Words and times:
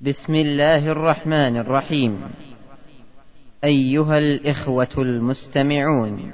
بسم 0.00 0.34
الله 0.34 0.92
الرحمن 0.92 1.56
الرحيم. 1.56 2.20
أيها 3.64 4.18
الإخوة 4.18 4.94
المستمعون 4.98 6.32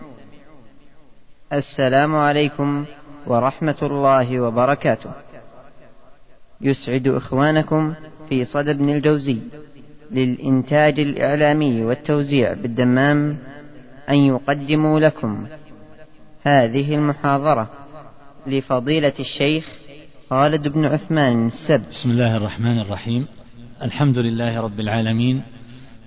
السلام 1.52 2.17
عليكم 2.17 2.85
ورحمة 3.27 3.77
الله 3.83 4.41
وبركاته. 4.41 5.11
يسعد 6.61 7.08
إخوانكم 7.08 7.95
في 8.29 8.45
صدى 8.45 8.71
ابن 8.71 8.88
الجوزي 8.88 9.38
للإنتاج 10.10 11.00
الإعلامي 11.00 11.84
والتوزيع 11.84 12.52
بالدمام 12.52 13.38
أن 14.08 14.18
يقدموا 14.18 15.00
لكم 15.00 15.46
هذه 16.42 16.94
المحاضرة 16.94 17.70
لفضيلة 18.46 19.14
الشيخ 19.20 19.68
خالد 20.30 20.68
بن 20.68 20.84
عثمان 20.84 21.46
السب 21.46 21.82
بسم 21.90 22.10
الله 22.10 22.36
الرحمن 22.36 22.80
الرحيم. 22.80 23.26
الحمد 23.82 24.18
لله 24.18 24.61
رب 24.61 24.80
العالمين 24.80 25.42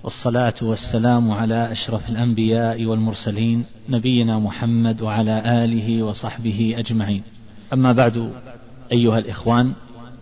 والصلاة 0.04 0.54
والسلام 0.62 1.30
على 1.30 1.72
أشرف 1.72 2.08
الأنبياء 2.08 2.84
والمرسلين 2.84 3.64
نبينا 3.88 4.38
محمد 4.38 5.02
وعلى 5.02 5.64
آله 5.64 6.02
وصحبه 6.02 6.74
أجمعين. 6.78 7.22
أما 7.72 7.92
بعد 7.92 8.32
أيها 8.92 9.18
الإخوان 9.18 9.72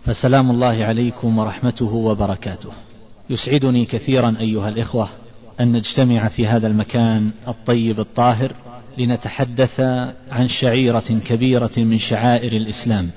فسلام 0.05 0.51
الله 0.51 0.85
عليكم 0.85 1.37
ورحمته 1.37 1.93
وبركاته. 1.93 2.69
يسعدني 3.29 3.85
كثيرا 3.85 4.35
أيها 4.39 4.69
الإخوة 4.69 5.09
أن 5.59 5.71
نجتمع 5.71 6.27
في 6.27 6.47
هذا 6.47 6.67
المكان 6.67 7.31
الطيب 7.47 7.99
الطاهر 7.99 8.51
لنتحدث 8.97 9.79
عن 10.31 10.47
شعيرة 10.61 11.19
كبيرة 11.25 11.71
من 11.77 11.99
شعائر 11.99 12.51
الإسلام 12.51 13.09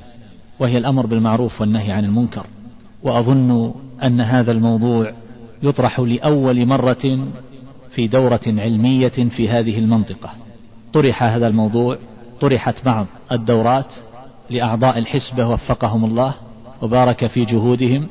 وهي 0.61 0.79
الأمر 0.79 1.07
بالمعروف 1.07 1.61
والنهي 1.61 1.93
عن 1.93 2.05
المنكر. 2.05 2.47
وأظن 3.03 3.75
أن 4.03 4.21
هذا 4.21 4.53
الموضوع 4.53 5.13
يطرح 5.63 6.01
لأول 6.01 6.67
مرة 6.67 7.29
في 7.95 8.07
دورة 8.07 8.41
علمية 8.47 9.09
في 9.09 9.49
هذه 9.49 9.79
المنطقة. 9.79 10.31
طرح 10.93 11.23
هذا 11.23 11.47
الموضوع 11.47 11.99
طرحت 12.41 12.85
بعض 12.85 13.07
الدورات 13.33 13.95
لأعضاء 14.51 14.99
الحسبة 14.99 15.49
وفقهم 15.49 16.05
الله 16.05 16.35
وبارك 16.83 17.27
في 17.27 17.45
جهودهم 17.45 18.07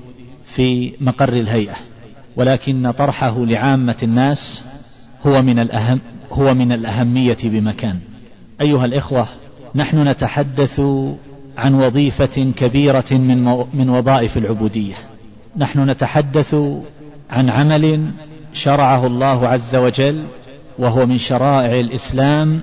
في 0.55 0.93
مقر 1.01 1.33
الهيئة. 1.33 1.75
ولكن 2.35 2.91
طرحه 2.91 3.45
لعامة 3.45 3.97
الناس 4.03 4.63
هو 5.27 5.41
من 5.41 5.59
الأهم 5.59 5.99
هو 6.31 6.53
من 6.53 6.71
الأهمية 6.71 7.37
بمكان. 7.43 7.99
أيها 8.61 8.85
الإخوة 8.85 9.27
نحن 9.75 10.07
نتحدث 10.07 10.81
عن 11.59 11.73
وظيفة 11.73 12.51
كبيرة 12.57 13.11
من 13.11 13.65
من 13.73 13.89
وظائف 13.89 14.37
العبودية. 14.37 14.95
نحن 15.57 15.89
نتحدث 15.89 16.55
عن 17.29 17.49
عمل 17.49 18.11
شرعه 18.53 19.07
الله 19.07 19.47
عز 19.47 19.75
وجل 19.75 20.23
وهو 20.79 21.05
من 21.05 21.17
شرائع 21.17 21.79
الإسلام 21.79 22.61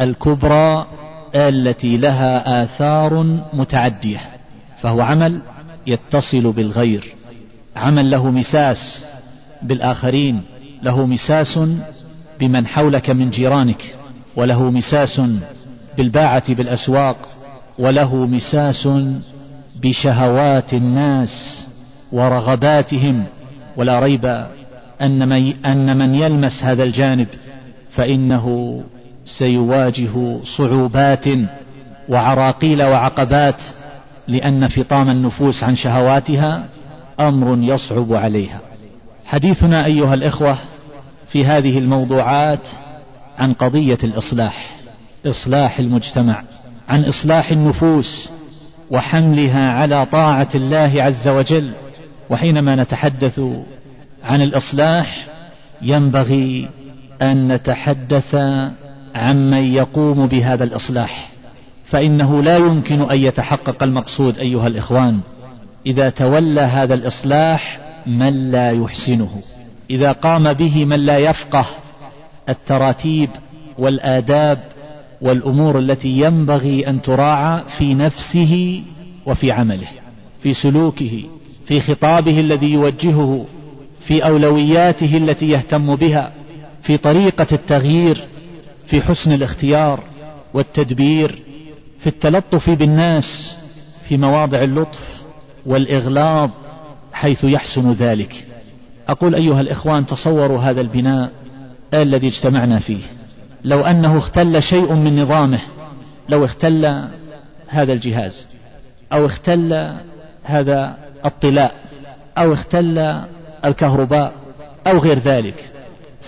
الكبرى 0.00 0.86
التي 1.34 1.96
لها 1.96 2.62
آثار 2.62 3.22
متعدية 3.52 4.20
فهو 4.80 5.00
عمل 5.00 5.40
يتصل 5.86 6.52
بالغير 6.52 7.14
عمل 7.76 8.10
له 8.10 8.30
مساس 8.30 9.04
بالآخرين 9.62 10.42
له 10.82 11.06
مساس 11.06 11.60
بمن 12.40 12.66
حولك 12.66 13.10
من 13.10 13.30
جيرانك 13.30 13.94
وله 14.36 14.70
مساس 14.70 15.20
بالباعة 15.96 16.54
بالأسواق 16.54 17.16
وله 17.78 18.16
مساس 18.16 18.88
بشهوات 19.82 20.74
الناس 20.74 21.66
ورغباتهم 22.12 23.24
ولا 23.76 24.00
ريب 24.00 24.46
أن 25.02 25.28
من, 25.28 25.64
أن 25.66 25.96
من 25.96 26.14
يلمس 26.14 26.64
هذا 26.64 26.82
الجانب 26.82 27.26
فإنه 27.94 28.80
سيواجه 29.38 30.38
صعوبات 30.56 31.24
وعراقيل 32.08 32.82
وعقبات 32.82 33.60
لأن 34.28 34.68
فطام 34.68 35.10
النفوس 35.10 35.64
عن 35.64 35.76
شهواتها 35.76 36.64
أمر 37.20 37.58
يصعب 37.62 38.12
عليها. 38.12 38.60
حديثنا 39.26 39.84
أيها 39.84 40.14
الإخوة 40.14 40.58
في 41.28 41.46
هذه 41.46 41.78
الموضوعات 41.78 42.68
عن 43.38 43.52
قضية 43.52 43.98
الإصلاح 44.04 44.76
إصلاح 45.26 45.78
المجتمع. 45.78 46.42
عن 46.88 47.04
إصلاح 47.04 47.50
النفوس 47.50 48.28
وحملها 48.90 49.72
على 49.72 50.06
طاعة 50.06 50.48
الله 50.54 51.02
عز 51.02 51.28
وجل. 51.28 51.72
وحينما 52.30 52.76
نتحدث 52.76 53.40
عن 54.24 54.42
الإصلاح 54.42 55.26
ينبغي 55.82 56.68
أن 57.22 57.52
نتحدث 57.52 58.34
عمن 59.14 59.74
يقوم 59.74 60.26
بهذا 60.26 60.64
الإصلاح. 60.64 61.28
فإنه 61.90 62.42
لا 62.42 62.56
يمكن 62.56 63.10
أن 63.10 63.18
يتحقق 63.18 63.82
المقصود 63.82 64.38
أيها 64.38 64.66
الإخوان. 64.66 65.20
إذا 65.86 66.10
تولى 66.10 66.60
هذا 66.60 66.94
الإصلاح 66.94 67.78
من 68.06 68.50
لا 68.50 68.70
يحسنه. 68.70 69.42
إذا 69.90 70.12
قام 70.12 70.52
به 70.52 70.84
من 70.84 71.00
لا 71.00 71.18
يفقه 71.18 71.66
التراتيب 72.48 73.30
والآداب 73.78 74.58
والأمور 75.20 75.78
التي 75.78 76.08
ينبغي 76.08 76.88
أن 76.88 77.02
تراعى 77.02 77.62
في 77.78 77.94
نفسه 77.94 78.82
وفي 79.26 79.52
عمله 79.52 79.88
في 80.42 80.54
سلوكه 80.54 81.24
في 81.66 81.80
خطابه 81.80 82.40
الذي 82.40 82.72
يوجهه 82.72 83.46
في 84.06 84.24
أولوياته 84.24 85.16
التي 85.16 85.48
يهتم 85.48 85.96
بها 85.96 86.32
في 86.82 86.96
طريقة 86.96 87.46
التغيير 87.52 88.24
في 88.86 89.00
حسن 89.02 89.32
الاختيار 89.32 90.00
والتدبير 90.54 91.38
في 92.00 92.06
التلطف 92.06 92.70
بالناس 92.70 93.56
في 94.08 94.16
مواضع 94.16 94.62
اللطف 94.62 95.22
والإغلاظ 95.66 96.50
حيث 97.12 97.44
يحسن 97.44 97.92
ذلك. 97.92 98.46
أقول 99.08 99.34
أيها 99.34 99.60
الإخوان 99.60 100.06
تصوروا 100.06 100.58
هذا 100.58 100.80
البناء 100.80 101.30
الذي 101.94 102.28
اجتمعنا 102.28 102.78
فيه. 102.78 103.02
لو 103.66 103.80
أنه 103.80 104.18
اختل 104.18 104.62
شيء 104.62 104.92
من 104.92 105.22
نظامه 105.22 105.60
لو 106.28 106.44
اختل 106.44 107.08
هذا 107.68 107.92
الجهاز 107.92 108.46
أو 109.12 109.26
اختل 109.26 109.94
هذا 110.44 110.96
الطلاء 111.24 111.74
أو 112.38 112.52
اختل 112.52 113.22
الكهرباء 113.64 114.32
أو 114.86 114.98
غير 114.98 115.18
ذلك 115.18 115.70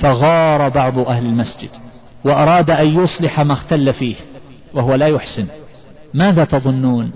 فغار 0.00 0.68
بعض 0.68 0.98
أهل 0.98 1.26
المسجد 1.26 1.70
وأراد 2.24 2.70
أن 2.70 3.02
يصلح 3.02 3.40
ما 3.40 3.52
اختل 3.52 3.92
فيه 3.92 4.16
وهو 4.74 4.94
لا 4.94 5.06
يحسن. 5.06 5.46
ماذا 6.14 6.44
تظنون؟ 6.44 7.12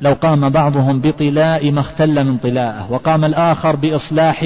لو 0.00 0.12
قام 0.12 0.48
بعضهم 0.48 1.00
بطلاء 1.00 1.70
ما 1.70 1.80
اختل 1.80 2.24
من 2.24 2.36
طلاءه 2.36 2.92
وقام 2.92 3.24
الآخر 3.24 3.76
بإصلاح 3.76 4.42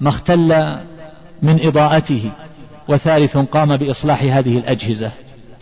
ما 0.00 0.08
اختل 0.08 0.76
من 1.42 1.66
إضاءته 1.66 2.30
وثالث 2.90 3.36
قام 3.36 3.76
بإصلاح 3.76 4.22
هذه 4.22 4.58
الأجهزة. 4.58 5.10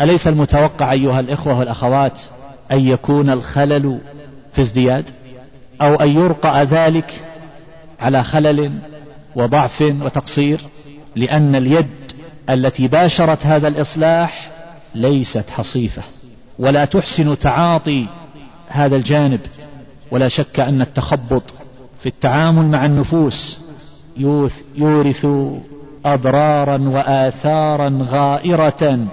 أليس 0.00 0.26
المتوقع 0.26 0.92
أيها 0.92 1.20
الإخوة 1.20 1.58
والأخوات 1.58 2.18
أن 2.72 2.80
يكون 2.80 3.30
الخلل 3.30 3.98
في 4.54 4.62
ازدياد؟ 4.62 5.04
أو 5.80 5.94
أن 5.94 6.08
يرقى 6.08 6.64
ذلك 6.64 7.24
على 8.00 8.24
خلل 8.24 8.72
وضعف 9.36 9.80
وتقصير؟ 9.80 10.60
لأن 11.16 11.54
اليد 11.54 11.86
التي 12.50 12.88
باشرت 12.88 13.46
هذا 13.46 13.68
الإصلاح 13.68 14.50
ليست 14.94 15.44
حصيفة. 15.50 16.02
ولا 16.58 16.84
تحسن 16.84 17.38
تعاطي 17.38 18.06
هذا 18.68 18.96
الجانب. 18.96 19.40
ولا 20.10 20.28
شك 20.28 20.60
أن 20.60 20.82
التخبط 20.82 21.42
في 22.00 22.06
التعامل 22.06 22.66
مع 22.66 22.86
النفوس 22.86 23.58
يورث 24.76 25.26
أضرارا 26.04 26.78
وآثارا 26.78 28.06
غائرة 28.10 29.06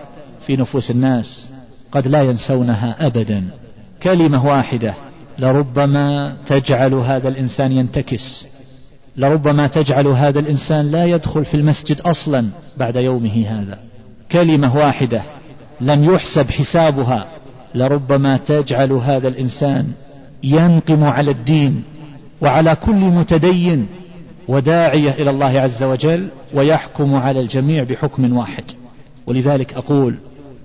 في 0.45 0.55
نفوس 0.55 0.91
الناس 0.91 1.49
قد 1.91 2.07
لا 2.07 2.23
ينسونها 2.23 3.07
أبدا. 3.07 3.47
كلمة 4.03 4.45
واحدة 4.45 4.93
لربما 5.39 6.35
تجعل 6.47 6.93
هذا 6.93 7.27
الإنسان 7.27 7.71
ينتكس. 7.71 8.47
لربما 9.17 9.67
تجعل 9.67 10.07
هذا 10.07 10.39
الإنسان 10.39 10.91
لا 10.91 11.05
يدخل 11.05 11.45
في 11.45 11.57
المسجد 11.57 12.01
أصلا 12.01 12.47
بعد 12.77 12.95
يومه 12.95 13.45
هذا. 13.47 13.79
كلمة 14.31 14.77
واحدة 14.77 15.21
لم 15.81 16.03
يحسب 16.03 16.51
حسابها. 16.51 17.25
لربما 17.75 18.37
تجعل 18.37 18.91
هذا 18.91 19.27
الإنسان 19.27 19.87
ينقم 20.43 21.03
على 21.03 21.31
الدين 21.31 21.83
وعلى 22.41 22.75
كل 22.75 22.95
متدين 22.95 23.87
وداعية 24.47 25.11
إلى 25.11 25.29
الله 25.29 25.59
عز 25.59 25.83
وجل 25.83 26.29
ويحكم 26.53 27.15
على 27.15 27.39
الجميع 27.39 27.83
بحكم 27.83 28.37
واحد. 28.37 28.63
ولذلك 29.27 29.73
أقول 29.73 30.15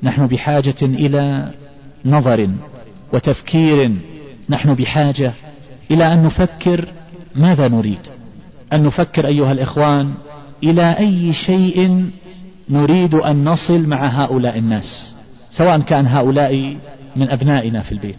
نحن 0.03 0.27
بحاجة 0.27 0.83
إلى 0.83 1.51
نظر 2.05 2.51
وتفكير 3.13 3.93
نحن 4.49 4.75
بحاجة 4.75 5.33
إلى 5.91 6.13
أن 6.13 6.23
نفكر 6.23 6.85
ماذا 7.35 7.69
نريد. 7.69 7.99
أن 8.73 8.83
نفكر 8.83 9.27
أيها 9.27 9.53
الإخوان 9.53 10.13
إلى 10.65 10.99
أي 10.99 11.33
شيء 11.33 12.11
نريد 12.71 13.15
أن 13.15 13.45
نصل 13.45 13.87
مع 13.89 14.07
هؤلاء 14.07 14.59
الناس 14.59 15.15
سواء 15.51 15.81
كان 15.81 16.07
هؤلاء 16.07 16.77
من 17.17 17.31
أبنائنا 17.31 17.81
في 17.81 17.93
البيت 17.93 18.19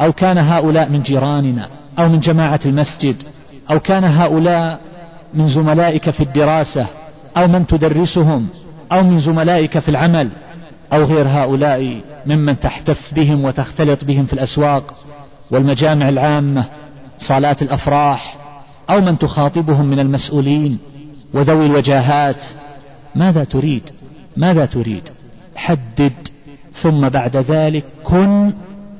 أو 0.00 0.12
كان 0.12 0.38
هؤلاء 0.38 0.88
من 0.88 1.02
جيراننا 1.02 1.68
أو 1.98 2.08
من 2.08 2.20
جماعة 2.20 2.60
المسجد 2.66 3.16
أو 3.70 3.80
كان 3.80 4.04
هؤلاء 4.04 4.80
من 5.34 5.48
زملائك 5.48 6.10
في 6.10 6.20
الدراسة 6.20 6.86
أو 7.36 7.48
من 7.48 7.66
تدرسهم 7.66 8.48
أو 8.92 9.02
من 9.02 9.20
زملائك 9.20 9.78
في 9.78 9.88
العمل 9.88 10.28
أو 10.92 11.04
غير 11.04 11.28
هؤلاء 11.28 12.00
ممن 12.26 12.60
تحتف 12.60 13.14
بهم 13.14 13.44
وتختلط 13.44 14.04
بهم 14.04 14.26
في 14.26 14.32
الأسواق 14.32 14.94
والمجامع 15.50 16.08
العامة 16.08 16.64
صالات 17.18 17.62
الأفراح 17.62 18.36
أو 18.90 19.00
من 19.00 19.18
تخاطبهم 19.18 19.86
من 19.86 19.98
المسؤولين 19.98 20.78
وذوي 21.34 21.66
الوجاهات. 21.66 22.42
ماذا 23.14 23.44
تريد؟ 23.44 23.82
ماذا 24.36 24.66
تريد؟ 24.66 25.02
حدد 25.56 26.12
ثم 26.82 27.08
بعد 27.08 27.36
ذلك 27.36 27.84
كن 28.04 28.52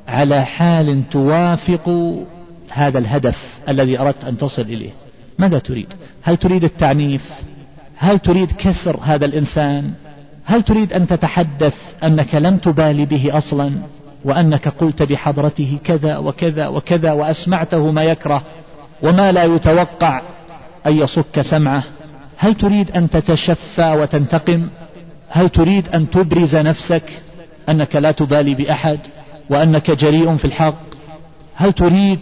على 0.08 0.44
حال 0.44 1.02
توافق 1.10 2.14
هذا 2.70 2.98
الهدف 2.98 3.36
الذي 3.68 4.00
أردت 4.00 4.24
أن 4.24 4.38
تصل 4.38 4.62
إليه. 4.62 4.90
ماذا 5.38 5.58
تريد؟ 5.58 5.86
هل 6.22 6.36
تريد 6.36 6.64
التعنيف؟ 6.64 7.22
هل 7.96 8.18
تريد 8.18 8.52
كسر 8.52 8.98
هذا 9.02 9.24
الإنسان؟ 9.24 9.92
هل 10.44 10.62
تريد 10.62 10.92
أن 10.92 11.06
تتحدث 11.06 11.74
أنك 12.04 12.34
لم 12.34 12.56
تبالي 12.56 13.06
به 13.06 13.38
أصلا؟ 13.38 13.72
وأنك 14.24 14.68
قلت 14.68 15.02
بحضرته 15.02 15.78
كذا 15.84 16.16
وكذا 16.16 16.68
وكذا 16.68 17.12
وأسمعته 17.12 17.90
ما 17.90 18.04
يكره 18.04 18.42
وما 19.02 19.32
لا 19.32 19.44
يتوقع 19.44 20.22
أن 20.86 20.96
يصك 20.96 21.40
سمعه؟ 21.40 21.84
هل 22.36 22.54
تريد 22.54 22.90
أن 22.90 23.10
تتشفى 23.10 23.92
وتنتقم؟ 23.92 24.68
هل 25.28 25.48
تريد 25.48 25.88
أن 25.88 26.10
تبرز 26.10 26.56
نفسك 26.56 27.22
أنك 27.68 27.96
لا 27.96 28.12
تبالي 28.12 28.54
بأحد 28.54 28.98
وأنك 29.50 29.90
جريء 29.90 30.36
في 30.36 30.44
الحق؟ 30.44 30.80
هل 31.54 31.72
تريد 31.72 32.18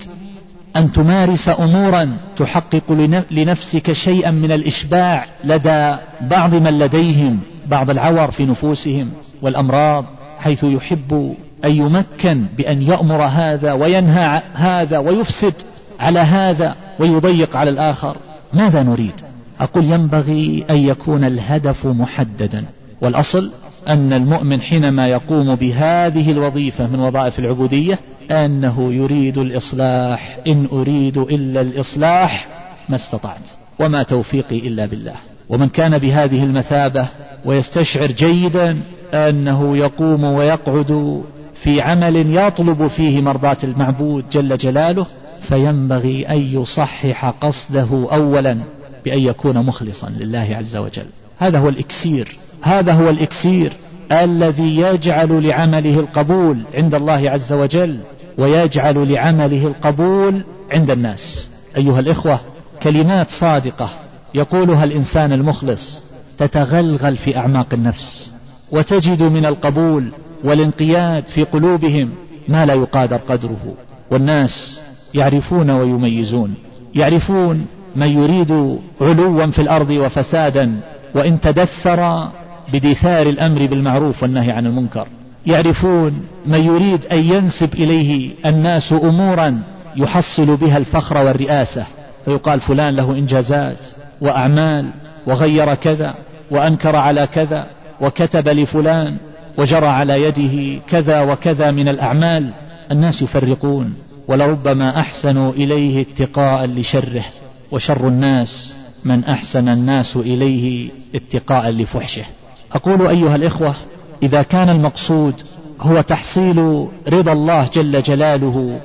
أن 0.77 0.93
تمارس 0.93 1.49
أمورا 1.49 2.17
تحقق 2.37 2.93
لنفسك 3.31 3.93
شيئا 3.93 4.31
من 4.31 4.53
الإشباع 4.53 5.27
لدى 5.45 5.97
بعض 6.21 6.55
من 6.55 6.79
لديهم 6.79 7.41
بعض 7.67 7.91
العور 7.91 8.31
في 8.31 8.47
نفوسهم 8.47 9.11
والأمراض 9.43 10.05
حيث 10.39 10.65
يحب 10.65 11.35
أن 11.65 11.71
يمكن 11.71 12.47
بأن 12.57 12.83
يأمر 12.83 13.23
هذا 13.23 13.73
وينهى 13.73 14.43
هذا 14.55 14.99
ويفسد 14.99 15.55
على 16.01 16.21
هذا 16.21 16.75
ويضيق 16.99 17.57
على 17.57 17.71
الآخر. 17.71 18.17
ماذا 18.55 18.83
نريد؟ 18.83 19.15
أقول 19.61 19.85
ينبغي 19.85 20.65
أن 20.71 20.77
يكون 20.77 21.25
الهدف 21.25 21.87
محددا 21.87 22.65
والأصل 23.01 23.51
أن 23.89 24.13
المؤمن 24.13 24.61
حينما 24.61 25.09
يقوم 25.09 25.55
بهذه 25.55 26.31
الوظيفة 26.31 26.87
من 26.87 27.01
وظائف 27.01 27.39
العبودية 27.39 27.99
أنه 28.31 28.93
يريد 28.93 29.39
الإصلاح 29.39 30.39
إن 30.47 30.69
أريد 30.73 31.19
إلا 31.19 31.61
الإصلاح 31.61 32.47
ما 32.89 32.97
استطعت 32.97 33.41
وما 33.81 34.03
توفيقي 34.03 34.59
إلا 34.59 34.87
بالله. 34.87 35.15
ومن 35.49 35.69
كان 35.69 35.99
بهذه 35.99 36.45
المثابة 36.45 37.09
ويستشعر 37.45 38.07
جيدا 38.07 38.81
أنه 39.15 39.77
يقوم 39.77 40.25
ويقعد 40.25 41.23
في 41.63 41.81
عمل 41.81 42.37
يطلب 42.37 42.87
فيه 42.87 43.21
مرضاة 43.21 43.57
المعبود 43.65 44.25
جل 44.33 44.57
جلاله 44.57 45.07
فينبغي 45.49 46.29
أن 46.29 46.39
يصحح 46.39 47.27
قصده 47.27 48.09
أولا 48.13 48.59
بأن 49.05 49.19
يكون 49.19 49.59
مخلصا 49.59 50.09
لله 50.09 50.57
عز 50.59 50.77
وجل. 50.77 51.07
هذا 51.39 51.59
هو 51.59 51.69
الإكسير 51.69 52.37
هذا 52.63 52.93
هو 52.93 53.11
الإكسير 53.11 53.73
الذي 54.13 54.77
يجعل 54.77 55.49
لعمله 55.49 56.01
القبول 56.01 56.59
عند 56.75 56.95
الله 56.95 57.31
عز 57.31 57.53
وجل. 57.53 57.99
ويجعل 58.39 59.13
لعمله 59.13 59.67
القبول 59.67 60.45
عند 60.73 60.91
الناس. 60.91 61.49
أيها 61.77 62.01
الإخوة 62.01 62.41
كلمات 62.83 63.27
صادقة 63.41 63.91
يقولها 64.35 64.85
الإنسان 64.85 65.33
المخلص 65.33 66.03
تتغلغل 66.39 67.17
في 67.17 67.37
أعماق 67.37 67.67
النفس 67.73 68.33
وتجد 68.73 69.23
من 69.23 69.47
القبول 69.47 70.13
والانقياد 70.45 71.27
في 71.27 71.45
قلوبهم 71.45 72.11
ما 72.49 72.67
لا 72.67 72.75
يقادر 72.75 73.17
قدره. 73.17 73.75
والناس 74.11 74.81
يعرفون 75.15 75.71
ويميزون 75.71 76.55
يعرفون 76.95 77.67
من 77.97 78.09
يريد 78.09 78.79
علوا 79.01 79.47
في 79.47 79.63
الأرض 79.63 79.91
وفسادا 79.91 80.81
وإن 81.15 81.41
تدثر 81.41 82.31
بدثار 82.73 83.27
الأمر 83.27 83.67
بالمعروف 83.67 84.23
والنهي 84.23 84.51
عن 84.51 84.67
المنكر. 84.67 85.09
يعرفون 85.47 86.27
من 86.47 86.61
يريد 86.61 87.07
أن 87.07 87.19
ينسب 87.19 87.75
إليه 87.75 88.31
الناس 88.47 88.93
أمورا 88.93 89.63
يحصل 89.97 90.57
بها 90.57 90.79
الفخر 90.79 91.19
والرئاسة. 91.19 91.87
فيقال 92.25 92.61
فلان 92.61 92.97
له 92.97 93.13
إنجازات 93.13 93.79
وأعمال 94.21 94.91
وغير 95.27 95.75
كذا 95.75 96.15
وأنكر 96.51 96.97
على 96.97 97.27
كذا 97.27 97.67
وكتب 98.01 98.49
لفلان 98.49 99.17
وجرى 99.59 99.87
على 99.87 100.23
يده 100.23 100.83
كذا 100.89 101.21
وكذا 101.21 101.71
من 101.71 101.89
الأعمال. 101.89 102.51
الناس 102.93 103.23
يفرقون 103.23 103.95
ولربما 104.29 105.01
أحسنوا 105.01 105.53
إليه 105.53 106.03
اتقاء 106.03 106.67
لشره 106.67 107.25
وشر 107.73 108.09
الناس 108.09 108.75
من 109.05 109.25
أحسن 109.25 109.69
الناس 109.69 110.17
إليه 110.17 110.91
اتقاء 111.15 111.71
لفحشه. 111.71 112.25
أقول 112.73 113.07
أيها 113.07 113.37
الإخوة 113.37 113.75
إذا 114.23 114.43
كان 114.43 114.69
المقصود 114.69 115.35
هو 115.81 116.01
تحصيل 116.01 116.89
رضا 117.09 117.33
الله 117.33 117.69
جل 117.75 118.03
جلاله 118.03 118.81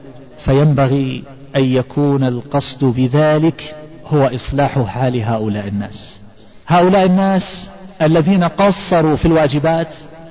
فينبغي 0.46 1.24
أن 1.56 1.64
يكون 1.64 2.24
القصد 2.24 2.86
بذلك 2.86 3.76
هو 4.08 4.32
إصلاح 4.36 4.80
حال 4.80 5.24
هؤلاء 5.24 5.68
الناس. 5.68 6.20
هؤلاء 6.68 7.06
الناس 7.06 7.70
الذين 8.02 8.44
قصروا 8.44 9.16
في 9.16 9.26
الواجبات 9.26 9.88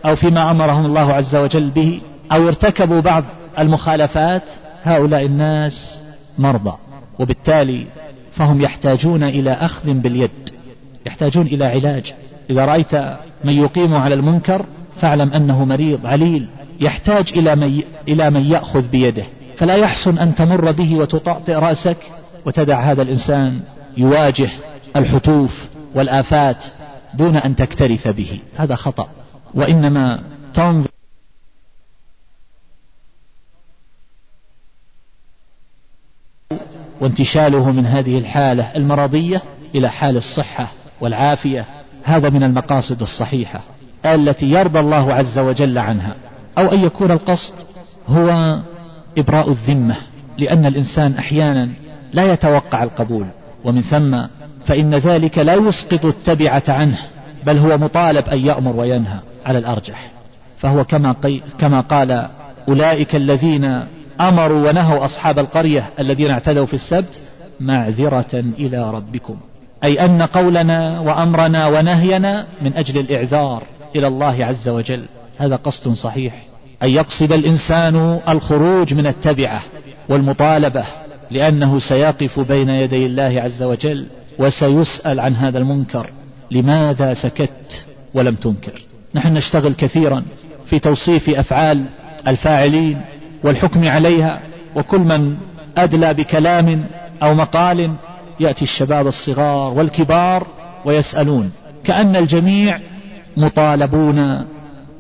أو 0.07 0.17
فيما 0.17 0.51
أمرهم 0.51 0.87
الله 0.87 1.13
عز 1.13 1.37
وجل 1.37 1.71
به 1.71 2.01
أو 2.33 2.49
ارتكبوا 2.49 3.01
بعض 3.01 3.25
المخالفات 3.59 4.43
هؤلاء 4.85 5.25
الناس 5.25 6.01
مرضى 6.39 6.77
وبالتالي 7.19 7.87
فهم 8.37 8.61
يحتاجون 8.61 9.23
إلى 9.23 9.51
أخذ 9.53 9.93
باليد 9.93 10.31
يحتاجون 11.07 11.47
إلى 11.47 11.65
علاج. 11.65 12.15
إذا 12.51 12.65
رأيت 12.65 12.95
من 13.45 13.53
يقيم 13.53 13.95
على 13.95 14.15
المنكر 14.15 14.67
فاعلم 15.01 15.33
أنه 15.33 15.65
مريض 15.65 16.07
عليل 16.07 16.49
يحتاج 16.81 17.29
إلى 17.29 17.57
من, 17.57 17.83
إلى 18.09 18.31
من 18.31 18.45
يأخذ 18.45 18.89
بيده. 18.89 19.25
فلا 19.57 19.75
يحسن 19.75 20.19
أن 20.19 20.35
تمر 20.35 20.73
به 20.73 20.97
وتطأطئ 20.97 21.53
رأسك 21.53 21.97
وتدع 22.47 22.81
هذا 22.93 23.03
الإنسان 23.03 23.61
يواجه 23.97 24.51
الحتوف 24.97 25.67
والآفات 25.95 26.65
دون 27.15 27.37
أن 27.37 27.57
تكترث 27.57 28.09
به. 28.09 28.41
هذا 28.57 28.77
خطأ. 28.77 29.09
وإنما 29.55 30.23
تنظر 30.55 30.89
وانتشاله 37.01 37.71
من 37.71 37.87
هذه 37.87 38.19
الحالة 38.19 38.77
المرضية 38.77 39.43
إلى 39.75 39.91
حال 39.91 40.17
الصحة 40.17 40.73
والعافية. 41.01 41.65
هذا 42.05 42.31
من 42.31 42.43
المقاصد 42.43 43.03
الصحيحة. 43.03 43.61
التي 44.07 44.47
يرضى 44.47 44.81
الله 44.81 45.15
عز 45.15 45.39
وجل 45.39 45.79
عنها 45.79 46.15
أو 46.59 46.73
أن 46.73 46.85
يكون 46.85 47.11
القصد 47.11 47.55
هو 48.09 48.59
إبراء 49.19 49.51
الذمة 49.51 49.97
لأن 50.39 50.67
الإنسان 50.67 51.15
أحيانا 51.19 51.69
لا 52.13 52.33
يتوقع 52.33 52.83
القبول 52.83 53.27
ومن 53.65 53.83
ثم 53.83 54.21
فإن 54.67 54.95
ذلك 54.95 55.39
لا 55.39 55.55
يسقط 55.55 56.05
التبعة 56.05 56.63
عنه 56.69 56.99
بل 57.47 57.59
هو 57.59 57.79
مطالب 57.79 58.29
أن 58.29 58.39
يأمر 58.39 58.77
وينهى 58.77 59.19
على 59.47 59.59
الأرجح. 59.59 60.11
فهو 60.59 60.85
كما, 60.85 61.13
قي 61.13 61.41
كما 61.59 61.81
قال 61.81 62.29
أولئك 62.69 63.17
الذين 63.17 63.85
أمروا 64.21 64.69
ونهوا 64.69 65.05
أصحاب 65.05 65.39
القرية 65.39 65.85
الذين 65.99 66.31
اعتدوا 66.31 66.67
في 66.67 66.75
السبت 66.75 67.21
معذرة 67.61 68.45
إلى 68.59 68.91
ربكم. 68.91 69.37
أي 69.85 70.05
أن 70.05 70.23
قولنا 70.23 71.01
وأمرنا 71.01 71.67
ونهينا 71.67 72.47
من 72.63 72.73
أجل 72.77 72.99
الإعذار. 72.99 73.63
إلى 73.97 74.07
الله 74.07 74.45
عز 74.45 74.69
وجل. 74.69 75.05
هذا 75.39 75.57
قصد 75.57 75.93
صحيح. 75.93 76.35
أن 76.83 76.89
يقصد 76.91 77.33
الإنسان 77.33 78.21
الخروج 78.29 78.95
من 78.95 79.07
التبعة 79.07 79.63
والمطالبة 80.09 80.85
لأنه 81.31 81.79
سيقف 81.79 82.41
بين 82.41 82.69
يدي 82.69 83.07
الله 83.07 83.41
عز 83.43 83.63
وجل 83.63 84.07
وسيسأل 84.39 85.21
عن 85.21 85.35
هذا 85.35 85.59
المنكر. 85.59 86.11
لماذا 86.51 87.15
سكت 87.15 87.85
ولم 88.15 88.35
تنكر؟ 88.35 88.83
نحن 89.15 89.35
نشتغل 89.35 89.75
كثيرا 89.75 90.23
في 90.67 90.79
توصيف 90.79 91.31
أفعال 91.31 91.85
الفاعلين 92.27 93.01
والحكم 93.45 93.89
عليها 93.89 94.41
وكل 94.77 94.99
من 95.01 95.37
أدلى 95.77 96.15
بكلام 96.15 96.85
أو 97.23 97.35
مقال 97.35 97.95
يأتي 98.41 98.63
الشباب 98.63 99.07
الصغار 99.07 99.73
والكبار 99.79 100.47
ويسألون. 100.85 101.53
كأن 101.85 102.17
الجميع 102.17 102.79
مطالبون 103.37 104.45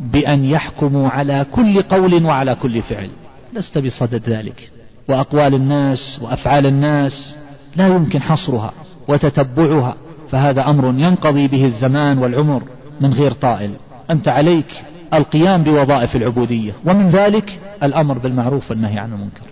بأن 0.00 0.45
يحكموا 0.45 1.09
على 1.09 1.47
كل 1.53 1.83
قول 1.83 2.25
وعلى 2.25 2.55
كل 2.55 2.83
فعل. 2.83 3.11
لست 3.53 3.79
بصدد 3.79 4.23
ذلك. 4.29 4.71
وأقوال 5.09 5.55
الناس 5.55 6.19
وأفعال 6.23 6.67
الناس 6.67 7.37
لا 7.76 7.88
يمكن 7.88 8.23
حصرها 8.23 8.73
وتتبعها. 9.09 9.97
فهذا 10.31 10.71
أمر 10.71 10.85
ينقضي 10.87 11.49
به 11.49 11.64
الزمان 11.64 12.19
والعمر 12.19 12.62
من 13.00 13.12
غير 13.12 13.33
طائل. 13.33 13.71
أنت 14.11 14.29
عليك 14.29 14.83
القيام 15.14 15.62
بوظائف 15.62 16.17
العبودية. 16.17 16.73
ومن 16.85 17.11
ذلك 17.11 17.61
الأمر 17.83 18.19
بالمعروف 18.19 18.71
والنهي 18.71 18.99
عن 18.99 19.12
المنكر. 19.12 19.47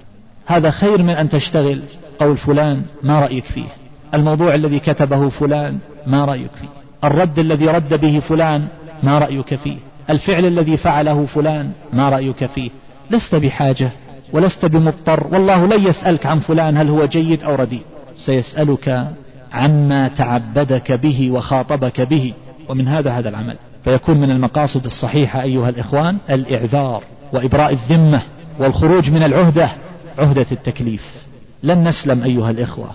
هذا 0.47 0.71
خير 0.71 1.03
من 1.03 1.15
أن 1.15 1.29
تشتغل 1.29 1.83
قول 2.21 2.37
فلان 2.37 2.83
ما 3.03 3.21
رأيك 3.21 3.45
فيه. 3.45 3.69
الموضوع 4.15 4.55
الذي 4.55 4.79
كتبه 4.79 5.29
فلان 5.29 5.79
ما 6.07 6.25
رأيك 6.25 6.51
فيه. 6.61 6.82
الرد 7.04 7.38
الذي 7.38 7.66
رد 7.66 8.00
به 8.00 8.21
فلان 8.21 8.66
ما 9.02 9.18
رأيك 9.18 9.54
فيه. 9.54 9.76
الفعل 10.11 10.44
الذي 10.44 10.76
فعله 10.76 11.26
فلان 11.26 11.71
ما 11.92 12.09
رأيك 12.09 12.47
فيه. 12.47 12.71
لست 13.11 13.35
بحاجة 13.35 13.90
ولست 14.32 14.64
بمضطر. 14.64 15.26
والله 15.32 15.66
لن 15.66 15.87
يسألك 15.87 16.26
عن 16.26 16.38
فلان 16.38 16.76
هل 16.76 16.88
هو 16.88 17.06
جيد 17.06 17.42
أو 17.42 17.54
رديء. 17.54 17.82
سيسألك 18.26 19.06
عما 19.52 20.09
تعبدك 20.09 20.92
به 20.92 21.30
وخاطبك 21.30 22.00
به. 22.00 22.32
ومن 22.68 22.88
هذا 22.88 23.11
هذا 23.11 23.28
العمل. 23.28 23.56
فيكون 23.85 24.16
من 24.16 24.30
المقاصد 24.30 24.85
الصحيحة 24.85 25.42
أيها 25.42 25.68
الإخوان 25.68 26.18
الإعذار 26.30 27.02
وإبراء 27.32 27.73
الذمة 27.73 28.23
والخروج 28.59 29.11
من 29.11 29.23
العهدة 29.23 29.71
عهدة 30.18 30.47
التكليف. 30.52 31.04
لن 31.62 31.88
نسلم 31.88 32.23
أيها 32.23 32.50
الإخوة 32.50 32.90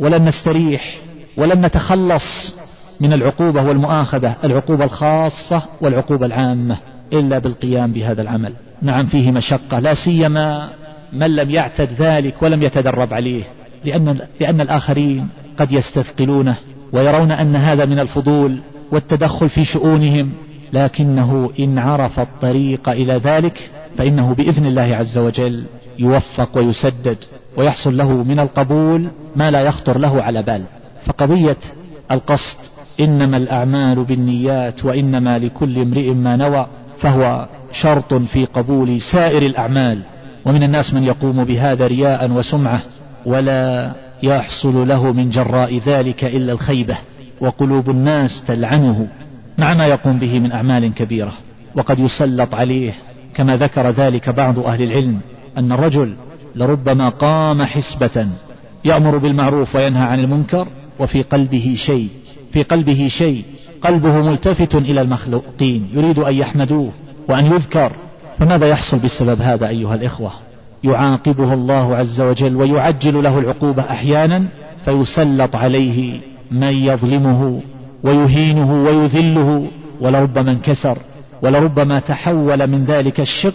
ولن 0.00 0.24
نستريح 0.28 0.96
ولن 1.36 1.66
نتخلص 1.66 2.56
من 3.02 3.12
العقوبة 3.12 3.62
والمؤاخذة 3.62 4.36
العقوبة 4.44 4.84
الخاصة 4.84 5.62
والعقوبة 5.80 6.26
العامة 6.26 6.76
إلا 7.12 7.38
بالقيام 7.38 7.92
بهذا 7.92 8.22
العمل. 8.22 8.52
نعم 8.82 9.06
فيه 9.06 9.30
مشقة 9.30 9.78
لا 9.78 9.94
سيما 9.94 10.68
من 11.12 11.36
لم 11.36 11.50
يعتد 11.50 11.88
ذلك 11.98 12.42
ولم 12.42 12.62
يتدرب 12.62 13.14
عليه 13.14 13.44
لأن, 13.84 14.18
لأن 14.40 14.60
الآخرين 14.60 15.28
قد 15.58 15.72
يستثقلونه 15.72 16.56
ويرون 16.92 17.32
أن 17.32 17.56
هذا 17.56 17.84
من 17.84 17.98
الفضول 17.98 18.58
والتدخل 18.92 19.48
في 19.48 19.64
شؤونهم. 19.64 20.32
لكنه 20.72 21.50
إن 21.60 21.78
عرف 21.78 22.20
الطريق 22.20 22.88
إلى 22.88 23.12
ذلك 23.12 23.70
فإنه 23.98 24.34
بإذن 24.34 24.66
الله 24.66 24.96
عز 24.96 25.18
وجل 25.18 25.64
يوفق 25.98 26.58
ويسدد 26.58 27.16
ويحصل 27.56 27.96
له 27.96 28.12
من 28.12 28.38
القبول 28.40 29.08
ما 29.36 29.50
لا 29.50 29.60
يخطر 29.60 29.98
له 29.98 30.22
على 30.22 30.42
بال. 30.42 30.62
فقضية 31.06 31.56
القصد 32.10 32.71
إنما 33.00 33.36
الأعمال 33.36 34.04
بالنيات 34.04 34.84
وإنما 34.84 35.38
لكل 35.38 35.78
امرئ 35.78 36.14
ما 36.14 36.36
نوى 36.36 36.66
فهو 37.00 37.48
شرط 37.72 38.14
في 38.14 38.44
قبول 38.44 39.00
سائر 39.00 39.42
الأعمال. 39.42 39.98
ومن 40.44 40.62
الناس 40.62 40.94
من 40.94 41.04
يقوم 41.04 41.44
بهذا 41.44 41.86
رياء 41.86 42.30
وسمعة 42.30 42.80
ولا 43.26 43.92
يحصل 44.22 44.88
له 44.88 45.12
من 45.12 45.30
جراء 45.30 45.78
ذلك 45.78 46.24
إلا 46.24 46.52
الخيبة 46.52 46.96
وقلوب 47.40 47.90
الناس 47.90 48.44
تلعنه. 48.46 49.08
مع 49.58 49.74
ما 49.74 49.86
يقوم 49.86 50.18
به 50.18 50.38
من 50.38 50.52
أعمال 50.52 50.94
كبيرة. 50.94 51.32
وقد 51.76 51.98
يسلط 51.98 52.54
عليه 52.54 52.92
كما 53.34 53.56
ذكر 53.56 53.90
ذلك 53.90 54.30
بعض 54.30 54.58
أهل 54.58 54.82
العلم 54.82 55.20
أن 55.58 55.72
الرجل 55.72 56.14
لربما 56.56 57.08
قام 57.08 57.62
حسبة 57.62 58.26
يأمر 58.84 59.18
بالمعروف 59.18 59.76
وينهى 59.76 60.02
عن 60.02 60.20
المنكر 60.20 60.68
وفي 60.98 61.22
قلبه 61.22 61.74
شيء. 61.86 62.08
في 62.52 62.62
قلبه 62.62 63.08
شيء 63.08 63.44
قلبه 63.82 64.30
ملتفت 64.30 64.74
إلى 64.74 65.00
المخلوقين 65.00 65.88
يريد 65.94 66.18
أن 66.18 66.34
يحمدوه 66.34 66.90
وأن 67.28 67.46
يذكر. 67.46 67.92
فماذا 68.38 68.66
يحصل 68.66 68.98
بسبب 68.98 69.40
هذا 69.40 69.68
أيها 69.68 69.94
الإخوة؟ 69.94 70.30
يعاقبه 70.84 71.54
الله 71.54 71.96
عز 71.96 72.20
وجل 72.20 72.56
ويعجل 72.56 73.22
له 73.22 73.38
العقوبة 73.38 73.82
أحيانا 73.82 74.44
فيسلط 74.84 75.56
عليه 75.56 76.20
من 76.50 76.72
يظلمه 76.72 77.60
ويهينه 78.02 78.84
ويذله 78.84 79.66
ولربما 80.00 80.50
انكسر 80.52 80.98
ولربما 81.42 82.00
تحول 82.00 82.66
من 82.66 82.84
ذلك 82.84 83.20
الشق 83.20 83.54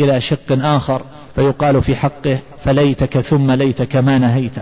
إلى 0.00 0.20
شق 0.20 0.64
آخر 0.64 1.02
فيقال 1.34 1.82
في 1.82 1.96
حقه 1.96 2.38
فليتك 2.64 3.20
ثم 3.20 3.50
ليتك 3.50 3.96
ما 3.96 4.18
نهيت 4.18 4.54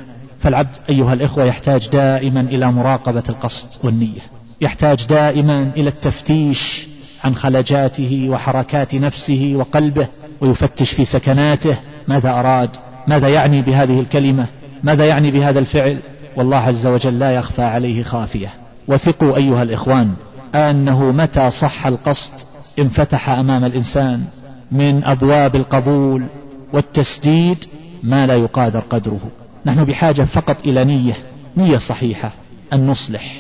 فالعبد 0.42 0.76
أيها 0.90 1.12
الإخوة 1.12 1.44
يحتاج 1.44 1.88
دائما 1.88 2.40
إلى 2.40 2.72
مراقبة 2.72 3.22
القصد 3.28 3.68
والنية. 3.84 4.20
يحتاج 4.60 5.06
دائما 5.06 5.70
إلى 5.76 5.88
التفتيش 5.88 6.86
عن 7.24 7.34
خلجاته 7.34 8.26
وحركات 8.30 8.94
نفسه 8.94 9.52
وقلبه 9.56 10.06
ويفتش 10.40 10.94
في 10.96 11.04
سكناته. 11.04 11.76
ماذا 12.08 12.30
أراد؟ 12.30 12.70
ماذا 13.06 13.28
يعني 13.28 13.62
بهذه 13.62 14.00
الكلمة؟ 14.00 14.46
ماذا 14.82 15.06
يعني 15.06 15.30
بهذا 15.30 15.58
الفعل؟ 15.58 15.98
والله 16.36 16.56
عز 16.56 16.86
وجل 16.86 17.18
لا 17.18 17.30
يخفى 17.30 17.62
عليه 17.62 18.02
خافية. 18.02 18.48
وثقوا 18.88 19.36
أيها 19.36 19.62
الإخوان 19.62 20.12
أنه 20.54 21.12
متى 21.12 21.50
صح 21.50 21.86
القصد 21.86 22.32
انفتح 22.78 23.28
أمام 23.28 23.64
الإنسان 23.64 24.24
من 24.72 25.04
أبواب 25.04 25.56
القبول 25.56 26.24
والتسديد 26.72 27.58
ما 28.02 28.26
لا 28.26 28.34
يقادر 28.34 28.80
قدره. 28.80 29.20
نحن 29.66 29.84
بحاجة 29.84 30.22
فقط 30.22 30.66
إلى 30.66 30.84
نية 30.84 31.16
نية 31.56 31.78
صحيحة 31.78 32.32
أن 32.72 32.86
نصلح 32.86 33.34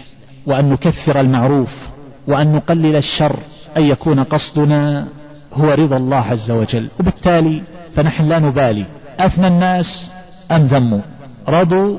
وأن 0.46 0.70
نكثر 0.70 1.20
المعروف 1.20 1.72
وأن 2.28 2.52
نقلل 2.52 2.96
الشر 2.96 3.36
أن 3.76 3.84
يكون 3.84 4.22
قصدنا 4.22 5.06
هو 5.54 5.70
رضا 5.70 5.96
الله 5.96 6.16
عز 6.16 6.50
وجل. 6.50 6.88
وبالتالي 7.00 7.62
فنحن 7.96 8.28
لا 8.28 8.38
نبالي. 8.38 8.84
أثنى 9.18 9.46
الناس 9.46 10.10
أم 10.50 10.62
ذموا؟ 10.62 11.00
رضوا 11.48 11.98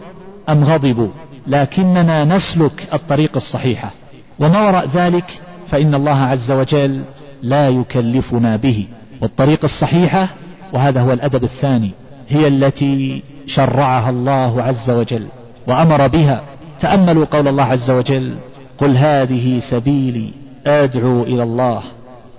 أم 0.49 0.63
غضبوا؟ 0.63 1.09
لكننا 1.47 2.25
نسلك 2.25 2.87
الطريق 2.93 3.35
الصحيحة 3.35 3.91
وما 4.39 4.67
وراء 4.67 4.89
ذلك 4.93 5.39
فإن 5.69 5.95
الله 5.95 6.19
عز 6.19 6.51
وجل 6.51 7.03
لا 7.41 7.69
يكلفنا 7.69 8.55
به. 8.55 8.87
والطريق 9.21 9.63
الصحيحة 9.63 10.29
وهذا 10.73 11.01
هو 11.01 11.13
الأدب 11.13 11.43
الثاني 11.43 11.91
هي 12.29 12.47
التي 12.47 13.23
شرعها 13.47 14.09
الله 14.09 14.63
عز 14.63 14.89
وجل 14.89 15.27
وأمر 15.67 16.07
بها. 16.07 16.41
تأملوا 16.81 17.25
قول 17.25 17.47
الله 17.47 17.63
عز 17.63 17.91
وجل 17.91 18.35
قل 18.77 18.97
هذه 18.97 19.61
سبيلي 19.69 20.29
أدعو 20.65 21.23
إلى 21.23 21.43
الله 21.43 21.81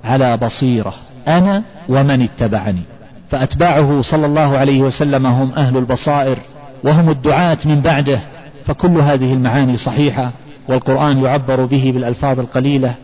على 0.04 0.36
بصيرة 0.36 0.94
أنا 1.28 1.62
ومن 1.88 2.22
اتبعني. 2.22 2.82
فأتباعه 3.30 4.02
صلى 4.02 4.26
الله 4.26 4.58
عليه 4.58 4.82
وسلم 4.82 5.26
هم 5.26 5.52
أهل 5.56 5.76
البصائر 5.76 6.38
وهم 6.84 7.10
الدعاة 7.10 7.58
من 7.64 7.80
بعده. 7.80 8.20
فكل 8.66 8.98
هذه 8.98 9.32
المعاني 9.32 9.76
صحيحة 9.76 10.32
والقرآن 10.68 11.24
يعبر 11.24 11.64
به 11.64 11.90
بالألفاظ 11.94 12.40
القليلة 12.40 12.94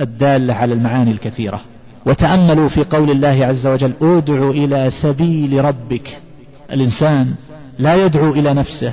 الدالة 0.00 0.54
على 0.54 0.74
المعاني 0.74 1.10
الكثيرة. 1.10 1.60
وتأملوا 2.06 2.68
في 2.68 2.84
قول 2.84 3.10
الله 3.10 3.46
عز 3.46 3.66
وجل 3.66 3.92
ادع 4.02 4.50
إلى 4.50 4.90
سبيل 5.02 5.64
ربك. 5.64 6.18
الإنسان 6.72 7.34
لا 7.78 7.94
يدعو 7.94 8.32
إلى 8.32 8.54
نفسه 8.54 8.92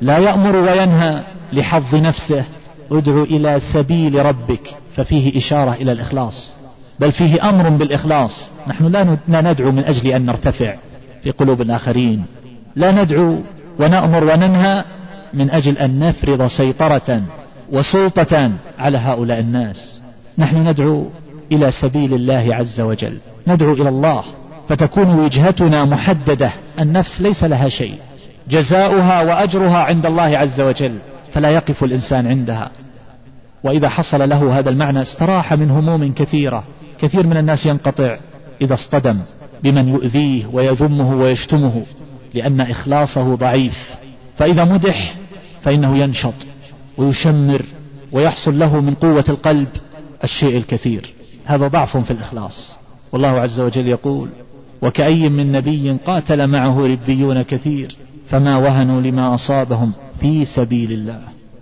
لا 0.00 0.18
يأمر 0.18 0.56
وينهى 0.56 1.22
لحظ 1.52 1.94
نفسه. 1.94 2.44
ادعو 2.92 3.22
إلى 3.22 3.60
سبيل 3.72 4.26
ربك 4.26 4.76
ففيه 4.96 5.38
إشارة 5.38 5.72
إلى 5.72 5.92
الإخلاص. 5.92 6.56
بل 7.00 7.12
فيه 7.12 7.48
أمر 7.48 7.68
بالإخلاص. 7.68 8.50
نحن 8.66 8.86
لا 9.28 9.40
ندعو 9.40 9.72
من 9.72 9.84
أجل 9.84 10.06
أن 10.10 10.26
نرتفع 10.26 10.74
في 11.22 11.30
قلوب 11.30 11.62
الآخرين. 11.62 12.24
لا 12.76 13.02
ندعو 13.02 13.38
ونأمر 13.80 14.24
وننهى 14.24 14.84
من 15.34 15.50
أجل 15.50 15.78
أن 15.78 15.98
نفرض 15.98 16.46
سيطرة 16.46 17.22
وسلطة 17.72 18.50
على 18.78 18.98
هؤلاء 18.98 19.40
الناس. 19.40 20.00
نحن 20.38 20.68
ندعو 20.68 21.06
إلى 21.52 21.70
سبيل 21.70 22.14
الله 22.14 22.54
عز 22.54 22.80
وجل. 22.80 23.18
ندعو 23.46 23.72
إلى 23.72 23.88
الله 23.88 24.24
فتكون 24.68 25.14
وجهتنا 25.14 25.84
محددة. 25.84 26.52
النفس 26.80 27.20
ليس 27.20 27.44
لها 27.44 27.68
شيء. 27.68 27.94
جزاؤها 28.50 29.22
وأجرها 29.22 29.78
عند 29.78 30.06
الله 30.06 30.38
عز 30.38 30.60
وجل 30.60 30.98
فلا 31.32 31.50
يقف 31.50 31.84
الإنسان 31.84 32.26
عندها. 32.26 32.70
وإذا 33.64 33.88
حصل 33.88 34.28
له 34.28 34.58
هذا 34.58 34.70
المعنى 34.70 35.02
استراح 35.02 35.52
من 35.52 35.70
هموم 35.70 36.12
كثيرة 36.12 36.64
كثير 37.00 37.26
من 37.26 37.36
الناس 37.36 37.66
ينقطع 37.66 38.16
إذا 38.60 38.74
اصطدم 38.74 39.18
بمن 39.62 39.88
يؤذيه 39.88 40.46
ويذمه 40.52 41.14
ويشتمه 41.14 41.82
لأن 42.34 42.60
إخلاصه 42.60 43.34
ضعيف. 43.34 43.94
فإذا 44.38 44.64
مدح 44.64 45.14
فإنه 45.62 45.96
ينشط 45.98 46.34
ويشمر 46.98 47.62
ويحصل 48.12 48.58
له 48.58 48.80
من 48.80 48.94
قوة 48.94 49.24
القلب 49.28 49.68
الشيء 50.24 50.56
الكثير. 50.56 51.12
هذا 51.44 51.68
ضعف 51.68 51.96
في 51.96 52.10
الإخلاص. 52.10 52.76
والله 53.12 53.40
عز 53.40 53.60
وجل 53.60 53.88
يقول 53.88 54.28
وكأي 54.82 55.28
من 55.28 55.52
نبي 55.52 55.98
قاتل 56.06 56.46
معه 56.46 56.86
ربيون 56.86 57.42
كثير 57.42 57.96
فما 58.28 58.56
وهنوا 58.56 59.00
لما 59.00 59.34
أصابهم 59.34 59.92
في 60.20 60.44
سبيل 60.44 60.92
الله. 60.92 61.20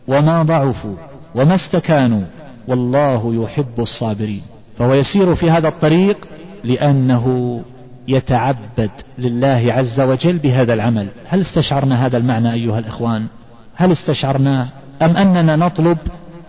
وما 0.09 0.43
ضعفوا 0.43 0.97
وما 1.35 1.55
استكانوا 1.55 2.23
والله 2.69 3.45
يحب 3.45 3.81
الصابرين. 3.81 4.43
فهو 4.79 4.95
يسير 4.95 5.35
في 5.35 5.51
هذا 5.51 5.69
الطريق 5.69 6.17
لأنه 6.65 7.61
يتعبد 8.09 8.91
لله 9.19 9.73
عز 9.73 10.01
وجل 10.01 10.39
بهذا 10.39 10.75
العمل. 10.75 11.09
هل 11.29 11.41
استشعرنا 11.41 12.07
هذا 12.07 12.17
المعنى 12.17 12.53
أيها 12.53 12.79
الإخوان؟ 12.79 13.27
هل 13.75 13.93
استشعرناه 13.93 14.67
أم 15.03 15.17
أننا 15.17 15.57
نطلب 15.57 15.99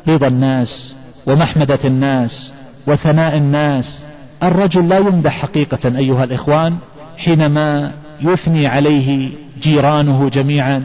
رضا 0.07 0.27
الناس 0.27 0.95
ومحمدة 1.27 1.79
الناس 1.85 2.53
وثناء 2.87 3.37
الناس؟ 3.37 4.05
الرجل 4.43 4.89
لا 4.89 4.97
يمدح 4.97 5.41
حقيقة 5.41 5.97
أيها 5.97 6.23
الإخوان 6.23 6.77
حينما 7.17 7.93
يثني 8.21 8.67
عليه 8.67 9.29
جيرانه 9.63 10.29
جميعا 10.29 10.83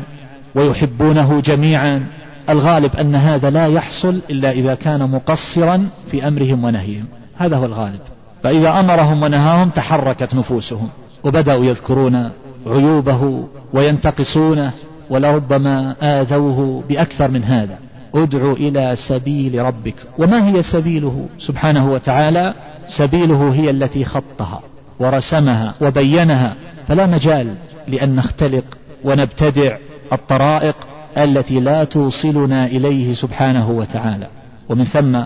ويحبونه 0.55 1.41
جميعا. 1.41 2.07
الغالب 2.49 2.97
أن 2.97 3.15
هذا 3.15 3.51
لا 3.51 3.67
يحصل 3.67 4.23
إلا 4.31 4.51
إذا 4.51 4.75
كان 4.75 5.11
مقصرا 5.11 5.89
في 6.11 6.29
أمرهم 6.29 6.65
ونهيهم. 6.65 7.05
هذا 7.37 7.57
هو 7.57 7.65
الغالب. 7.65 8.01
فإذا 8.43 8.81
أمرهم 8.81 9.23
ونهاهم 9.23 9.69
تحركت 9.69 10.35
نفوسهم 10.35 10.89
وبدأوا 11.25 11.65
يذكرون 11.65 12.31
عيوبه 12.67 13.45
وينتقصونه 13.73 14.73
ولربما 15.11 15.95
آذوه 16.03 16.85
بأكثر 16.89 17.31
من 17.31 17.45
هذا. 17.45 17.79
ادع 18.15 18.53
إلى 18.53 18.97
سبيل 19.09 19.63
ربك. 19.65 19.95
وما 20.19 20.49
هي 20.49 20.63
سبيله؟ 20.63 21.27
سبحانه 21.39 21.93
وتعالى 21.93 22.55
سبيله 22.99 23.55
هي 23.55 23.71
التي 23.71 24.05
خطها 24.05 24.61
ورسمها 25.01 25.75
وبينها 25.81 26.55
فلا 26.89 27.07
مجال 27.07 27.55
لأن 27.89 28.17
نختلق 28.17 28.65
ونبتدع 29.05 29.77
الطرائق 30.13 30.77
التي 31.17 31.61
لا 31.61 31.85
توصلنا 31.85 32.67
إليه 32.67 33.15
سبحانه 33.15 33.71
وتعالى. 33.71 34.27
ومن 34.69 34.85
ثم 34.85 35.21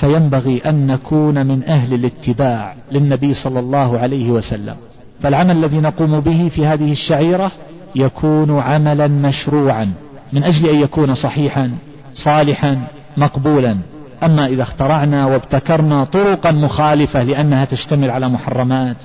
فينبغي 0.00 0.62
أن 0.66 0.86
نكون 0.86 1.46
من 1.46 1.64
أهل 1.68 1.94
الاتباع 1.94 2.74
للنبي 2.92 3.34
صلى 3.34 3.60
الله 3.60 3.98
عليه 3.98 4.30
وسلم. 4.30 4.76
فالعمل 5.22 5.56
الذي 5.56 5.80
نقوم 5.80 6.20
به 6.20 6.50
في 6.54 6.66
هذه 6.66 6.92
الشعيرة 6.92 7.50
يكون 7.96 8.60
عملا 8.60 9.08
مشروعا 9.08 9.92
من 10.32 10.44
أجل 10.44 10.68
أن 10.68 10.80
يكون 10.80 11.14
صحيحا 11.14 11.72
صالحا 12.14 12.78
مقبولا. 13.16 13.78
أما 14.22 14.46
إذا 14.46 14.62
اخترعنا 14.62 15.26
وابتكرنا 15.26 16.04
طرقا 16.04 16.52
مخالفة 16.52 17.22
لأنها 17.22 17.64
تشتمل 17.64 18.10
على 18.10 18.28
محرمات 18.28 18.96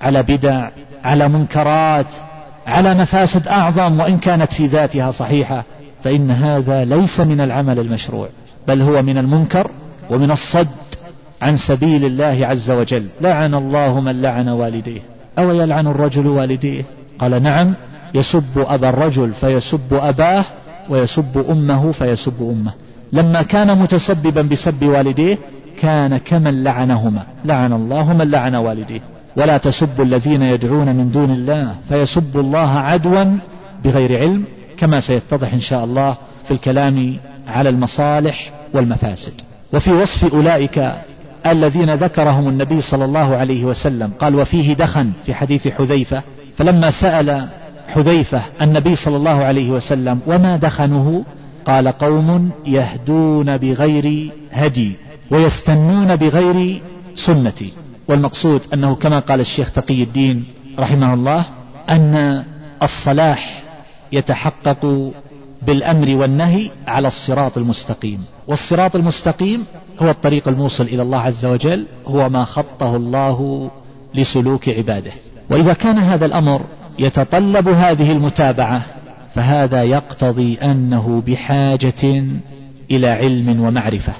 على 0.00 0.22
بدع 0.22 0.70
على 1.04 1.28
منكرات 1.28 2.06
على 2.68 2.94
مفاسد 2.94 3.48
أعظم 3.48 4.00
وإن 4.00 4.18
كانت 4.18 4.52
في 4.52 4.66
ذاتها 4.66 5.10
صحيحة 5.10 5.64
فإن 6.04 6.30
هذا 6.30 6.84
ليس 6.84 7.20
من 7.20 7.40
العمل 7.40 7.78
المشروع 7.78 8.28
بل 8.68 8.82
هو 8.82 9.02
من 9.02 9.18
المنكر 9.18 9.70
ومن 10.10 10.30
الصد 10.30 10.68
عن 11.42 11.56
سبيل 11.56 12.04
الله 12.04 12.46
عز 12.46 12.70
وجل. 12.70 13.06
لعن 13.20 13.54
الله 13.54 14.00
من 14.00 14.22
لعن 14.22 14.48
والديه. 14.48 15.00
أو 15.38 15.50
يلعن 15.50 15.86
الرجل 15.86 16.26
والديه؟ 16.26 16.84
قال 17.18 17.42
نعم 17.42 17.74
يسب 18.14 18.58
أبا 18.58 18.88
الرجل 18.88 19.32
فيسب 19.32 19.94
أباه 19.94 20.44
ويسب 20.88 21.44
أمه 21.50 21.92
فيسب 21.92 22.42
أمه. 22.42 22.72
لما 23.12 23.42
كان 23.42 23.78
متسببا 23.78 24.42
بسب 24.42 24.82
والديه 24.82 25.38
كان 25.80 26.16
كمن 26.16 26.64
لعنهما. 26.64 27.22
لعن 27.44 27.72
الله 27.72 28.12
من 28.12 28.30
لعن 28.30 28.54
والديه. 28.54 29.00
ولا 29.38 29.58
تسبوا 29.58 30.04
الذين 30.04 30.42
يدعون 30.42 30.96
من 30.96 31.10
دون 31.10 31.30
الله 31.30 31.74
فيسبوا 31.88 32.40
الله 32.40 32.68
عدوا 32.68 33.24
بغير 33.84 34.18
علم 34.18 34.44
كما 34.76 35.00
سيتضح 35.00 35.52
إن 35.52 35.60
شاء 35.60 35.84
الله 35.84 36.16
في 36.44 36.50
الكلام 36.50 37.16
على 37.48 37.68
المصالح 37.68 38.50
والمفاسد. 38.74 39.32
وفي 39.74 39.92
وصف 39.92 40.34
أولئك 40.34 40.92
الذين 41.46 41.94
ذكرهم 41.94 42.48
النبي 42.48 42.80
صلى 42.80 43.04
الله 43.04 43.36
عليه 43.36 43.64
وسلم 43.64 44.10
قال 44.18 44.34
وفيه 44.34 44.74
دخن 44.74 45.12
في 45.26 45.34
حديث 45.34 45.68
حذيفة. 45.68 46.22
فلما 46.56 46.90
سأل 46.90 47.48
حذيفة 47.88 48.42
النبي 48.62 48.96
صلى 48.96 49.16
الله 49.16 49.44
عليه 49.44 49.70
وسلم 49.70 50.20
وما 50.26 50.56
دخنه؟ 50.56 51.24
قال 51.64 51.88
قوم 51.88 52.50
يهدون 52.66 53.56
بغير 53.56 54.30
هدي 54.52 54.96
ويستنون 55.30 56.16
بغير 56.16 56.82
سنتي. 57.26 57.72
والمقصود 58.08 58.60
أنه 58.74 58.94
كما 58.94 59.18
قال 59.18 59.40
الشيخ 59.40 59.72
تقي 59.72 60.02
الدين 60.02 60.44
رحمه 60.78 61.14
الله 61.14 61.44
أن 61.88 62.44
الصلاح 62.82 63.62
يتحقق 64.12 65.12
بالأمر 65.66 66.16
والنهي 66.16 66.70
على 66.86 67.08
الصراط 67.08 67.58
المستقيم 67.58 68.24
والصراط 68.48 68.96
المستقيم 68.96 69.66
هو 70.02 70.10
الطريق 70.10 70.48
الموصل 70.48 70.84
إلى 70.84 71.02
الله 71.02 71.20
عز 71.20 71.44
وجل 71.44 71.86
هو 72.06 72.28
ما 72.28 72.44
خطه 72.44 72.96
الله 72.96 73.70
لسلوك 74.14 74.68
عباده. 74.68 75.12
وإذا 75.50 75.72
كان 75.72 75.98
هذا 75.98 76.26
الأمر 76.26 76.60
يتطلب 76.98 77.68
هذه 77.68 78.12
المتابعة 78.12 78.82
فهذا 79.34 79.82
يقتضي 79.82 80.58
أنه 80.62 81.22
بحاجة 81.26 82.24
إلى 82.90 83.08
علم 83.08 83.60
ومعرفة. 83.60 84.12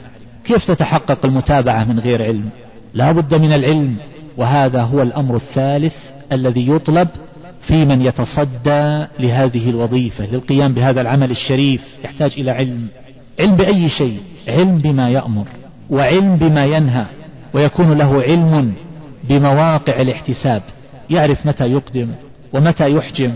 كيف 0.45 0.65
تتحقق 0.71 1.19
المتابعة 1.25 1.85
من 1.85 1.99
غير 1.99 2.23
علم؟ 2.23 2.51
لا 2.95 3.13
بد 3.13 3.35
من 3.35 3.53
العلم 3.53 3.97
وهذا 4.37 4.83
هو 4.83 5.03
الأمر 5.03 5.37
الثالث 5.37 5.95
الذي 6.33 6.71
يطلب 6.71 7.09
في 7.67 7.85
من 7.85 8.03
يتصدى 8.03 9.07
لهذه 9.21 9.71
الوظيفة 9.71 10.27
للقيام 10.27 10.75
بهذا 10.75 11.01
العمل 11.01 11.31
الشريف 11.31 11.83
يحتاج 12.05 12.33
إلى 12.39 12.51
علم. 12.51 12.89
علم 13.41 13.55
بأي 13.55 13.89
شيء؟ 13.89 14.21
علم 14.49 14.79
بما 14.79 15.11
يأمر 15.11 15.47
وعلم 15.91 16.37
بما 16.37 16.65
ينهى 16.65 17.05
ويكون 17.55 17.99
له 17.99 18.23
علم 18.23 18.73
بمواقع 19.29 20.01
الاحتساب. 20.01 20.63
يعرف 21.11 21.47
متى 21.47 21.65
يقدم 21.65 22.09
ومتى 22.53 22.93
يحجم 22.93 23.33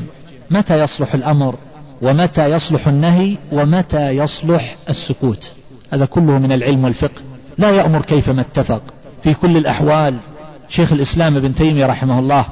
متى 0.51 0.79
يصلح 0.79 1.15
الأمر 1.15 1.55
ومتى 2.03 2.47
يصلح 2.47 2.89
النهي 2.89 3.37
ومتى 3.53 4.09
يصلح 4.09 4.77
السكوت. 4.89 5.53
هذا 5.93 6.05
كله 6.05 6.39
من 6.39 6.53
العلم 6.53 6.85
والفقه. 6.85 7.23
لا 7.59 7.71
يأمر 7.71 8.03
كيفما 8.03 8.41
اتفق. 8.41 8.83
في 9.23 9.35
كل 9.35 9.57
الأحوال 9.57 10.17
شيخ 10.69 10.93
الإسلام 10.93 11.37
ابن 11.37 11.55
تيمية 11.55 11.87
رحمه 11.87 12.19
الله 12.19 12.45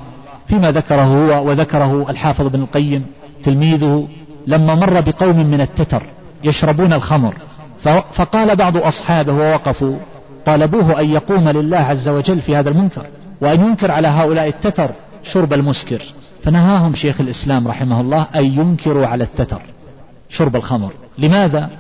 فيما 0.49 0.73
ذكره 0.73 1.03
هو 1.03 1.49
وذكره 1.49 2.11
الحافظ 2.11 2.47
بن 2.47 2.61
القيم 2.61 3.07
تلميذه 3.45 4.09
لما 4.47 4.75
مر 4.75 5.01
بقوم 5.01 5.37
من 5.37 5.61
التتر 5.61 6.03
يشربون 6.45 6.93
الخمر 6.93 7.35
فقال 8.15 8.57
بعض 8.57 8.77
أصحابه 8.77 9.33
ووقفوا 9.33 9.97
طالبوه 10.47 11.01
أن 11.01 11.11
يقوم 11.11 11.49
لله 11.49 11.79
عز 11.79 12.09
وجل 12.09 12.41
في 12.41 12.57
هذا 12.57 12.71
المنكر 12.71 13.07
وأن 13.41 13.61
ينكر 13.61 13.91
على 13.91 14.09
هؤلاء 14.09 14.49
التتر 14.49 14.91
شرب 15.33 15.53
المسكر 15.53 16.03
فنهاهم 16.45 16.95
شيخ 16.95 17.21
الإسلام 17.21 17.69
رحمه 17.69 18.01
الله 18.01 18.27
أن 18.35 18.45
ينكروا 18.45 19.07
على 19.07 19.25
التتر 19.25 19.63
شرب 20.31 20.57
الخمر 20.57 20.93
لماذا؟ 21.19 21.71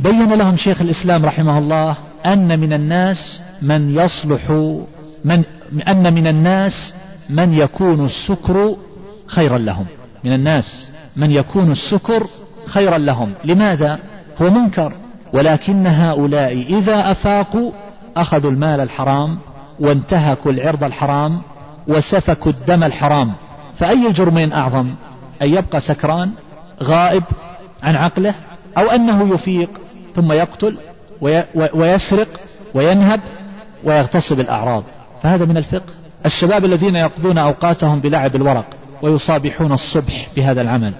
بين 0.00 0.32
لهم 0.32 0.56
شيخ 0.56 0.80
الإسلام 0.80 1.26
رحمه 1.26 1.58
الله 1.58 1.96
أن 2.26 2.60
من 2.60 2.72
الناس 2.72 3.42
من 3.62 3.94
يصلح 3.94 4.50
من 5.24 5.44
أن 5.88 6.14
من 6.14 6.26
الناس 6.26 6.94
من 7.30 7.52
يكون 7.52 8.04
السكر 8.04 8.76
خيرا 9.26 9.58
لهم. 9.58 9.86
من 10.24 10.32
الناس 10.32 10.90
من 11.16 11.30
يكون 11.30 11.72
السكر 11.72 12.26
خيرا 12.66 12.98
لهم. 12.98 13.32
لماذا؟ 13.44 13.98
هو 14.42 14.50
منكر. 14.50 14.92
ولكن 15.32 15.86
هؤلاء 15.86 16.52
إذا 16.52 17.10
أفاقوا 17.10 17.72
أخذوا 18.16 18.50
المال 18.50 18.80
الحرام 18.80 19.38
وانتهكوا 19.80 20.52
العرض 20.52 20.84
الحرام 20.84 21.42
وسفكوا 21.88 22.52
الدم 22.52 22.84
الحرام. 22.84 23.32
فأي 23.78 24.06
الجرمين 24.06 24.52
أعظم؟ 24.52 24.94
أن 25.42 25.48
يبقى 25.48 25.80
سكران 25.80 26.30
غائب 26.82 27.24
عن 27.82 27.96
عقله 27.96 28.34
أو 28.78 28.90
أنه 28.90 29.34
يفيق 29.34 29.70
ثم 30.16 30.32
يقتل؟ 30.32 30.76
ويسرق 31.74 32.28
وينهب 32.74 33.20
ويغتصب 33.84 34.40
الأعراض. 34.40 34.84
فهذا 35.22 35.44
من 35.44 35.56
الفقه. 35.56 35.92
الشباب 36.26 36.64
الذين 36.64 36.96
يقضون 36.96 37.38
أوقاتهم 37.38 38.00
بلعب 38.00 38.36
الورق 38.36 38.66
ويصابحون 39.02 39.72
الصبح 39.72 40.28
بهذا 40.36 40.60
العمل. 40.60 40.92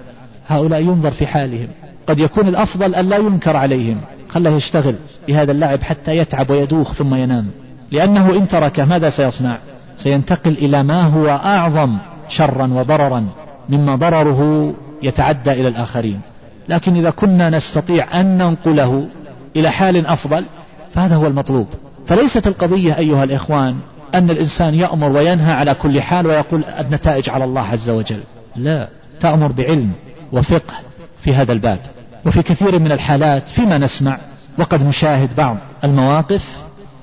هؤلاء 0.47 0.81
ينظر 0.81 1.11
في 1.11 1.27
حالهم. 1.27 1.67
قد 2.07 2.19
يكون 2.19 2.47
الأفضل 2.47 2.95
أن 2.95 3.09
لا 3.09 3.17
ينكر 3.17 3.57
عليهم. 3.57 4.01
خله 4.29 4.49
يشتغل 4.49 4.95
بهذا 5.27 5.51
اللعب 5.51 5.81
حتى 5.81 6.17
يتعب 6.17 6.49
ويدوخ 6.49 6.93
ثم 6.93 7.15
ينام. 7.15 7.47
لأنه 7.91 8.35
إن 8.35 8.47
تركه 8.47 8.85
ماذا 8.85 9.09
سيصنع؟ 9.09 9.57
سينتقل 9.97 10.51
إلى 10.51 10.83
ما 10.83 11.01
هو 11.01 11.29
أعظم 11.29 11.97
شرا 12.29 12.67
وضررا 12.73 13.27
مما 13.69 13.95
ضرره 13.95 14.73
يتعدى 15.03 15.51
إلى 15.51 15.67
الآخرين. 15.67 16.21
لكن 16.69 16.95
إذا 16.95 17.09
كنا 17.09 17.49
نستطيع 17.49 18.19
أن 18.19 18.37
ننقله 18.37 19.07
إلى 19.55 19.71
حال 19.71 20.07
أفضل 20.07 20.45
فهذا 20.93 21.15
هو 21.15 21.27
المطلوب. 21.27 21.67
فليست 22.07 22.47
القضية 22.47 22.97
أيها 22.97 23.23
الإخوان 23.23 23.75
أن 24.15 24.29
الإنسان 24.29 24.73
يأمر 24.73 25.11
وينهى 25.11 25.53
على 25.53 25.73
كل 25.73 26.01
حال 26.01 26.27
ويقول 26.27 26.63
النتائج 26.63 27.29
على 27.29 27.43
الله 27.43 27.61
عز 27.61 27.89
وجل. 27.89 28.19
لا 28.55 28.87
تأمر 29.21 29.51
بعلم 29.51 29.91
وفقه 30.31 30.73
في 31.23 31.35
هذا 31.35 31.53
الباب. 31.53 31.79
وفي 32.25 32.41
كثير 32.41 32.79
من 32.79 32.91
الحالات 32.91 33.49
فيما 33.49 33.77
نسمع 33.77 34.17
وقد 34.59 34.83
نشاهد 34.83 35.35
بعض 35.35 35.57
المواقف 35.83 36.43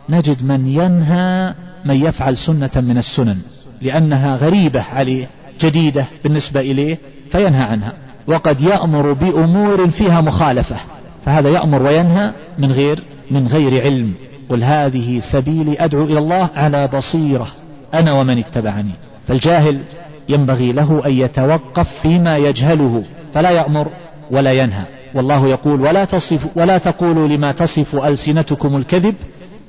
نجد 0.09 0.45
من 0.45 0.67
ينهى 0.67 1.55
من 1.85 2.05
يفعل 2.07 2.37
سنة 2.37 2.71
من 2.77 2.99
السنن 2.99 3.39
لأنها 3.83 4.37
غريبة 4.37 4.83
عليه 4.83 5.29
جديدة 5.61 6.05
بالنسبة 6.25 6.61
إليه 6.61 6.99
فينهى 7.33 7.63
عنها. 7.63 7.93
وقد 8.27 8.61
يأمر 8.61 9.13
بأمور 9.13 9.91
فيها 9.91 10.21
مخالفة. 10.21 10.77
فهذا 11.25 11.49
يأمر 11.49 11.83
وينهى 11.83 12.33
من 12.59 12.73
غير 12.73 13.03
من 13.31 13.47
غير 13.47 13.83
علم. 13.83 14.15
قل 14.49 14.65
هذه 14.65 15.23
سبيلي 15.33 15.77
أدعو 15.85 16.05
إلى 16.05 16.19
الله 16.19 16.49
على 16.57 16.89
بصيرة. 16.89 17.49
أنا 17.95 18.13
ومن 18.13 18.39
اتبعني. 18.39 18.93
فالجاهل 19.29 19.81
ينبغي 20.29 20.73
له 20.73 21.03
أن 21.07 21.13
يتوقف 21.13 21.89
فيما 22.03 22.37
يجهله 22.37 23.03
فلا 23.35 23.51
يأمر 23.51 23.89
ولا 24.31 24.53
ينهى. 24.53 24.85
والله 25.15 25.49
يقول 25.49 25.81
ولا 25.81 26.05
تصف 26.05 26.57
ولا 26.57 26.79
تقولوا 26.79 27.29
لما 27.29 27.53
تصف 27.53 27.97
ألسنتكم 27.97 28.77
الكذب؟ 28.77 29.15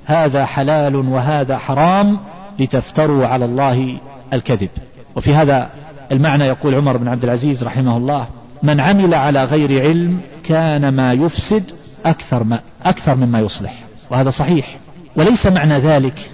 هذا 0.05 0.45
حلال 0.45 0.95
وهذا 0.95 1.57
حرام 1.57 2.19
لتفتروا 2.59 3.27
على 3.27 3.45
الله 3.45 3.97
الكذب. 4.33 4.69
وفي 5.15 5.33
هذا 5.33 5.69
المعنى 6.11 6.43
يقول 6.43 6.75
عمر 6.75 6.97
بن 6.97 7.07
عبد 7.07 7.23
العزيز 7.23 7.63
رحمه 7.63 7.97
الله 7.97 8.27
من 8.63 8.79
عمل 8.79 9.13
على 9.13 9.43
غير 9.43 9.81
علم 9.81 10.19
كان 10.43 10.89
ما 10.89 11.13
يفسد 11.13 11.63
أكثر, 12.05 12.43
ما 12.43 12.59
أكثر 12.83 13.15
مما 13.15 13.39
يصلح 13.39 13.73
وهذا 14.09 14.29
صحيح. 14.29 14.77
وليس 15.15 15.45
معنى 15.45 15.79
ذلك 15.79 16.31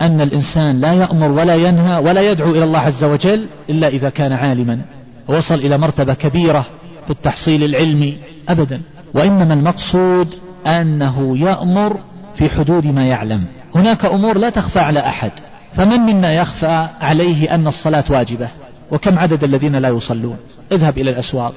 أن 0.00 0.20
الإنسان 0.20 0.80
لا 0.80 0.92
يأمر 0.92 1.30
ولا 1.30 1.54
ينهى 1.54 1.98
ولا 1.98 2.20
يدعو 2.20 2.50
إلى 2.50 2.64
الله 2.64 2.78
عز 2.78 3.04
وجل 3.04 3.46
إلا 3.70 3.88
إذا 3.88 4.10
كان 4.10 4.32
عالما 4.32 4.80
ووصل 5.28 5.54
إلى 5.54 5.78
مرتبة 5.78 6.14
كبيرة 6.14 6.66
في 7.04 7.10
التحصيل 7.10 7.64
العلمي 7.64 8.18
أبدا. 8.48 8.80
وإنما 9.14 9.54
المقصود 9.54 10.34
أنه 10.66 11.38
يأمر 11.38 12.00
في 12.34 12.48
حدود 12.48 12.86
ما 12.86 13.06
يعلم. 13.06 13.44
هناك 13.74 14.04
أمور 14.04 14.38
لا 14.38 14.50
تخفى 14.50 14.78
على 14.78 15.00
أحد 15.00 15.30
فمن 15.76 16.00
منا 16.00 16.32
يخفى 16.32 16.88
عليه 17.00 17.54
أن 17.54 17.66
الصلاة 17.66 18.04
واجبة؟ 18.10 18.48
وكم 18.92 19.18
عدد 19.18 19.44
الذين 19.44 19.76
لا 19.76 19.88
يصلون. 19.88 20.36
اذهب 20.72 20.98
إلى 20.98 21.10
الأسواق. 21.10 21.54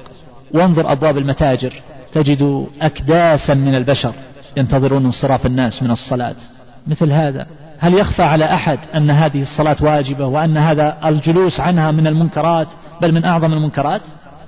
وانظر 0.54 0.92
أبواب 0.92 1.18
المتاجر. 1.18 1.72
تجد 2.12 2.66
أكداسا 2.82 3.54
من 3.54 3.74
البشر 3.74 4.12
ينتظرون 4.56 5.04
انصراف 5.04 5.46
الناس 5.46 5.82
من 5.82 5.90
الصلاة. 5.90 6.36
مثل 6.86 7.12
هذا. 7.12 7.46
هل 7.78 7.94
يخفى 7.94 8.22
على 8.22 8.44
أحد 8.44 8.78
أن 8.94 9.10
هذه 9.10 9.42
الصلاة 9.42 9.76
واجبة 9.80 10.26
وأن 10.26 10.56
هذا 10.56 10.96
الجلوس 11.04 11.60
عنها 11.60 11.90
من 11.90 12.06
المنكرات 12.06 12.68
بل 13.02 13.12
من 13.12 13.24
أعظم 13.24 13.52
المنكرات؟ 13.52 14.02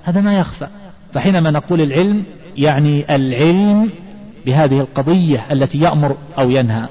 هذا 0.05 0.21
ما 0.21 0.39
يخفى. 0.39 0.67
فحينما 1.13 1.51
نقول 1.51 1.81
العلم 1.81 2.25
يعني 2.57 3.17
العلم 3.17 3.91
بهذه 4.47 4.81
القضية 4.81 5.45
التي 5.51 5.79
يأمر 5.79 6.17
أو 6.39 6.51
ينهى 6.51 6.89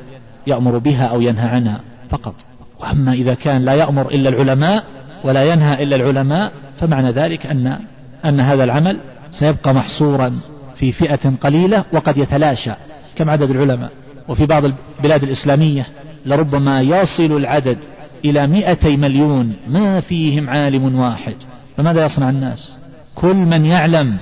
يأمر 0.48 0.78
بها 0.78 1.06
أو 1.06 1.22
ينهى 1.22 1.50
عنها 1.50 1.80
فقط. 2.10 2.36
وأما 2.80 3.14
إذا 3.14 3.34
كان 3.34 3.66
لا 3.66 3.74
يأمر 3.74 4.08
إلا 4.08 4.30
العلماء 4.30 4.84
ولا 5.24 5.44
ينهى 5.44 5.84
إلا 5.84 5.96
العلماء 5.96 6.52
فمعنى 6.80 7.12
ذلك 7.12 7.46
أن 7.46 7.80
أن 8.26 8.40
هذا 8.40 8.64
العمل 8.64 8.98
سيبقى 9.32 9.74
محصورا 9.74 10.40
في 10.76 10.92
فئة 10.92 11.34
قليلة 11.42 11.84
وقد 11.94 12.18
يتلاشى 12.18 12.72
كم 13.16 13.30
عدد 13.30 13.50
العلماء. 13.50 13.90
وفي 14.28 14.46
بعض 14.46 14.64
البلاد 14.66 15.24
الإسلامية 15.24 15.86
لربما 16.26 16.82
يصل 16.82 17.38
العدد 17.38 17.78
إلى 18.26 18.48
مئتي 18.48 18.98
مليون 18.98 19.54
ما 19.68 20.02
فيهم 20.02 20.50
عالم 20.50 21.00
واحد. 21.00 21.36
فماذا 21.78 22.06
يصنع 22.06 22.30
الناس؟ 22.30 22.74
كل 23.16 23.36
من 23.36 23.66
يعلم 23.66 24.18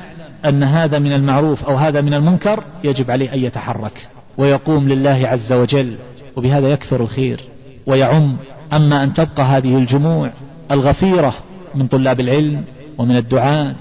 أن 0.46 0.64
هذا 0.64 1.00
من 1.00 1.14
المعروف 1.14 1.66
أو 1.66 1.76
هذا 1.76 2.02
من 2.02 2.14
المنكر 2.14 2.64
يجب 2.84 3.12
عليه 3.12 3.34
أن 3.34 3.40
يتحرك 3.40 4.08
ويقوم 4.38 4.90
لله 4.90 5.28
عز 5.28 5.54
وجل 5.54 5.96
وبهذا 6.36 6.68
يكثر 6.70 7.02
الخير 7.02 7.40
ويعم. 7.88 8.38
أما 8.74 9.04
أن 9.04 9.14
تبقى 9.14 9.44
هذه 9.44 9.78
الجموع 9.78 10.32
الغفيرة 10.72 11.34
من 11.76 11.88
طلاب 11.88 12.20
العلم 12.20 12.64
ومن 12.98 13.18
الدعاة 13.18 13.76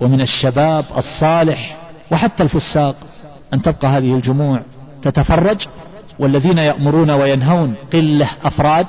ومن 0.00 0.20
الشباب 0.20 0.84
الصالح 0.96 1.76
وحتى 2.12 2.42
الفساق 2.42 2.96
أن 3.54 3.62
تبقى 3.62 3.88
هذه 3.88 4.14
الجموع 4.14 4.60
تتفرج 5.02 5.66
والذين 6.18 6.58
يأمرون 6.58 7.10
وينهون 7.10 7.74
قلة 7.92 8.28
أفراد 8.44 8.86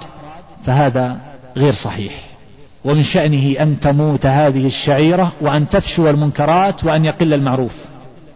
فهذا 0.66 1.18
غير 1.58 1.74
صحيح. 1.74 2.14
ومن 2.86 3.04
شأنه 3.04 3.56
أن 3.60 3.80
تموت 3.80 4.26
هذه 4.26 4.66
الشعيرة 4.68 5.32
وأن 5.42 5.70
تفشو 5.70 6.10
المنكرات 6.10 6.84
وأن 6.84 7.06
يقل 7.06 7.34
المعروف. 7.34 7.76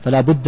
فلا 0.04 0.22
بد 0.22 0.48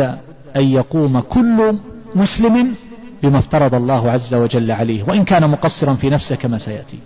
أن 0.56 0.64
يقوم 0.64 1.20
كل 1.20 1.80
مسلم 2.16 2.76
بما 3.24 3.40
افترض 3.40 3.76
الله 3.76 4.12
عز 4.12 4.34
وجل 4.34 4.72
عليه 4.72 5.04
وإن 5.04 5.24
كان 5.26 5.50
مقصرا 5.50 5.94
في 5.94 6.10
نفسه 6.10 6.36
كما 6.36 6.58
سيأتي. 6.58 7.00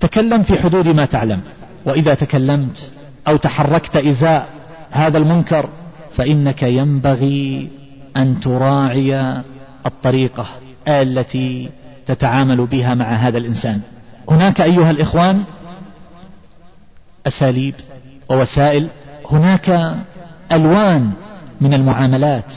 تكلم 0.00 0.42
في 0.42 0.58
حدود 0.62 0.88
ما 0.88 1.04
تعلم. 1.04 1.40
وإذا 1.86 2.14
تكلمت 2.14 2.90
أو 3.28 3.36
تحركت 3.36 3.96
إزاء 3.96 4.48
هذا 4.90 5.18
المنكر 5.18 5.68
فإنك 6.16 6.62
ينبغي 6.62 7.68
أن 8.16 8.40
تراعي 8.40 9.42
الطريقة 9.86 10.46
التي 10.88 11.70
تتعامل 12.06 12.66
بها 12.66 12.94
مع 12.94 13.12
هذا 13.12 13.38
الإنسان. 13.38 13.80
هناك 14.30 14.60
أيها 14.60 14.90
الإخوان 14.90 15.44
أساليب 17.26 17.74
ووسائل. 18.30 18.88
هناك 19.30 19.96
ألوان 20.52 21.10
من 21.60 21.74
المعاملات 21.74 22.52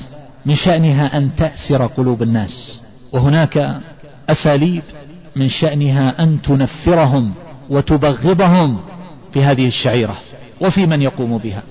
من 0.45 0.56
شأنها 0.56 1.17
أن 1.17 1.36
تأسر 1.36 1.88
قلوب 1.88 2.23
الناس. 2.23 2.79
وهناك 3.12 3.82
أساليب 4.29 4.84
من 5.36 5.50
شأنها 5.50 6.24
أن 6.24 6.41
تنفرهم 6.41 7.34
وتبغضهم 7.69 8.80
في 9.34 9.43
هذه 9.43 9.67
الشعيرة 9.67 10.15
وفي 10.62 10.86
من 10.86 11.02
يقوم 11.02 11.38
بها. 11.38 11.63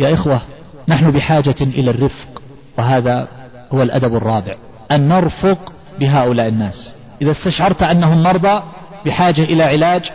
يا 0.00 0.14
إخوة 0.14 0.40
نحن 0.88 1.10
بحاجة 1.10 1.54
إلى 1.60 1.90
الرفق 1.90 2.42
وهذا 2.78 3.28
هو 3.72 3.82
الأدب 3.82 4.16
الرابع 4.16 4.54
أن 4.90 5.08
نرفق 5.08 5.72
بهؤلاء 6.00 6.48
الناس. 6.48 6.94
إذا 7.22 7.30
استشعرت 7.30 7.82
أنهم 7.82 8.22
مرضى 8.22 8.62
بحاجة 9.06 9.44
إلى 9.44 9.62
علاج 9.62 10.10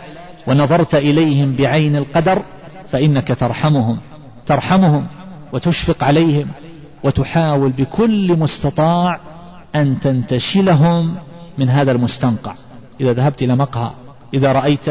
ونظرت 0.46 0.94
إليهم 0.94 1.56
بعين 1.56 1.96
القدر 1.96 2.42
فإنك 2.92 3.36
ترحمهم 3.40 3.98
ترحمهم 4.46 5.06
وتشفق 5.52 6.04
عليهم 6.04 6.48
وتحاول 7.04 7.70
بكل 7.70 8.36
مستطاع 8.38 9.20
أن 9.74 10.00
تنتشلهم 10.00 11.14
من 11.58 11.68
هذا 11.68 11.92
المستنقع. 11.92 12.54
إذا 13.00 13.12
ذهبت 13.12 13.42
إلى 13.42 13.56
مقهى 13.56 13.90
إذا 14.34 14.52
رأيت 14.52 14.86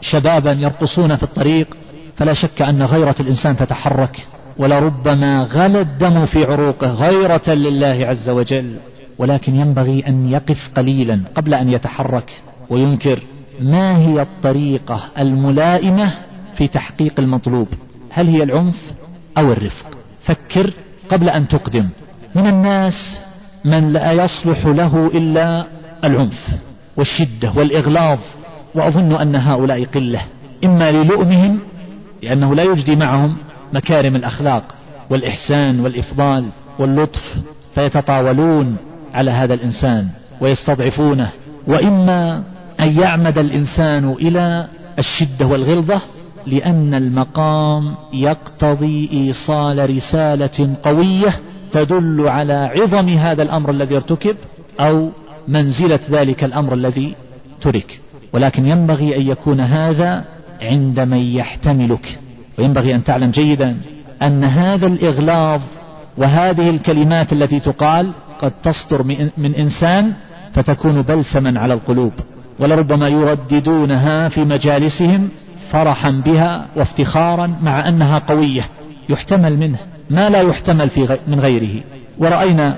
شبابا 0.00 0.52
يرقصون 0.52 1.16
في 1.16 1.22
الطريق 1.22 1.76
فلا 2.16 2.34
شك 2.34 2.62
أن 2.62 2.82
غيرة 2.82 3.14
الإنسان 3.20 3.56
تتحرك 3.56 4.26
ولربما 4.58 5.42
غلى 5.42 5.80
الدم 5.80 6.26
في 6.26 6.44
عروقه 6.44 6.86
غيرة 6.86 7.50
لله 7.50 8.06
عز 8.06 8.28
وجل. 8.28 8.76
ولكن 9.18 9.56
ينبغي 9.56 10.04
أن 10.08 10.28
يقف 10.28 10.70
قليلا 10.76 11.20
قبل 11.34 11.54
أن 11.54 11.68
يتحرك 11.68 12.42
وينكر 12.70 13.18
ما 13.60 13.98
هي 13.98 14.22
الطريقة 14.22 15.00
الملائمة 15.18 16.12
في 16.56 16.68
تحقيق 16.68 17.12
المطلوب. 17.18 17.68
هل 18.10 18.26
هي 18.28 18.42
العنف 18.42 18.92
أو 19.38 19.52
الرفق؟ 19.52 19.98
فكر 20.24 20.72
قبل 21.10 21.28
أن 21.28 21.48
تقدم. 21.48 21.88
من 22.34 22.46
الناس 22.46 23.20
من 23.64 23.92
لا 23.92 24.12
يصلح 24.12 24.66
له 24.66 25.10
إلا 25.14 25.66
العنف. 26.04 26.58
والشدة 26.96 27.52
والإغلاظ 27.56 28.18
وأظن 28.74 29.12
أن 29.12 29.36
هؤلاء 29.36 29.84
قلة 29.84 30.20
إما 30.64 30.92
للؤمهم 30.92 31.58
لأنه 32.22 32.54
لا 32.54 32.62
يجدي 32.62 32.96
معهم 32.96 33.36
مكارم 33.72 34.16
الأخلاق 34.16 34.64
والإحسان 35.10 35.80
والإفضال 35.80 36.48
واللطف 36.78 37.36
فيتطاولون 37.74 38.76
على 39.14 39.30
هذا 39.30 39.54
الإنسان 39.54 40.08
ويستضعفونه 40.40 41.28
وإما 41.66 42.42
أن 42.80 43.00
يعمد 43.00 43.38
الإنسان 43.38 44.10
إلى 44.10 44.68
الشدة 44.98 45.46
والغلظة 45.46 46.00
لأن 46.46 46.94
المقام 46.94 47.94
يقتضي 48.12 49.10
إيصال 49.12 49.96
رسالة 49.96 50.76
قوية 50.82 51.38
تدل 51.72 52.28
على 52.28 52.70
عظم 52.76 53.08
هذا 53.08 53.42
الأمر 53.42 53.70
الذي 53.70 53.96
ارتكب 53.96 54.36
أو 54.80 55.10
منزلة 55.48 56.00
ذلك 56.10 56.44
الأمر 56.44 56.74
الذي 56.74 57.14
ترك. 57.60 58.00
ولكن 58.32 58.66
ينبغي 58.66 59.16
أن 59.16 59.22
يكون 59.22 59.60
هذا 59.60 60.24
عند 60.62 61.00
من 61.00 61.18
يحتملك. 61.18 62.18
وينبغي 62.58 62.94
أن 62.94 63.04
تعلم 63.04 63.30
جيدا 63.30 63.76
أن 64.22 64.44
هذا 64.44 64.86
الإغلاظ 64.86 65.60
وهذه 66.16 66.70
الكلمات 66.70 67.32
التي 67.32 67.60
تقال 67.60 68.12
قد 68.40 68.52
تصدر 68.62 69.02
من 69.38 69.54
إنسان 69.54 70.12
فتكون 70.54 71.02
بلسما 71.02 71.60
على 71.60 71.74
القلوب. 71.74 72.12
ولربما 72.60 73.08
يرددونها 73.08 74.28
في 74.28 74.44
مجالسهم 74.44 75.28
فرحا 75.70 76.10
بها 76.10 76.66
وافتخارا 76.76 77.56
مع 77.62 77.88
أنها 77.88 78.18
قوية. 78.18 78.64
يحتمل 79.08 79.56
منه. 79.56 79.78
ما 80.10 80.30
لا 80.30 80.40
يحتمل 80.40 80.90
في 80.90 81.04
غي 81.04 81.18
من 81.28 81.40
غيره. 81.40 81.82
ورأينا 82.18 82.76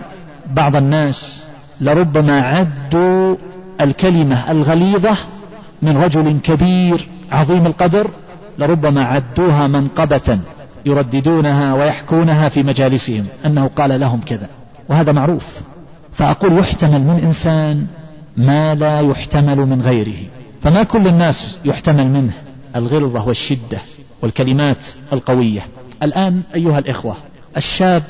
بعض 0.50 0.76
الناس 0.76 1.44
لربما 1.80 2.40
عدوا 2.40 3.36
الكلمة 3.80 4.50
الغليظة 4.50 5.16
من 5.82 5.96
رجل 5.96 6.40
كبير 6.40 7.08
عظيم 7.32 7.66
القدر 7.66 8.10
لربما 8.58 9.04
عدوها 9.04 9.66
منقبة 9.66 10.38
يرددونها 10.86 11.74
ويحكونها 11.74 12.48
في 12.48 12.62
مجالسهم 12.62 13.26
أنه 13.46 13.66
قال 13.66 14.00
لهم 14.00 14.20
كذا 14.20 14.48
وهذا 14.88 15.12
معروف. 15.12 15.44
فأقول 16.16 16.58
يحتمل 16.58 17.00
من 17.00 17.20
إنسان 17.24 17.86
ما 18.36 18.74
لا 18.74 19.00
يحتمل 19.00 19.56
من 19.56 19.82
غيره. 19.82 20.28
فما 20.62 20.82
كل 20.82 21.06
الناس 21.06 21.58
يحتمل 21.64 22.06
منه 22.08 22.32
الغلظة 22.76 23.28
والشدة 23.28 23.78
والكلمات 24.22 24.78
القوية. 25.12 25.62
الآن 26.02 26.42
أيها 26.54 26.78
الإخوة 26.78 27.16
الشاب 27.56 28.02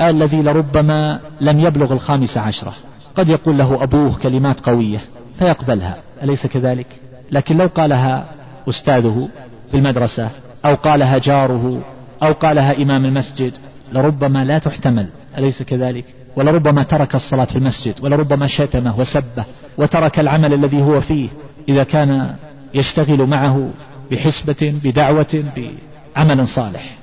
الذي 0.00 0.42
لربما 0.42 1.20
لم 1.40 1.60
يبلغ 1.60 1.92
الخامسة 1.92 2.40
عشرة 2.40 2.74
قد 3.16 3.28
يقول 3.28 3.58
له 3.58 3.82
أبوه 3.82 4.18
كلمات 4.18 4.60
قوية 4.60 5.00
فيقبلها 5.38 5.96
أليس 6.22 6.46
كذلك؟ 6.46 6.86
لكن 7.30 7.56
لو 7.56 7.66
قالها 7.66 8.24
أستاذه 8.68 9.28
في 9.70 9.76
المدرسة 9.76 10.30
أو 10.64 10.74
قالها 10.74 11.18
جاره 11.18 11.82
أو 12.22 12.32
قالها 12.32 12.82
إمام 12.82 13.04
المسجد 13.04 13.52
لربما 13.92 14.44
لا 14.44 14.58
تحتمل 14.58 15.06
أليس 15.38 15.62
كذلك؟ 15.62 16.04
ولربما 16.36 16.82
ترك 16.82 17.14
الصلاة 17.14 17.44
في 17.44 17.56
المسجد 17.56 17.94
ولربما 18.04 18.46
شتمه 18.46 19.00
وسبه 19.00 19.44
وترك 19.78 20.20
العمل 20.20 20.54
الذي 20.54 20.82
هو 20.82 21.00
فيه 21.00 21.28
إذا 21.68 21.84
كان 21.84 22.34
يشتغل 22.74 23.26
معه 23.26 23.70
بحسبة 24.10 24.80
بدعوة 24.84 25.44
بعمل 25.56 26.48
صالح. 26.48 26.94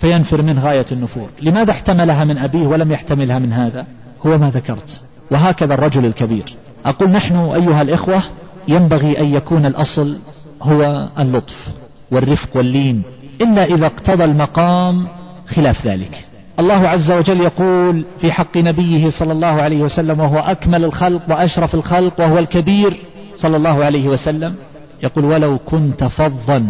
فينفر 0.00 0.42
منه 0.42 0.64
غاية 0.64 0.86
النفور. 0.92 1.28
لماذا 1.42 1.70
احتملها 1.70 2.24
من 2.24 2.38
أبيه 2.38 2.66
ولم 2.66 2.92
يحتملها 2.92 3.38
من 3.38 3.52
هذا؟ 3.52 3.86
هو 4.26 4.38
ما 4.38 4.50
ذكرت. 4.50 5.00
وهكذا 5.30 5.74
الرجل 5.74 6.06
الكبير. 6.06 6.54
أقول 6.86 7.10
نحن 7.10 7.36
أيها 7.36 7.82
الإخوة 7.82 8.22
ينبغي 8.68 9.20
أن 9.20 9.34
يكون 9.34 9.66
الأصل 9.66 10.18
هو 10.62 11.08
اللطف 11.18 11.68
والرفق 12.10 12.48
واللين 12.54 13.02
إلا 13.40 13.64
إذا 13.64 13.86
اقتضى 13.86 14.24
المقام 14.24 15.06
خلاف 15.54 15.86
ذلك. 15.86 16.24
الله 16.58 16.88
عز 16.88 17.10
وجل 17.10 17.40
يقول 17.40 18.04
في 18.20 18.32
حق 18.32 18.56
نبيه 18.56 19.10
صلى 19.10 19.32
الله 19.32 19.46
عليه 19.62 19.82
وسلم 19.82 20.20
وهو 20.20 20.38
أكمل 20.38 20.84
الخلق 20.84 21.22
وأشرف 21.28 21.74
الخلق 21.74 22.20
وهو 22.20 22.38
الكبير 22.38 22.96
صلى 23.36 23.56
الله 23.56 23.84
عليه 23.84 24.08
وسلم 24.08 24.54
يقول 25.02 25.24
ولو 25.24 25.58
كنت 25.58 26.04
فظا 26.04 26.66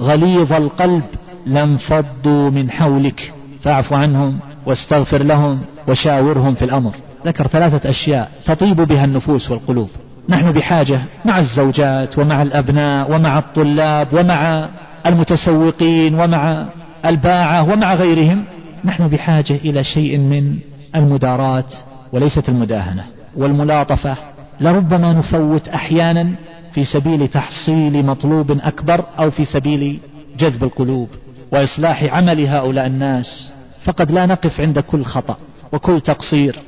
غليظ 0.00 0.52
القلب 0.52 1.02
لانفضوا 1.46 2.50
من 2.50 2.70
حولك 2.70 3.32
فاعف 3.62 3.92
عنهم. 3.92 4.38
واستغفر 4.68 5.22
لهم 5.22 5.58
وشاورهم 5.88 6.54
في 6.54 6.64
الأمر. 6.64 6.94
ذكر 7.26 7.46
ثلاثة 7.46 7.90
أشياء 7.90 8.30
تطيب 8.46 8.76
بها 8.76 9.04
النفوس 9.04 9.50
والقلوب. 9.50 9.88
نحن 10.28 10.52
بحاجة 10.52 11.00
مع 11.24 11.38
الزوجات 11.38 12.18
ومع 12.18 12.42
الأبناء 12.42 13.12
ومع 13.12 13.38
الطلاب 13.38 14.08
ومع 14.12 14.68
المتسوقين 15.06 16.14
ومع 16.14 16.66
الباعة 17.04 17.72
ومع 17.72 17.94
غيرهم. 17.94 18.44
نحن 18.84 19.08
بحاجة 19.08 19.54
إلى 19.64 19.84
شيء 19.84 20.18
من 20.18 20.58
المداراة 20.96 21.64
وليست 22.12 22.48
المداهنة 22.48 23.04
والملاطفة. 23.36 24.16
لربما 24.60 25.12
نفوت 25.12 25.68
أحيانا 25.68 26.28
في 26.72 26.84
سبيل 26.84 27.28
تحصيل 27.28 28.06
مطلوب 28.06 28.50
أكبر 28.50 29.04
أو 29.18 29.30
في 29.30 29.44
سبيل 29.44 30.00
جذب 30.38 30.64
القلوب 30.64 31.08
وإصلاح 31.52 32.04
عمل 32.04 32.46
هؤلاء 32.46 32.86
الناس. 32.86 33.57
فقد 33.84 34.10
لا 34.10 34.26
نقف 34.26 34.60
عند 34.60 34.78
كل 34.78 35.04
خطأ 35.04 35.36
وكل 35.72 36.00
تقصير 36.00 36.58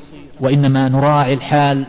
وإنما 0.40 0.88
نراعي 0.88 1.34
الحال 1.34 1.84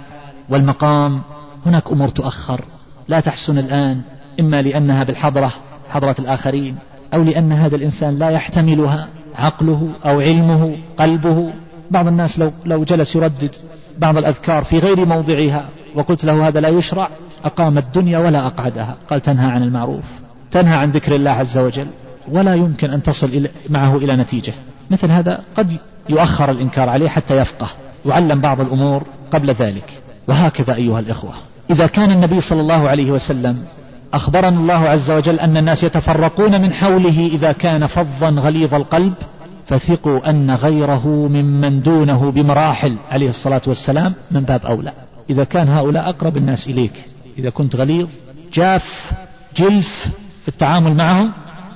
والمقام. 0.50 1.22
هناك 1.66 1.88
أمور 1.92 2.08
تؤخر 2.08 2.66
لا 3.08 3.20
تحسن 3.20 3.58
الآن 3.58 4.02
إما 4.40 4.62
لأنها 4.62 5.04
بالحضرة 5.04 5.54
حضرة 5.90 6.16
الآخرين 6.20 6.76
أو 7.14 7.24
لأن 7.24 7.52
هذا 7.52 7.76
الإنسان 7.76 8.20
لا 8.20 8.30
يحتملها 8.30 9.08
عقله 9.36 9.90
أو 10.06 10.20
علمه 10.20 10.76
قلبه. 10.98 11.54
بعض 11.92 12.08
الناس 12.08 12.40
لو, 12.40 12.52
لو 12.66 12.84
جلس 12.84 13.16
يردد 13.16 13.56
بعض 13.98 14.18
الأذكار 14.18 14.64
في 14.64 14.80
غير 14.80 15.06
موضعها 15.06 15.66
وقلت 15.96 16.26
له 16.26 16.48
هذا 16.48 16.60
لا 16.60 16.70
يشرع 16.70 17.10
أقام 17.46 17.78
الدنيا 17.78 18.20
ولا 18.20 18.48
أقعدها. 18.48 18.96
قال 19.10 19.22
تنهى 19.22 19.52
عن 19.52 19.64
المعروف 19.64 20.04
تنهى 20.52 20.76
عن 20.76 20.92
ذكر 20.92 21.16
الله 21.16 21.32
عز 21.32 21.58
وجل 21.58 21.88
ولا 22.28 22.56
يمكن 22.56 22.90
أن 22.90 23.04
تصل 23.04 23.48
معه 23.70 23.98
إلى 23.98 24.16
نتيجة. 24.16 24.54
مثل 24.92 25.12
هذا 25.12 25.40
قد 25.58 25.78
يؤخر 26.10 26.52
الإنكار 26.52 26.90
عليه 26.90 27.10
حتى 27.10 27.38
يفقه 27.38 27.70
يعلم 28.06 28.42
بعض 28.42 28.62
الأمور 28.62 29.04
قبل 29.32 29.50
ذلك. 29.52 30.02
وهكذا 30.28 30.76
أيها 30.76 31.00
الإخوة 31.00 31.34
إذا 31.70 31.88
كان 31.88 32.12
النبي 32.12 32.42
صلى 32.42 32.62
الله 32.62 32.90
عليه 32.90 33.12
وسلم 33.12 33.64
أخبرنا 34.14 34.60
الله 34.60 34.90
عز 34.90 35.12
وجل 35.12 35.40
أن 35.40 35.58
الناس 35.58 35.84
يتفرقون 35.84 36.62
من 36.62 36.74
حوله 36.74 37.28
إذا 37.34 37.52
كان 37.52 37.88
فظا 37.88 38.30
غليظ 38.30 38.74
القلب 38.74 39.14
فثقوا 39.68 40.30
أن 40.30 40.52
غيره 40.52 41.08
ممن 41.08 41.82
دونه 41.82 42.32
بمراحل 42.32 42.96
عليه 43.12 43.30
الصلاة 43.30 43.62
والسلام 43.68 44.14
من 44.32 44.42
باب 44.42 44.66
أولى. 44.66 44.92
إذا 45.30 45.44
كان 45.44 45.70
هؤلاء 45.70 46.10
أقرب 46.10 46.38
الناس 46.38 46.68
إليك 46.68 47.06
إذا 47.38 47.50
كنت 47.50 47.76
غليظ 47.76 48.08
جاف 48.54 49.12
جلف 49.58 50.08
في 50.42 50.48
التعامل 50.48 50.96
معهم 50.96 51.32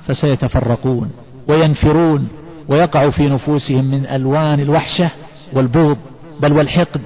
فسيتفرقون 0.06 1.10
وينفرون 1.48 2.28
ويقع 2.68 3.10
في 3.10 3.28
نفوسهم 3.28 3.84
من 3.84 4.06
ألوان 4.06 4.60
الوحشة 4.60 5.10
والبغض 5.52 5.98
بل 6.40 6.52
والحقد 6.52 7.00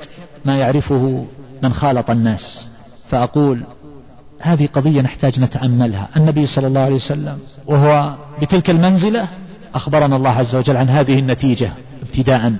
ما 0.44 0.56
يعرفه 0.56 1.24
من 1.62 1.72
خالط 1.72 2.10
الناس. 2.10 2.66
فأقول 3.10 3.62
هذه 4.40 4.68
قضية 4.72 5.00
نحتاج 5.00 5.40
نتأملها. 5.40 6.08
النبي 6.16 6.46
صلى 6.46 6.66
الله 6.66 6.80
عليه 6.80 6.94
وسلم 6.94 7.38
وهو 7.66 8.14
بتلك 8.42 8.70
المنزلة 8.70 9.28
أخبرنا 9.74 10.16
الله 10.16 10.30
عز 10.30 10.54
وجل 10.56 10.76
عن 10.76 10.88
هذه 10.88 11.18
النتيجة 11.18 11.70
ابتداء. 12.02 12.52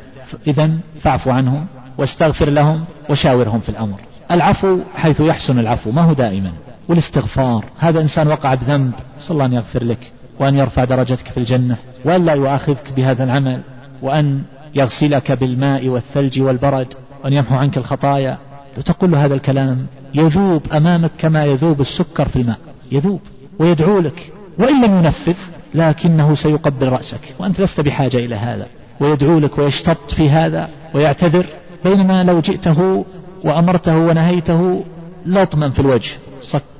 إذا 0.46 0.70
فاعف 1.02 1.28
عنهم 1.28 1.66
واستغفر 1.98 2.50
لهم 2.50 2.84
وشاورهم 3.10 3.60
في 3.60 3.68
الأمر. 3.68 4.00
العفو 4.30 4.78
حيث 4.94 5.20
يحسن 5.20 5.58
العفو 5.58 5.90
ما 5.90 6.02
هو 6.02 6.12
دائما؟ 6.12 6.52
والاستغفار 6.88 7.64
هذا 7.78 8.00
إنسان 8.00 8.28
وقع 8.28 8.54
بذنب 8.54 8.92
صلى 9.20 9.30
الله 9.30 9.44
أن 9.44 9.52
يغفر 9.52 9.84
لك. 9.84 10.12
وأن 10.40 10.54
يرفع 10.54 10.84
درجتك 10.84 11.28
في 11.28 11.36
الجنة 11.36 11.76
وأن 12.04 12.24
لا 12.24 12.32
يؤاخذك 12.32 12.92
بهذا 12.96 13.24
العمل 13.24 13.60
وأن 14.02 14.42
يغسلك 14.74 15.32
بالماء 15.32 15.88
والثلج 15.88 16.42
والبرد 16.42 16.86
وأن 17.24 17.32
يمحو 17.32 17.54
عنك 17.54 17.78
الخطايا. 17.78 18.38
لو 18.76 18.82
تقول 18.82 19.10
له 19.10 19.24
هذا 19.24 19.34
الكلام 19.34 19.86
يذوب 20.14 20.62
أمامك 20.72 21.10
كما 21.18 21.44
يذوب 21.44 21.80
السكر 21.80 22.28
في 22.28 22.36
الماء. 22.36 22.58
يذوب 22.92 23.20
ويدعو 23.58 23.98
لك 23.98 24.32
وإن 24.58 24.84
لم 24.84 24.96
ينفذ 24.96 25.36
لكنه 25.74 26.34
سيقبل 26.34 26.88
رأسك. 26.88 27.34
وأنت 27.38 27.60
لست 27.60 27.80
بحاجة 27.80 28.16
إلى 28.16 28.34
هذا. 28.34 28.66
ويدعو 29.00 29.38
لك 29.38 29.58
ويشتط 29.58 30.10
في 30.16 30.30
هذا 30.30 30.68
ويعتذر. 30.94 31.46
بينما 31.84 32.24
لو 32.24 32.40
جئته 32.40 33.04
وأمرته 33.44 33.96
ونهيته 33.96 34.84
لطما 35.26 35.70
في 35.70 35.80
الوجه. 35.80 36.10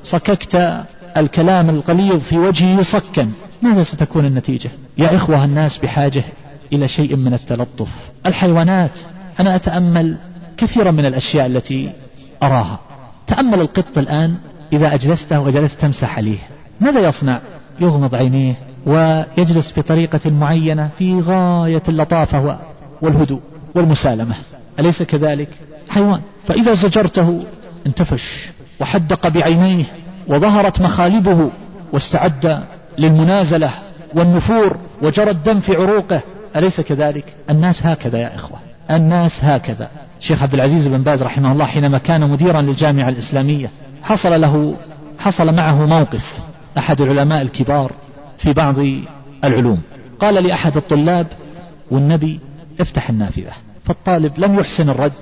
صككت 0.03 0.85
الكلام 1.17 1.71
الغليظ 1.71 2.19
في 2.19 2.39
وجهه 2.39 2.83
صكا. 2.83 3.31
ماذا 3.63 3.83
ستكون 3.83 4.27
النتيجة؟ 4.27 4.71
يا 4.99 5.17
إخوة 5.17 5.45
الناس 5.45 5.79
بحاجة 5.79 6.25
إلى 6.73 6.89
شيء 6.89 7.17
من 7.17 7.35
التلطف. 7.35 7.89
الحيوانات 8.27 8.99
أنا 9.41 9.57
أتأمل 9.57 10.17
كثيرا 10.57 10.91
من 10.91 11.07
الأشياء 11.07 11.47
التي 11.47 11.93
أراها. 12.43 12.79
تأمل 13.27 13.61
القط 13.61 13.99
الآن 13.99 14.35
إذا 14.73 14.95
أجلسته 14.95 15.41
وجلست 15.41 15.81
تمسح 15.81 16.17
عليه. 16.17 16.39
ماذا 16.81 17.01
يصنع؟ 17.01 17.41
يغمض 17.81 18.15
عينيه 18.15 18.55
ويجلس 18.87 19.73
بطريقة 19.79 20.31
معينة 20.31 20.91
في 20.99 21.21
غاية 21.21 21.83
اللطافة 21.89 22.59
والهدوء 23.03 23.41
والمسالمة. 23.75 24.35
أليس 24.79 25.03
كذلك؟ 25.03 25.49
حيوان 25.89 26.21
فإذا 26.47 26.75
زجرته 26.75 27.45
انتفش 27.87 28.51
وحدق 28.81 29.29
بعينيه 29.29 29.85
وظهرت 30.29 30.81
مخالبه 30.81 31.51
واستعد 31.93 32.63
للمنازلة 32.99 33.71
والنفور 34.15 34.77
وجرى 35.03 35.31
الدم 35.31 35.61
في 35.61 35.77
عروقه. 35.77 36.21
أليس 36.57 36.81
كذلك؟ 36.81 37.25
الناس 37.51 37.87
هكذا 37.87 38.19
يا 38.19 38.35
إخوة. 38.35 38.59
الناس 38.91 39.33
هكذا. 39.43 39.91
شيخ 40.21 40.43
عبد 40.43 40.55
العزيز 40.55 40.87
بن 40.87 41.03
باز 41.03 41.23
رحمه 41.23 41.53
الله 41.53 41.67
حينما 41.67 41.99
كان 41.99 42.31
مديرا 42.31 42.63
للجامعة 42.63 43.09
الإسلامية 43.09 43.71
حصل 44.03 44.41
له 44.41 44.77
حصل 45.19 45.55
معه 45.55 45.87
موقف 45.87 46.25
أحد 46.79 47.01
العلماء 47.01 47.43
الكبار 47.43 47.93
في 48.39 48.53
بعض 48.53 48.75
العلوم. 49.45 49.83
قال 50.21 50.35
لأحد 50.35 50.77
الطلاب 50.77 51.27
والنبي 51.91 52.41
افتح 52.81 53.11
النافذة. 53.11 53.53
فالطالب 53.85 54.33
لم 54.39 54.59
يحسن 54.59 54.89
الرد 54.91 55.13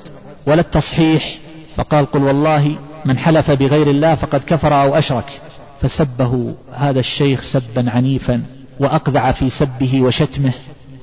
ولا 0.46 0.61
التصحيح. 0.61 1.38
فقال 1.76 2.07
قل 2.07 2.22
والله 2.22 2.76
من 3.04 3.18
حلف 3.18 3.50
بغير 3.50 3.90
الله 3.90 4.14
فقد 4.14 4.40
كفر 4.40 4.83
أو 4.83 4.94
أشرك. 4.94 5.40
فسبه 5.80 6.54
هذا 6.74 7.00
الشيخ 7.00 7.42
سبا 7.52 7.90
عنيفا 7.90 8.42
وأقذع 8.80 9.32
في 9.32 9.50
سبه 9.50 10.02
وشتمه 10.02 10.52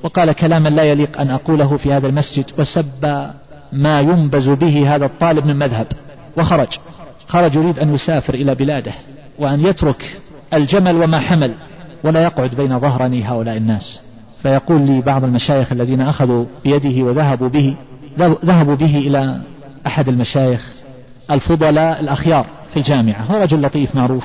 وقال 0.02 0.32
كلاما 0.32 0.68
لا 0.68 0.82
يليق 0.82 1.20
أن 1.20 1.30
أقوله 1.30 1.76
في 1.76 1.92
هذا 1.92 2.06
المسجد 2.06 2.44
وسب 2.58 3.30
ما 3.72 4.00
ينبز 4.00 4.48
به 4.48 4.94
هذا 4.94 5.06
الطالب 5.06 5.46
من 5.46 5.56
مذهب 5.56 5.86
وخرج. 6.38 6.68
خرج 7.28 7.54
يريد 7.54 7.78
أن 7.78 7.94
يسافر 7.94 8.34
إلى 8.34 8.54
بلاده 8.54 8.92
وأن 9.38 9.60
يترك 9.60 10.18
الجمل 10.54 10.96
وما 10.96 11.20
حمل 11.20 11.54
ولا 12.04 12.22
يقعد 12.22 12.54
بين 12.54 12.80
ظهرني 12.80 13.24
هؤلاء 13.24 13.56
الناس. 13.56 14.00
فيقول 14.42 14.80
لي 14.80 15.00
بعض 15.00 15.24
المشايخ 15.24 15.72
الذين 15.72 16.00
أخذوا 16.00 16.44
بيده 16.64 17.04
وذهبوا 17.04 17.48
به 17.48 17.76
ذهبوا 18.18 18.74
به 18.74 18.98
إلى 18.98 19.40
أحد 19.86 20.08
المشايخ 20.08 20.72
الفضلاء 21.30 22.00
الأخيار 22.00 22.46
في 22.72 22.76
الجامعة. 22.76 23.22
هو 23.22 23.42
رجل 23.42 23.62
لطيف 23.62 23.94
معروف. 23.94 24.24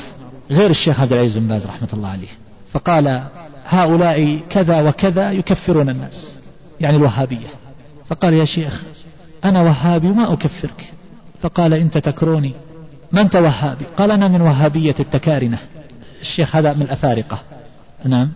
غير 0.52 0.70
الشيخ 0.70 1.00
عبد 1.00 1.14
العزيز 1.14 1.38
بن 1.38 1.48
باز 1.48 1.66
رحمة 1.66 1.88
الله 1.94 2.10
عليه. 2.10 2.28
فقال 2.72 3.24
هؤلاء 3.66 4.40
كذا 4.50 4.82
وكذا 4.82 5.32
يكفرون 5.32 5.90
الناس 5.90 6.36
يعني 6.82 6.98
الوهابية. 6.98 7.48
فقال 8.08 8.34
يا 8.34 8.46
شيخ 8.46 8.82
أنا 9.46 9.62
وهابي 9.62 10.08
وما 10.08 10.34
أكفرك. 10.34 10.94
فقال 11.42 11.74
أنت 11.74 11.98
تكروني 11.98 12.54
من 13.12 13.20
أنت 13.20 13.36
وهابي؟ 13.36 13.86
قال 13.98 14.12
أنا 14.12 14.28
من 14.28 14.42
وهابية 14.42 14.96
التكارنة. 15.00 15.58
الشيخ 16.22 16.56
هذا 16.56 16.74
من 16.74 16.82
الأفارقة. 16.82 17.40
نعم. 18.06 18.30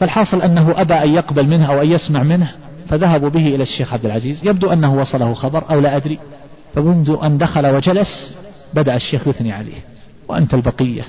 فالحاصل 0.00 0.42
أنه 0.42 0.80
أبى 0.80 0.94
أن 0.94 1.14
يقبل 1.14 1.46
منه 1.46 1.66
أو 1.66 1.82
أن 1.82 1.90
يسمع 1.90 2.22
منه 2.22 2.52
فذهبوا 2.88 3.28
به 3.28 3.54
إلى 3.54 3.62
الشيخ 3.62 3.92
عبد 3.92 4.06
العزيز. 4.06 4.46
يبدو 4.46 4.72
أنه 4.72 4.94
وصله 4.94 5.34
خبر 5.34 5.64
أو 5.70 5.80
لا 5.80 5.96
أدري. 5.96 6.18
فمنذ 6.74 7.16
أن 7.22 7.38
دخل 7.38 7.66
وجلس 7.66 8.34
بدأ 8.74 8.96
الشيخ 8.96 9.28
يثني 9.28 9.52
عليه. 9.52 9.80
وأنت 10.28 10.54
البقية. 10.54 11.02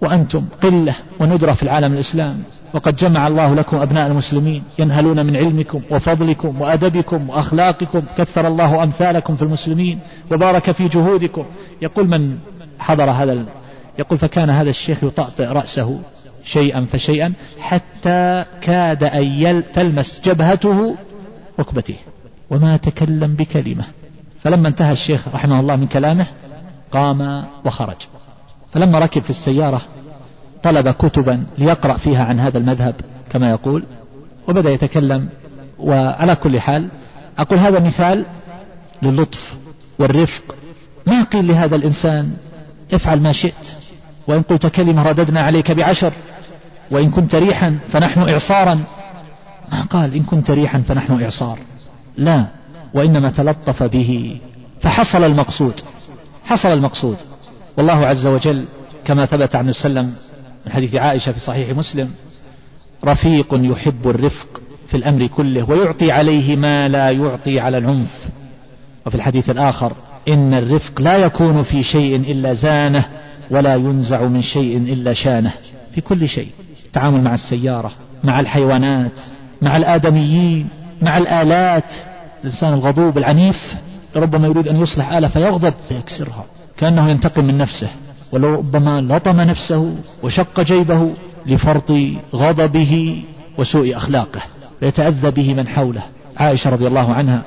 وأنتم 0.00 0.44
قلة 0.62 0.96
وندرة 1.20 1.52
في 1.52 1.62
العالم 1.62 1.92
الإسلامي 1.92 2.42
وقد 2.74 2.96
جمع 2.96 3.26
الله 3.26 3.54
لكم 3.54 3.76
أبناء 3.76 4.06
المسلمين 4.06 4.62
ينهلون 4.78 5.26
من 5.26 5.36
علمكم 5.36 5.82
وفضلكم 5.90 6.60
وأدبكم 6.60 7.30
وأخلاقكم. 7.30 8.02
كثر 8.16 8.46
الله 8.46 8.82
أمثالكم 8.82 9.36
في 9.36 9.42
المسلمين 9.42 9.98
وبارك 10.32 10.70
في 10.70 10.88
جهودكم. 10.88 11.44
يقول 11.82 12.08
من 12.08 12.38
حضر 12.78 13.10
هذا 13.10 13.44
يقول 13.98 14.18
فكان 14.18 14.50
هذا 14.50 14.70
الشيخ 14.70 15.04
يطأطئ 15.04 15.44
رأسه 15.44 16.00
شيئا 16.44 16.86
فشيئا 16.92 17.32
حتى 17.60 18.44
كاد 18.60 19.04
أن 19.04 19.62
تلمس 19.74 20.20
جبهته 20.24 20.96
ركبته 21.60 21.96
وما 22.50 22.76
تكلم 22.76 23.34
بكلمة. 23.34 23.84
فلما 24.42 24.68
انتهى 24.68 24.92
الشيخ 24.92 25.28
رحمه 25.34 25.60
الله 25.60 25.76
من 25.76 25.86
كلامه 25.86 26.26
قام 26.92 27.44
وخرج. 27.64 27.96
فلما 28.72 28.98
ركب 28.98 29.22
في 29.22 29.30
السيارة 29.30 29.82
طلب 30.62 30.88
كتبا 30.88 31.46
ليقرأ 31.58 31.96
فيها 31.96 32.24
عن 32.24 32.40
هذا 32.40 32.58
المذهب 32.58 32.94
كما 33.30 33.50
يقول 33.50 33.84
وبدأ 34.48 34.70
يتكلم 34.70 35.28
وعلى 35.78 36.36
كل 36.36 36.60
حال 36.60 36.88
أقول 37.38 37.58
هذا 37.58 37.80
مثال 37.80 38.24
للطف 39.02 39.56
والرفق. 39.98 40.42
ما 41.06 41.24
قيل 41.24 41.48
لهذا 41.48 41.76
الإنسان؟ 41.76 42.32
افعل 42.92 43.20
ما 43.20 43.32
شئت 43.32 43.76
وإن 44.28 44.42
قلت 44.42 44.66
كلمة 44.66 45.02
رددنا 45.02 45.40
عليك 45.40 45.70
بعشر 45.70 46.12
وإن 46.90 47.10
كنت 47.10 47.34
ريحا 47.34 47.78
فنحن 47.92 48.28
إعصارا. 48.28 48.74
ما 49.72 49.82
قال 49.82 50.14
إن 50.14 50.22
كنت 50.22 50.50
ريحا 50.50 50.78
فنحن 50.78 51.22
إعصار؟ 51.22 51.58
لا 52.16 52.44
وإنما 52.94 53.30
تلطف 53.30 53.82
به. 53.82 54.40
فحصل 54.80 55.24
المقصود 55.24 55.74
حصل 56.44 56.68
المقصود. 56.68 57.16
والله 57.78 58.06
عز 58.06 58.26
وجل 58.26 58.64
كما 59.04 59.26
ثبت 59.26 59.56
عن 59.56 59.68
وسلم 59.68 60.14
من 60.66 60.72
حديث 60.72 60.94
عائشة 60.94 61.32
في 61.32 61.40
صحيح 61.40 61.76
مسلم 61.76 62.10
رفيق 63.04 63.46
يحب 63.52 64.08
الرفق 64.08 64.60
في 64.88 64.96
الأمر 64.96 65.26
كله 65.26 65.70
ويعطي 65.70 66.12
عليه 66.12 66.56
ما 66.56 66.88
لا 66.88 67.10
يعطي 67.10 67.60
على 67.60 67.78
العنف. 67.78 68.28
وفي 69.06 69.14
الحديث 69.14 69.50
الآخر 69.50 69.92
إن 70.28 70.54
الرفق 70.54 71.00
لا 71.00 71.16
يكون 71.16 71.62
في 71.62 71.82
شيء 71.82 72.16
إلا 72.16 72.54
زانه 72.54 73.04
ولا 73.50 73.74
ينزع 73.74 74.22
من 74.22 74.42
شيء 74.42 74.76
إلا 74.76 75.14
شانه. 75.14 75.52
في 75.94 76.00
كل 76.00 76.28
شيء 76.28 76.48
التعامل 76.86 77.22
مع 77.22 77.34
السيارة 77.34 77.92
مع 78.24 78.40
الحيوانات 78.40 79.18
مع 79.62 79.76
الآدميين 79.76 80.68
مع 81.02 81.18
الآلات 81.18 81.90
الإنسان 82.44 82.72
الغضوب 82.72 83.18
العنيف 83.18 83.74
ربما 84.16 84.46
يريد 84.46 84.68
أن 84.68 84.82
يصلح 84.82 85.12
آلة 85.12 85.28
فيغضب 85.28 85.74
فيكسرها 85.88 86.44
كأنه 86.78 87.10
ينتقم 87.10 87.44
من 87.44 87.58
نفسه 87.58 87.88
ولربما 88.32 89.00
لطم 89.00 89.40
نفسه 89.40 89.96
وشق 90.22 90.60
جيبه 90.60 91.10
لفرط 91.46 91.92
غضبه 92.34 93.22
وسوء 93.58 93.96
أخلاقه 93.96 94.40
فيتأذى 94.80 95.30
به 95.30 95.54
من 95.54 95.68
حوله. 95.68 96.02
عائشة 96.36 96.70
رضي 96.70 96.86
الله 96.86 97.12
عنها 97.12 97.42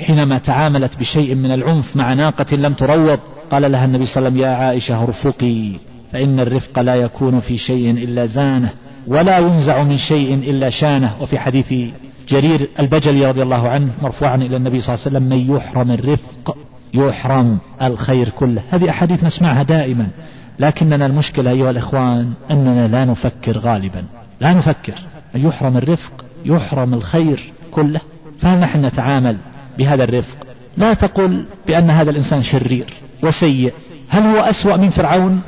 حينما 0.00 0.38
تعاملت 0.38 0.96
بشيء 0.98 1.34
من 1.34 1.52
العنف 1.52 1.96
مع 1.96 2.12
ناقة 2.12 2.56
لم 2.56 2.72
تروض 2.72 3.18
قال 3.50 3.72
لها 3.72 3.84
النبي 3.84 4.06
صلى 4.06 4.16
الله 4.16 4.30
عليه 4.30 4.30
وسلم 4.30 4.42
يا 4.42 4.66
عائشة 4.66 5.02
ارفقي 5.02 5.72
فإن 6.12 6.40
الرفق 6.40 6.78
لا 6.80 6.94
يكون 6.94 7.40
في 7.40 7.58
شيء 7.58 7.90
إلا 7.90 8.26
زانة 8.26 8.70
ولا 9.06 9.38
ينزع 9.38 9.82
من 9.82 9.98
شيء 9.98 10.34
إلا 10.34 10.70
شانة. 10.70 11.12
وفي 11.20 11.38
حديث 11.38 11.74
جرير 12.28 12.68
البجلي 12.80 13.26
رضي 13.26 13.42
الله 13.42 13.68
عنه 13.68 13.90
مرفوعا 14.02 14.36
إلى 14.36 14.56
النبي 14.56 14.80
صلى 14.80 14.94
الله 14.94 15.06
عليه 15.06 15.16
وسلم 15.16 15.28
من 15.28 15.56
يحرم 15.56 15.90
الرفق 15.90 16.56
يحرم 16.94 17.58
الخير 17.82 18.28
كله. 18.28 18.62
هذه 18.70 18.90
أحاديث 18.90 19.24
نسمعها 19.24 19.62
دائما. 19.62 20.06
لكننا 20.58 21.06
المشكلة 21.06 21.50
أيها 21.50 21.70
الإخوان 21.70 22.32
أننا 22.50 22.88
لا 22.88 23.04
نفكر 23.04 23.58
غالبا. 23.58 24.04
لا 24.40 24.52
نفكر. 24.52 24.94
أن 25.36 25.46
يحرم 25.46 25.76
الرفق 25.76 26.24
يحرم 26.44 26.94
الخير 26.94 27.52
كله. 27.70 28.00
فهل 28.40 28.60
نحن 28.60 28.84
نتعامل 28.84 29.36
بهذا 29.78 30.04
الرفق؟ 30.04 30.36
لا 30.76 30.94
تقل 30.94 31.44
بأن 31.66 31.90
هذا 31.90 32.10
الإنسان 32.10 32.42
شرير 32.42 32.94
وسيء. 33.22 33.72
هل 34.08 34.22
هو 34.22 34.40
أسوأ 34.40 34.76
من 34.76 34.90
فرعون؟ 34.90 35.40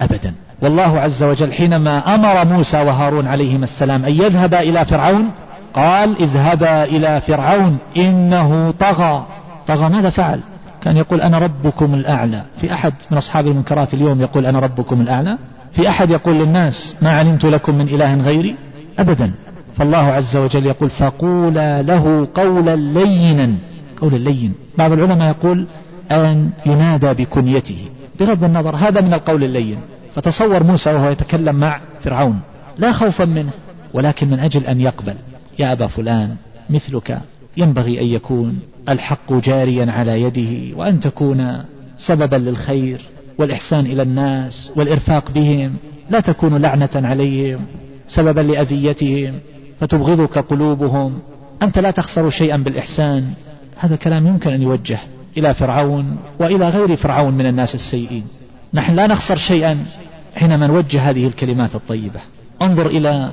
أبدا. 0.00 0.34
والله 0.62 1.00
عز 1.00 1.22
وجل 1.22 1.52
حينما 1.52 2.14
أمر 2.14 2.44
موسى 2.44 2.76
وهارون 2.76 3.26
عليهما 3.26 3.64
السلام 3.64 4.04
أن 4.04 4.12
يذهبا 4.12 4.60
إلى 4.60 4.84
فرعون 4.84 5.30
قال 5.74 6.22
اذهبا 6.22 6.84
إلى 6.84 7.20
فرعون 7.20 7.78
إنه 7.96 8.70
طغى. 8.70 9.26
طغى 9.66 9.88
ماذا 9.88 10.10
فعل؟ 10.10 10.40
كان 10.86 10.96
يقول 10.96 11.20
أنا 11.20 11.38
ربكم 11.38 11.94
الأعلى. 11.94 12.42
في 12.60 12.72
أحد 12.72 12.92
من 13.10 13.18
أصحاب 13.18 13.46
المنكرات 13.46 13.94
اليوم 13.94 14.20
يقول 14.20 14.46
أنا 14.46 14.58
ربكم 14.58 15.00
الأعلى. 15.00 15.38
في 15.72 15.88
أحد 15.88 16.10
يقول 16.10 16.34
للناس 16.34 16.96
ما 17.02 17.10
علمت 17.10 17.44
لكم 17.44 17.74
من 17.74 17.88
إله 17.88 18.14
غيري؟ 18.14 18.56
أبدا. 18.98 19.32
فالله 19.76 19.98
عز 19.98 20.36
وجل 20.36 20.66
يقول 20.66 20.90
فقولا 20.90 21.82
له 21.82 22.28
قولا 22.34 22.76
لينا. 22.76 23.54
قولا 24.00 24.16
لين. 24.16 24.54
بعض 24.78 24.92
العلماء 24.92 25.28
يقول 25.28 25.66
أن 26.10 26.50
ينادى 26.66 27.24
بكنيته. 27.24 27.88
بغض 28.20 28.44
النظر 28.44 28.76
هذا 28.76 29.00
من 29.00 29.14
القول 29.14 29.44
اللين. 29.44 29.78
فتصور 30.14 30.62
موسى 30.62 30.90
وهو 30.90 31.10
يتكلم 31.10 31.54
مع 31.54 31.80
فرعون. 32.04 32.40
لا 32.78 32.92
خوفا 32.92 33.24
منه 33.24 33.50
ولكن 33.94 34.30
من 34.30 34.38
أجل 34.38 34.64
أن 34.64 34.80
يقبل. 34.80 35.14
يا 35.58 35.72
أبا 35.72 35.86
فلان 35.86 36.36
مثلك 36.70 37.18
ينبغي 37.56 38.00
أن 38.00 38.06
يكون. 38.06 38.58
الحق 38.88 39.32
جاريا 39.32 39.92
على 39.92 40.22
يده 40.22 40.76
وأن 40.76 41.00
تكون 41.00 41.64
سببا 41.98 42.36
للخير 42.36 43.00
والإحسان 43.38 43.86
إلى 43.86 44.02
الناس 44.02 44.72
والإرفاق 44.76 45.30
بهم 45.30 45.76
لا 46.10 46.20
تكون 46.20 46.56
لعنة 46.56 46.90
عليهم 46.94 47.60
سببا 48.08 48.40
لأذيتهم 48.40 49.34
فتبغضك 49.80 50.38
قلوبهم. 50.38 51.18
أنت 51.62 51.78
لا 51.78 51.90
تخسر 51.90 52.30
شيئا 52.30 52.56
بالإحسان. 52.56 53.30
هذا 53.76 53.96
كلام 53.96 54.26
يمكن 54.26 54.52
أن 54.52 54.62
يوجه 54.62 54.98
إلى 55.36 55.54
فرعون 55.54 56.16
وإلى 56.40 56.68
غير 56.68 56.96
فرعون 56.96 57.34
من 57.34 57.46
الناس 57.46 57.74
السيئين. 57.74 58.24
نحن 58.74 58.94
لا 58.94 59.06
نخسر 59.06 59.36
شيئا 59.36 59.84
حينما 60.36 60.66
نوجه 60.66 61.10
هذه 61.10 61.26
الكلمات 61.26 61.74
الطيبة. 61.74 62.20
انظر 62.62 62.86
إلى 62.86 63.30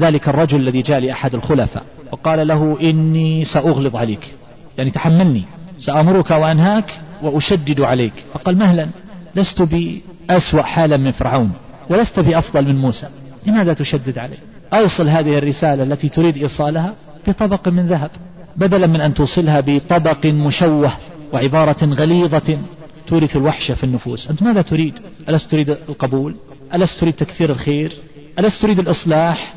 ذلك 0.00 0.28
الرجل 0.28 0.60
الذي 0.60 0.82
جاء 0.82 1.00
لأحد 1.00 1.34
الخلفاء. 1.34 1.82
وقال 2.12 2.46
له 2.48 2.76
إني 2.80 3.44
سأغلظ 3.44 3.96
عليك. 3.96 4.34
يعني 4.78 4.90
تحملني. 4.90 5.42
سأمرك 5.78 6.30
وأنهاك 6.30 7.00
وأشدد 7.22 7.80
عليك. 7.80 8.12
فقال 8.34 8.58
مهلا 8.58 8.88
لست 9.34 9.62
بأسوأ 9.62 10.62
حالا 10.62 10.96
من 10.96 11.10
فرعون 11.10 11.52
ولست 11.90 12.20
بأفضل 12.20 12.64
من 12.68 12.78
موسى. 12.78 13.08
لماذا 13.46 13.72
تشدد 13.72 14.18
علي 14.18 14.36
أوصل 14.72 15.08
هذه 15.08 15.38
الرسالة 15.38 15.82
التي 15.82 16.08
تريد 16.08 16.36
إيصالها 16.36 16.94
بطبق 17.28 17.68
من 17.68 17.86
ذهب 17.86 18.10
بدلا 18.56 18.86
من 18.86 19.00
أن 19.00 19.14
توصلها 19.14 19.60
بطبق 19.66 20.26
مشوه 20.26 20.92
وعبارة 21.32 21.84
غليظة 21.84 22.58
تورث 23.06 23.36
الوحشة 23.36 23.74
في 23.74 23.84
النفوس. 23.84 24.30
أنت 24.30 24.42
ماذا 24.42 24.62
تريد؟ 24.62 24.94
ألست 25.28 25.50
تريد 25.50 25.70
القبول؟ 25.70 26.36
ألست 26.74 27.00
تريد 27.00 27.14
تكثير 27.14 27.50
الخير؟ 27.50 27.92
ألست 28.38 28.62
تريد 28.62 28.78
الإصلاح؟ 28.78 29.54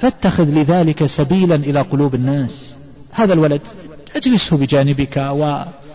فاتخذ 0.00 0.44
لذلك 0.44 1.06
سبيلا 1.06 1.54
إلى 1.54 1.80
قلوب 1.80 2.14
الناس. 2.14 2.76
هذا 3.12 3.32
الولد 3.32 3.60
اجلسه 4.16 4.56
بجانبك 4.56 5.18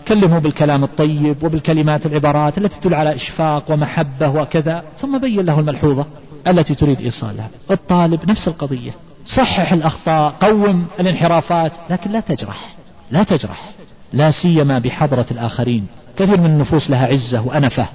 كلمه 0.08 0.38
بالكلام 0.38 0.84
الطيب 0.84 1.44
وبالكلمات 1.44 2.06
العبارات 2.06 2.58
التي 2.58 2.80
تدل 2.80 2.94
على 2.94 3.14
إشفاق 3.14 3.70
ومحبة 3.70 4.28
وكذا 4.28 4.82
ثم 5.00 5.18
بين 5.18 5.46
له 5.46 5.60
الملحوظة 5.60 6.06
التي 6.46 6.74
تريد 6.74 7.00
إيصالها. 7.00 7.48
الطالب 7.70 8.30
نفس 8.30 8.48
القضية. 8.48 8.90
صحح 9.36 9.72
الأخطاء 9.72 10.34
قوم 10.40 10.86
الانحرافات 11.00 11.72
لكن 11.90 12.10
لا 12.10 12.20
تجرح 12.20 12.74
لا 13.10 13.22
تجرح 13.22 13.70
لا 14.12 14.30
سيما 14.30 14.78
بحضرة 14.78 15.26
الآخرين. 15.30 15.86
كثير 16.18 16.40
من 16.40 16.46
النفوس 16.46 16.90
لها 16.90 17.06
عزة 17.06 17.46
وأنفة 17.46 17.86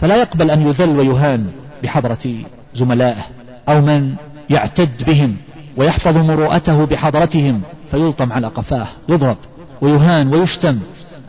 فلا 0.00 0.16
يقبل 0.16 0.50
أن 0.50 0.66
يذل 0.66 0.98
ويهان 0.98 1.46
بحضرة 1.82 2.34
زملائه 2.74 3.22
أو 3.68 3.80
من 3.80 4.14
يعتد 4.50 5.04
بهم. 5.06 5.36
ويحفظ 5.76 6.16
مروءته 6.16 6.84
بحضرتهم 6.84 7.62
فيلطم 7.90 8.32
على 8.32 8.46
قفاه 8.46 8.86
يضرب 9.08 9.36
ويهان 9.80 10.34
ويشتم. 10.34 10.78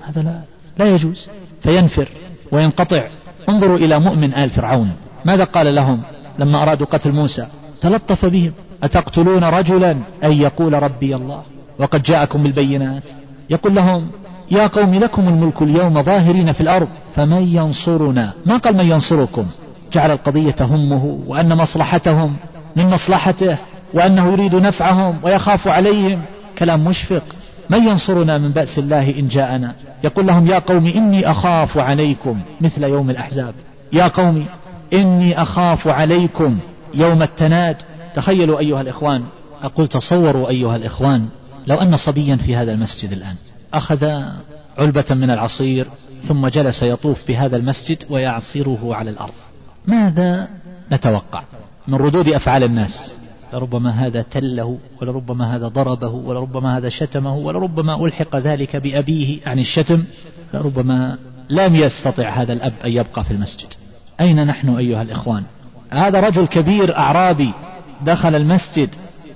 هذا 0.08 0.22
لا, 0.22 0.39
لا 0.78 0.96
يجوز. 0.96 1.28
فينفر 1.64 2.08
وينقطع. 2.52 3.04
انظروا 3.50 3.78
إلى 3.78 4.00
مؤمن 4.00 4.34
آل 4.34 4.50
فرعون. 4.50 4.92
ماذا 5.26 5.44
قال 5.44 5.76
لهم 5.76 6.02
لما 6.39 6.64
أرادوا 6.64 6.88
قتل 6.88 7.12
موسى؟ 7.12 7.48
تلطف 7.82 8.26
بهم. 8.26 8.54
أتقتلون 8.84 9.44
رجلا؟ 9.44 9.92
أن 10.24 10.32
يقول 10.32 10.84
ربي 10.84 11.16
الله. 11.16 11.42
وقد 11.80 12.04
جاءكم 12.04 12.44
بالبينات. 12.44 13.04
يقول 13.50 13.76
لهم 13.76 14.08
يا 14.52 14.68
قوم 14.68 14.96
لكم 14.96 15.28
الملك 15.28 15.62
اليوم 15.62 16.04
ظاهرين 16.04 16.52
في 16.52 16.62
الأرض 16.62 16.88
فمن 17.16 17.42
ينصرنا؟ 17.42 18.34
ما 18.46 18.58
قال 18.58 18.78
من 18.78 18.92
ينصركم؟ 18.92 19.46
جعل 19.94 20.12
القضية 20.12 20.56
همه 20.62 21.20
وأن 21.28 21.58
مصلحتهم 21.58 22.36
من 22.76 22.89
مصلحته. 22.89 23.58
وأنه 23.94 24.34
يريد 24.34 24.56
نفعهم 24.56 25.20
ويخاف 25.24 25.68
عليهم. 25.68 26.22
كلام 26.58 26.84
مشفق. 26.84 27.24
من 27.70 27.88
ينصرنا 27.88 28.38
من 28.38 28.52
بأس 28.52 28.80
الله 28.80 29.20
إن 29.20 29.28
جاءنا؟ 29.28 29.76
يقول 30.04 30.28
لهم 30.28 30.48
يا 30.48 30.60
قوم 30.60 30.88
إني 30.88 31.32
أخاف 31.32 31.78
عليكم 31.78 32.42
مثل 32.62 32.84
يوم 32.84 33.10
الأحزاب. 33.10 33.54
يا 33.94 34.08
قوم 34.08 34.46
إني 34.94 35.42
أخاف 35.42 35.88
عليكم 35.88 36.60
يوم 36.94 37.24
التناد. 37.24 37.76
تخيلوا 38.16 38.60
أيها 38.60 38.82
الإخوان. 38.82 39.24
أقول 39.64 39.88
تصوروا 39.88 40.50
أيها 40.50 40.76
الإخوان. 40.76 41.28
لو 41.68 41.76
أن 41.76 41.98
صبيا 41.98 42.36
في 42.36 42.56
هذا 42.56 42.74
المسجد 42.74 43.12
الآن 43.12 43.36
أخذ 43.74 44.06
علبة 44.78 45.06
من 45.10 45.32
العصير 45.32 45.88
ثم 46.28 46.48
جلس 46.48 46.84
يطوف 46.84 47.28
بهذا 47.28 47.58
المسجد 47.58 47.98
ويعصره 48.10 48.96
على 48.96 49.10
الأرض. 49.10 49.34
ماذا 49.88 50.48
نتوقع 50.92 51.44
من 51.88 51.96
ردود 51.96 52.28
أفعال 52.28 52.64
الناس؟ 52.64 53.20
لربما 53.54 53.89
هذا 53.89 54.22
تله 54.22 54.78
ولربما 55.02 55.56
هذا 55.56 55.68
ضربه 55.68 56.10
ولربما 56.10 56.78
هذا 56.78 56.89
شتمه 56.89 57.36
ولربما 57.36 58.06
ألحق 58.06 58.36
ذلك 58.36 58.76
بأبيه 58.76 59.39
عن 59.45 59.60
الشتم 59.60 60.04
لربما 60.54 61.18
لم 61.49 61.76
يستطع 61.76 62.30
هذا 62.30 62.54
الأب 62.54 62.74
أن 62.86 62.91
يبقى 62.91 63.24
في 63.24 63.32
المسجد. 63.32 63.68
أين 64.22 64.47
نحن 64.47 64.78
أيها 64.78 65.02
الإخوان؟ 65.02 65.43
هذا 65.91 66.20
رجل 66.20 66.47
كبير 66.47 66.97
أعرابي 66.97 67.54
دخل 68.06 68.36
المسجد. 68.36 68.89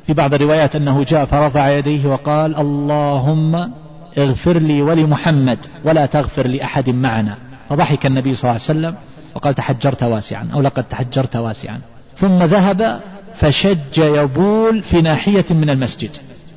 في 0.08 0.14
بعض 0.14 0.34
الروايات 0.34 0.76
أنه 0.76 1.04
جاء 1.04 1.26
فرفع 1.26 1.70
يديه 1.70 2.08
وقال 2.08 2.56
اللهم 2.56 3.72
اغفر 4.18 4.58
لي 4.58 4.82
ولمحمد 4.82 5.60
ولا 5.86 6.06
تغفر 6.06 6.48
لأحد 6.48 6.90
معنا. 6.90 7.38
فضحك 7.70 8.06
النبي 8.06 8.36
صلى 8.36 8.52
الله 8.52 8.62
عليه 8.62 8.80
وسلم 8.80 8.96
وقال 9.36 9.56
تحجرت 9.56 10.04
واسعا 10.04 10.50
أو 10.54 10.62
لقد 10.62 10.84
تحجرت 10.84 11.36
واسعا. 11.36 11.80
ثم 12.18 12.44
ذهب 12.44 13.00
فشج 13.40 13.98
يبول 13.98 14.84
في 14.84 15.02
ناحية 15.02 15.46
من 15.50 15.70
المسجد. 15.70 16.10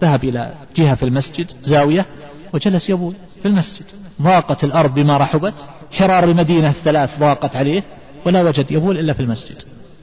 ذهب 0.02 0.24
إلى 0.24 0.54
جهة 0.76 0.94
في 0.94 1.02
المسجد 1.02 1.46
زاوية 1.62 2.06
وجلس 2.54 2.90
يبول 2.90 3.14
في 3.42 3.48
المسجد. 3.48 3.84
ضاقت 4.22 4.64
الأرض 4.64 4.94
بما 4.94 5.16
رحبت. 5.16 5.54
حرار 5.92 6.24
المدينة 6.24 6.70
الثلاث 6.70 7.18
ضاقت 7.20 7.56
عليه 7.56 7.82
ولا 8.26 8.42
وجد 8.42 8.70
يبول 8.70 8.98
إلا 8.98 9.12
في 9.12 9.20
المسجد. 9.20 9.56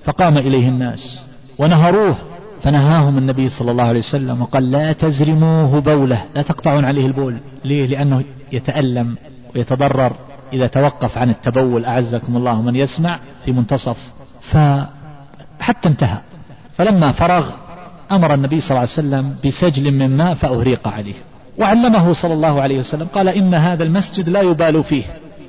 فقام 0.05 0.37
إليه 0.37 0.69
الناس 0.69 1.19
ونهروه 1.57 2.17
فنهاهم 2.63 3.17
النبي 3.17 3.49
صلى 3.49 3.71
الله 3.71 3.83
عليه 3.83 3.99
وسلم 3.99 4.41
وقال 4.41 4.71
لا 4.71 4.93
تزرموه 4.93 5.79
بوله. 5.79 6.25
لا 6.35 6.41
تقطعون 6.41 6.85
عليه 6.85 7.05
البول. 7.05 7.37
ليه؟ 7.65 7.85
لأنه 7.85 8.23
يتألم 8.51 9.15
ويتضرر 9.55 10.15
إذا 10.53 10.67
توقف 10.67 11.17
عن 11.17 11.29
التبول. 11.29 11.85
أعزكم 11.85 12.37
الله 12.37 12.61
من 12.61 12.75
يسمع 12.75 13.19
في 13.45 13.51
منتصف. 13.51 13.97
فحتى 14.51 15.89
انتهى. 15.89 16.17
فلما 16.77 17.11
فرغ 17.11 17.45
أمر 18.11 18.33
النبي 18.33 18.59
صلى 18.59 18.69
الله 18.69 18.79
عليه 18.79 18.91
وسلم 18.91 19.35
بسجل 19.45 19.91
من 19.91 20.17
ماء 20.17 20.33
فأهريق 20.33 20.87
عليه. 20.87 21.13
وعلمه 21.59 22.13
صلى 22.13 22.33
الله 22.33 22.61
عليه 22.61 22.79
وسلم 22.79 23.07
قال 23.07 23.29
إن 23.29 23.53
هذا 23.53 23.83
المسجد 23.83 24.29
لا 24.29 24.41
يبال 24.41 24.83
فيه. 24.83 25.03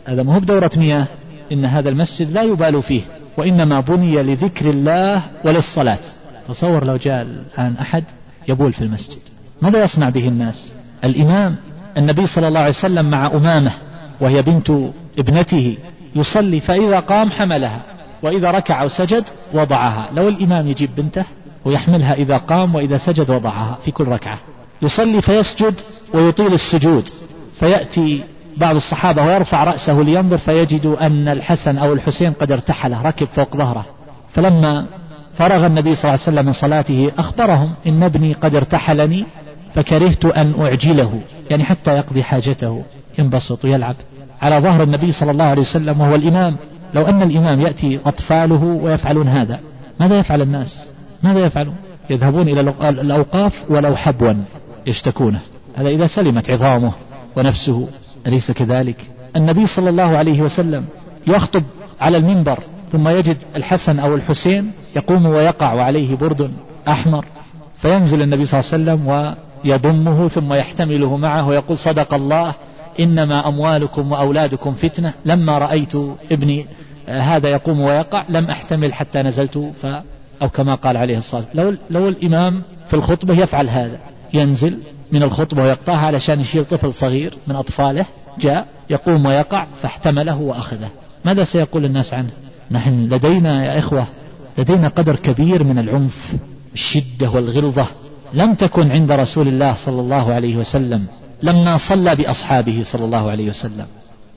هذا 0.07 0.23
مو 0.23 0.39
بدورة 0.39 0.71
مياه. 0.77 1.07
إن 1.53 1.65
هذا 1.65 1.89
المسجد 1.89 2.33
لا 2.33 2.43
يبال 2.43 2.83
فيه 2.83 3.03
وإنما 3.37 3.81
بني 3.81 4.23
لذكر 4.23 4.71
الله 4.71 5.23
وللصلاة. 5.45 5.99
تصور 6.49 6.85
لو 6.85 6.97
جاء 6.97 7.23
الآن 7.23 7.77
أحد 7.81 8.05
يبول 8.49 8.73
في 8.73 8.83
المسجد. 8.83 9.19
ماذا 9.63 9.85
يصنع 9.85 10.09
به 10.09 10.29
الناس؟ 10.29 10.73
الإمام 11.05 11.57
النبي 11.97 12.27
صلى 12.27 12.49
الله 12.49 12.61
عليه 12.61 12.75
وسلم 12.75 13.11
مع 13.11 13.27
أمامة 13.27 13.73
وهي 14.21 14.43
بنت 14.43 14.71
ابنته 15.19 15.77
يصلي 16.17 16.61
فإذا 16.61 17.01
قام 17.01 17.31
حملها. 17.31 17.81
وإذا 18.23 18.51
ركع 18.51 18.83
أو 18.83 18.89
سجد 18.89 19.25
وضعها. 19.55 20.09
لو 20.15 20.29
الإمام 20.29 20.67
يجيب 20.67 20.91
بنته 20.97 21.25
ويحملها 21.65 22.15
إذا 22.15 22.37
قام 22.37 22.75
وإذا 22.75 22.99
سجد 22.99 23.31
وضعها 23.31 23.79
في 23.85 23.91
كل 23.91 24.09
ركعة. 24.09 24.39
يصلي 24.83 25.23
فيسجد 25.23 25.75
ويطيل 26.15 26.55
السجود. 26.55 27.09
فيأتي 27.61 28.23
بعض 28.57 28.77
الصحابة 28.77 29.23
ويرفع 29.23 29.65
رأسه 29.65 30.03
لينظر 30.03 30.39
فيجد 30.39 30.87
أن 30.87 31.29
الحسن 31.29 31.79
أو 31.79 31.93
الحسين 31.93 32.33
قد 32.33 32.53
ارتحله 32.53 33.03
ركب 33.03 33.27
فوق 33.27 33.57
ظهره. 33.57 33.85
فلما 34.35 34.87
فرغ 35.39 35.67
النبي 35.67 35.95
صلى 35.95 36.05
الله 36.05 36.23
عليه 36.23 36.33
وسلم 36.33 36.47
من 36.47 36.53
صلاته 36.53 37.11
أخبرهم 37.19 37.75
إن 37.87 38.03
ابني 38.03 38.33
قد 38.33 38.55
ارتحلني 38.55 39.25
فكرهت 39.75 40.25
أن 40.25 40.55
أعجله. 40.61 41.21
يعني 41.51 41.65
حتى 41.65 41.97
يقضي 41.97 42.23
حاجته 42.23 42.83
ينبسط 43.19 43.65
ويلعب. 43.65 43.97
على 44.43 44.59
ظهر 44.59 44.83
النبي 44.83 45.13
صلى 45.13 45.31
الله 45.31 45.45
عليه 45.45 45.63
وسلم 45.63 46.01
وهو 46.01 46.15
الإمام 46.15 46.57
لو 46.95 47.03
أن 47.03 47.23
الإمام 47.23 47.61
يأتي 47.61 48.01
أطفاله 48.07 48.65
ويفعلون 48.65 49.29
هذا 49.29 49.61
ماذا 50.01 50.19
يفعل 50.19 50.43
الناس؟ 50.43 50.89
ماذا 51.23 51.39
يفعلون؟ 51.39 51.75
يذهبون 52.11 52.49
إلى 52.49 52.61
الأوقاف 52.83 53.71
ولو 53.71 53.97
حبوا 53.97 54.35
يشتكونه. 54.87 55.41
هذا 55.77 55.89
إذا 55.89 56.07
سلمت 56.07 56.51
عظامه 56.51 56.93
ونفسه 57.37 57.89
أليس 58.27 58.51
كذلك؟ 58.51 58.97
النبي 59.37 59.67
صلى 59.67 59.91
الله 59.91 60.17
عليه 60.17 60.43
وسلم 60.43 60.85
يخطب 61.27 61.63
على 62.01 62.17
المنبر 62.17 62.59
ثم 62.93 63.09
يجد 63.09 63.37
الحسن 63.57 63.99
أو 63.99 64.15
الحسين 64.15 64.71
يقوم 64.97 65.27
ويقع 65.27 65.73
وعليه 65.75 66.17
برد 66.17 66.51
أحمر 66.89 67.25
فينزل 67.83 68.23
النبي 68.23 68.45
صلى 68.45 68.61
الله 68.61 68.73
عليه 68.73 69.03
وسلم 69.03 69.35
ويضمه 69.65 70.29
ثم 70.29 70.53
يحتمله 70.53 71.17
معه 71.17 71.49
ويقول 71.49 71.79
صدق 71.79 72.15
الله 72.15 72.55
إنما 73.01 73.49
أموالكم 73.49 74.13
وأولادكم 74.13 74.73
فتنة. 74.73 75.13
لما 75.25 75.59
رأيت 75.59 75.95
ابني 76.33 76.67
هذا 77.09 77.49
يقوم 77.49 77.81
ويقع 77.81 78.25
لم 78.29 78.45
أحتمل 78.45 78.95
حتى 78.95 79.23
نزلت 79.23 79.59
ف 79.83 79.87
أو 80.43 80.49
كما 80.49 80.75
قال 80.75 80.97
عليه 80.97 81.19
الصلاة 81.19 81.45
لو, 81.55 81.77
لو 81.91 82.09
الإمام 82.09 82.63
في 82.89 82.95
الخطبة 82.95 83.35
يفعل 83.35 83.69
هذا 83.69 84.01
ينزل 84.35 84.79
من 85.13 85.23
الخطبة 85.23 85.63
ويقطعها 85.63 86.07
علشان 86.07 86.41
يشيل 86.41 86.65
طفل 86.65 86.95
صغير 86.95 87.39
من 87.47 87.57
أطفاله 87.57 88.07
جاء 88.41 88.67
يقوم 88.91 89.27
ويقع 89.27 89.67
فاحتمله 89.83 90.41
وأخذه. 90.41 90.89
ماذا 91.25 91.45
سيقول 91.45 91.85
الناس 91.85 92.15
عنه؟ 92.15 92.31
نحن 92.71 93.05
لدينا 93.05 93.65
يا 93.65 93.79
إخوة 93.79 94.07
لدينا 94.59 94.89
قدر 94.89 95.17
كبير 95.17 95.65
من 95.65 95.79
العنف 95.79 96.35
الشدة 96.75 97.31
والغلظة 97.31 97.87
لم 98.35 98.55
تكن 98.55 98.91
عند 98.91 99.13
رسول 99.13 99.49
الله 99.49 99.77
صلى 99.85 100.01
الله 100.01 100.33
عليه 100.35 100.57
وسلم. 100.57 101.07
لما 101.43 101.79
صلى 101.89 102.17
بأصحابه 102.17 102.85
صلى 102.93 103.05
الله 103.05 103.31
عليه 103.31 103.49
وسلم 103.49 103.87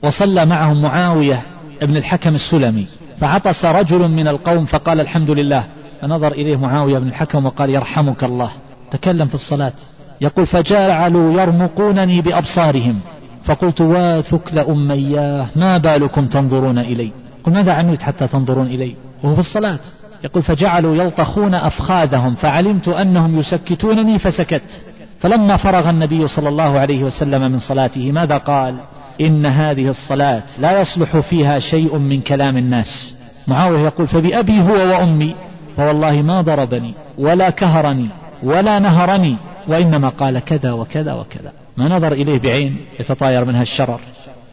وصلى 0.02 0.46
معهم 0.46 0.82
معاوية 0.82 1.42
ابن 1.82 1.96
الحكم 1.96 2.34
السلمي 2.34 2.86
فعطس 3.20 3.64
رجل 3.64 4.08
من 4.08 4.28
القوم 4.28 4.64
فقال 4.64 5.00
الحمد 5.00 5.30
لله 5.30 5.64
فنظر 6.00 6.32
إليه 6.32 6.56
معاوية 6.56 6.98
بن 6.98 7.08
الحكم 7.08 7.46
وقال 7.46 7.70
يرحمك 7.70 8.24
الله. 8.24 8.50
تكلم 8.90 9.26
في 9.26 9.34
الصلاة 9.34 9.72
يقول 10.20 10.46
فجعلوا 10.46 11.40
يرمقونني 11.42 12.20
بأبصارهم 12.20 13.00
فقلت 13.44 13.80
واثك 13.80 14.54
لأمياه 14.54 15.46
ما 15.56 15.78
بالكم 15.78 16.26
تنظرون 16.26 16.78
إلي؟ 16.78 17.12
قل 17.44 17.52
ماذا 17.52 17.72
عنيت 17.72 18.02
حتى 18.02 18.26
تنظرون 18.26 18.66
إلي؟ 18.66 18.94
وهو 19.22 19.34
في 19.34 19.40
الصلاة 19.40 19.78
يقول 20.24 20.42
فجعلوا 20.42 20.96
يلطخون 20.96 21.54
أفخاذهم 21.54 22.34
فعلمت 22.34 22.88
أنهم 22.88 23.38
يسكتونني 23.38 24.18
فسكت. 24.18 24.82
فلما 25.20 25.56
فرغ 25.56 25.90
النبي 25.90 26.28
صلى 26.28 26.48
الله 26.48 26.78
عليه 26.78 27.04
وسلم 27.04 27.52
من 27.52 27.58
صلاته 27.58 28.12
ماذا 28.12 28.36
قال؟ 28.36 28.74
إن 29.20 29.46
هذه 29.46 29.88
الصلاة 29.88 30.42
لا 30.58 30.80
يصلح 30.80 31.16
فيها 31.16 31.58
شيء 31.58 31.98
من 31.98 32.20
كلام 32.20 32.56
الناس. 32.56 33.14
معاوية 33.48 33.80
يقول 33.80 34.08
فبأبي 34.08 34.60
هو 34.60 34.74
وأمي 34.74 35.34
فوالله 35.76 36.22
ما 36.22 36.40
ضربني 36.40 36.94
ولا 37.18 37.50
كهرني 37.50 38.08
ولا 38.42 38.78
نهرني 38.78 39.36
وإنما 39.68 40.08
قال 40.08 40.38
كذا 40.38 40.72
وكذا 40.72 41.12
وكذا. 41.12 41.52
ما 41.76 41.88
نظر 41.88 42.12
إليه 42.12 42.38
بعين 42.38 42.76
يتطاير 43.00 43.44
منها 43.44 43.62
الشرر 43.62 44.00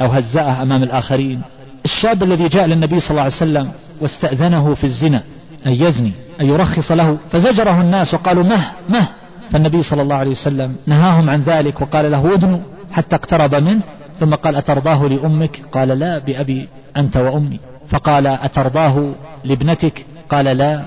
أو 0.01 0.07
هزأه 0.07 0.61
أمام 0.61 0.83
الآخرين. 0.83 1.41
الشاب 1.85 2.23
الذي 2.23 2.47
جاء 2.47 2.65
للنبي 2.65 2.99
صلى 2.99 3.11
الله 3.11 3.21
عليه 3.21 3.35
وسلم 3.35 3.71
واستأذنه 4.01 4.73
في 4.73 4.83
الزنا 4.83 5.23
أن 5.65 5.71
يزني 5.71 6.11
أن 6.41 6.45
يرخص 6.45 6.91
له 6.91 7.17
فزجره 7.31 7.81
الناس 7.81 8.13
وقالوا 8.13 8.43
مه 8.43 8.65
مه 8.89 9.07
فالنبي 9.51 9.83
صلى 9.83 10.01
الله 10.01 10.15
عليه 10.15 10.31
وسلم 10.31 10.75
نهاهم 10.87 11.29
عن 11.29 11.41
ذلك 11.41 11.81
وقال 11.81 12.11
له 12.11 12.33
ادنوا 12.33 12.59
حتى 12.91 13.15
اقترب 13.15 13.55
منه 13.55 13.81
ثم 14.19 14.35
قال 14.35 14.55
أترضاه 14.55 15.07
لأمك؟ 15.07 15.61
قال 15.71 15.87
لا 15.87 16.17
بأبي 16.17 16.69
أنت 16.97 17.17
وأمي. 17.17 17.59
فقال 17.89 18.27
أترضاه 18.27 19.11
لابنتك؟ 19.43 20.05
قال 20.29 20.45
لا. 20.45 20.81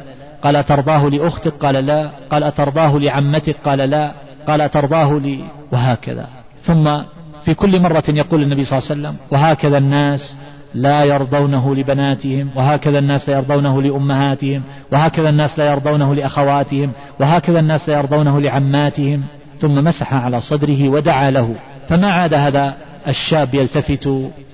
قال 0.45 0.57
أترضاه 0.57 1.09
لأختك؟ 1.09 1.53
قال 1.61 1.75
لا. 1.75 2.11
قال 2.31 2.43
أترضاه 2.43 2.99
لعمتك؟ 2.99 3.57
قال 3.65 3.79
لا. 3.79 4.13
قال 4.49 4.61
أترضاه 4.61 5.19
لي؟ 5.19 5.45
وهكذا. 5.73 6.27
ثم 6.65 7.03
في 7.45 7.55
كل 7.55 7.81
مرة 7.81 8.05
يقول 8.09 8.43
النبي 8.43 8.65
صلى 8.65 8.79
الله 8.79 8.91
عليه 8.91 9.01
وسلم 9.01 9.17
وهكذا 9.33 9.79
الناس 9.79 10.37
لا 10.75 11.05
يرضونه 11.05 11.75
لبناتهم 11.75 12.51
وهكذا 12.57 12.99
الناس 12.99 13.29
لا 13.29 13.37
يرضونه 13.37 13.83
لأمهاتهم 13.83 14.63
وهكذا 14.93 15.29
الناس 15.29 15.59
لا 15.59 15.71
يرضونه 15.71 16.15
لأخواتهم 16.15 16.93
وهكذا 17.21 17.61
الناس 17.61 17.89
لا 17.89 17.99
يرضونه 17.99 18.41
لعماتهم. 18.41 19.23
ثم 19.61 19.85
مسح 19.85 20.15
على 20.15 20.41
صدره 20.41 20.89
ودعا 20.89 21.31
له 21.31 21.55
فما 21.89 22.13
عاد 22.13 22.35
هذا 22.35 22.75
الشاب 23.09 23.55
يلتفت 23.55 24.07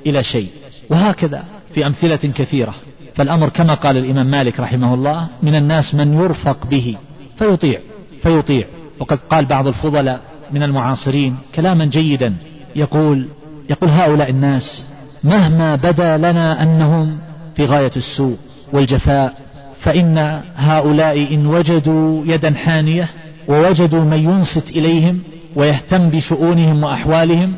إلى 0.07 0.25
شيء. 0.25 0.49
وهكذا 0.91 1.45
في 1.75 1.87
أمثلة 1.87 2.17
كثيرة. 2.17 2.75
فالأمر 3.15 3.49
كما 3.49 3.75
قال 3.75 3.97
الإمام 3.97 4.27
مالك 4.27 4.61
رحمه 4.61 4.95
الله 4.95 5.27
من 5.43 5.55
الناس 5.55 5.95
من 5.95 6.15
يرفق 6.15 6.67
به 6.67 6.97
فيطيع 7.39 7.81
فيطيع. 8.23 8.67
وقد 9.01 9.19
قال 9.31 9.45
بعض 9.45 9.67
الفضلاء 9.67 10.21
من 10.53 10.63
المعاصرين 10.63 11.37
كلاما 11.55 11.85
جيدا 11.85 12.35
يقول 12.77 13.29
يقول 13.71 13.91
هؤلاء 13.91 14.31
الناس 14.31 14.87
مهما 15.27 15.77
بدا 15.77 16.17
لنا 16.17 16.63
أنهم 16.63 17.19
في 17.57 17.65
غاية 17.65 17.91
السوء 17.97 18.37
والجفاء 18.73 19.35
فإن 19.83 20.43
هؤلاء 20.57 21.35
إن 21.35 21.47
وجدوا 21.47 22.23
يدا 22.27 22.55
حانية 22.55 23.09
ووجدوا 23.49 24.05
من 24.05 24.19
ينصت 24.19 24.71
إليهم 24.71 25.21
ويهتم 25.57 26.11
بشؤونهم 26.11 26.83
وأحوالهم 26.85 27.53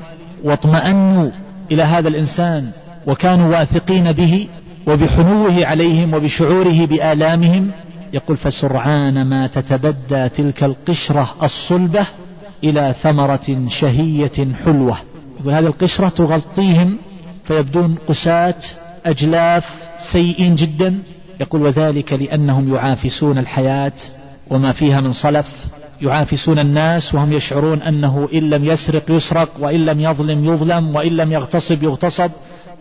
واطمأنوا 0.45 1.31
إلى 1.73 1.83
هذا 1.83 2.09
الإنسان 2.09 2.71
وكانوا 3.07 3.51
واثقين 3.51 4.13
به 4.13 4.49
وبحنوه 4.87 5.67
عليهم 5.67 6.15
وبشعوره 6.15 6.87
بآلامهم 6.87 7.71
يقول 8.13 8.37
فسرعان 8.37 9.23
ما 9.23 9.47
تتبدى 9.47 10.29
تلك 10.29 10.65
القشرة 10.65 11.35
الصلبة 11.43 12.07
إلى 12.65 12.95
ثمرة 13.03 13.69
شهية 13.81 14.55
حلوة. 14.65 14.97
يقول 15.41 15.55
هذه 15.55 15.67
القشرة 15.67 16.09
تغطيهم 16.09 16.97
فيبدون 17.49 17.99
قساة 18.09 18.55
أجلاف 19.07 19.65
سيئين 20.13 20.57
جدا. 20.57 20.99
يقول 21.41 21.63
وذلك 21.63 22.13
لأنهم 22.13 22.75
يعافسون 22.75 23.39
الحياة 23.39 23.93
وما 24.51 24.73
فيها 24.73 25.01
من 25.01 25.13
صلف. 25.13 25.47
يعافسون 26.03 26.59
الناس 26.59 27.15
وهم 27.15 27.33
يشعرون 27.33 27.83
أنه 27.83 28.29
إن 28.35 28.51
لم 28.51 28.65
يسرق 28.65 29.03
يسرق 29.11 29.49
وإن 29.61 29.87
لم 29.87 30.01
يظلم 30.01 30.45
يظلم 30.45 30.97
وإن 30.97 31.17
لم 31.17 31.33
يغتصب 31.33 31.83
يغتصب 31.83 32.31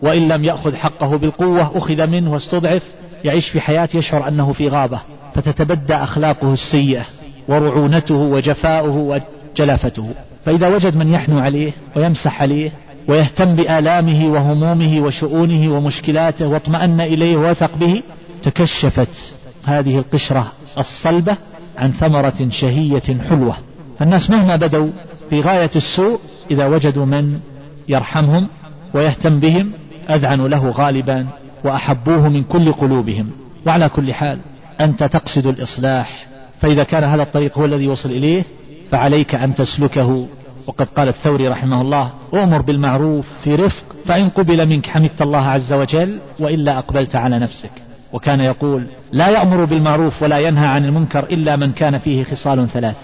وإن 0.02 0.28
لم 0.28 0.44
يأخذ 0.44 0.76
حقه 0.76 1.16
بالقوة 1.16 1.78
أخذ 1.78 2.06
منه 2.06 2.32
واستضعف. 2.32 2.82
يعيش 3.24 3.48
في 3.48 3.60
حياة 3.60 3.88
يشعر 3.94 4.28
أنه 4.28 4.52
في 4.52 4.68
غابة. 4.68 5.00
فتتبدى 5.34 5.94
أخلاقه 5.94 6.52
السيئة 6.52 7.04
ورعونته 7.48 8.14
وجفاؤه 8.14 9.20
وجلافته. 9.54 10.10
فإذا 10.44 10.68
وجد 10.68 10.96
من 10.96 11.14
يحنو 11.14 11.38
عليه 11.38 11.72
ويمسح 11.96 12.42
عليه 12.42 12.70
ويهتم 13.08 13.56
بآلامه 13.56 14.26
وهمومه 14.26 15.00
وشؤونه 15.00 15.76
ومشكلاته 15.76 16.48
واطمأن 16.48 17.00
إليه 17.00 17.36
ووثق 17.36 17.76
به 17.76 18.02
تكشفت 18.42 19.34
هذه 19.64 19.98
القشرة 19.98 20.52
الصلبة 20.78 21.36
عن 21.78 21.90
ثمرة 21.90 22.48
شهية 22.50 23.18
حلوة. 23.28 23.56
فالناس 23.98 24.30
مهما 24.30 24.56
بدوا 24.56 24.90
في 25.30 25.40
غاية 25.40 25.70
السوء 25.76 26.20
إذا 26.50 26.66
وجدوا 26.66 27.04
من 27.06 27.40
يرحمهم 27.88 28.48
ويهتم 28.94 29.40
بهم 29.40 29.72
أذعنوا 30.10 30.48
له 30.48 30.70
غالبا 30.70 31.26
وأحبوه 31.64 32.28
من 32.28 32.42
كل 32.42 32.72
قلوبهم. 32.72 33.30
وعلى 33.66 33.88
كل 33.88 34.14
حال 34.14 34.38
أنت 34.80 35.04
تقصد 35.04 35.46
الإصلاح. 35.46 36.26
فإذا 36.60 36.84
كان 36.84 37.04
هذا 37.04 37.22
الطريق 37.22 37.58
هو 37.58 37.64
الذي 37.64 37.84
يوصل 37.84 38.10
إليه 38.10 38.44
فعليك 38.90 39.34
أن 39.34 39.54
تسلكه. 39.54 40.26
وقد 40.68 40.86
قال 40.96 41.08
الثوري 41.08 41.48
رحمه 41.48 41.80
الله 41.80 42.10
أمر 42.34 42.62
بالمعروف 42.62 43.26
في 43.44 43.54
رفق 43.54 43.84
فإن 44.06 44.28
قبل 44.28 44.66
منك 44.66 44.86
حمدت 44.86 45.22
الله 45.22 45.38
عز 45.38 45.72
وجل 45.72 46.18
وإلا 46.40 46.78
أقبلت 46.78 47.16
على 47.16 47.38
نفسك. 47.38 47.70
وكان 48.12 48.40
يقول 48.40 48.86
لا 49.12 49.28
يأمر 49.28 49.64
بالمعروف 49.64 50.22
ولا 50.22 50.38
ينهى 50.38 50.66
عن 50.66 50.84
المنكر 50.84 51.24
إلا 51.24 51.56
من 51.56 51.72
كان 51.72 51.98
فيه 51.98 52.24
خصال 52.24 52.68
ثلاث 52.68 52.96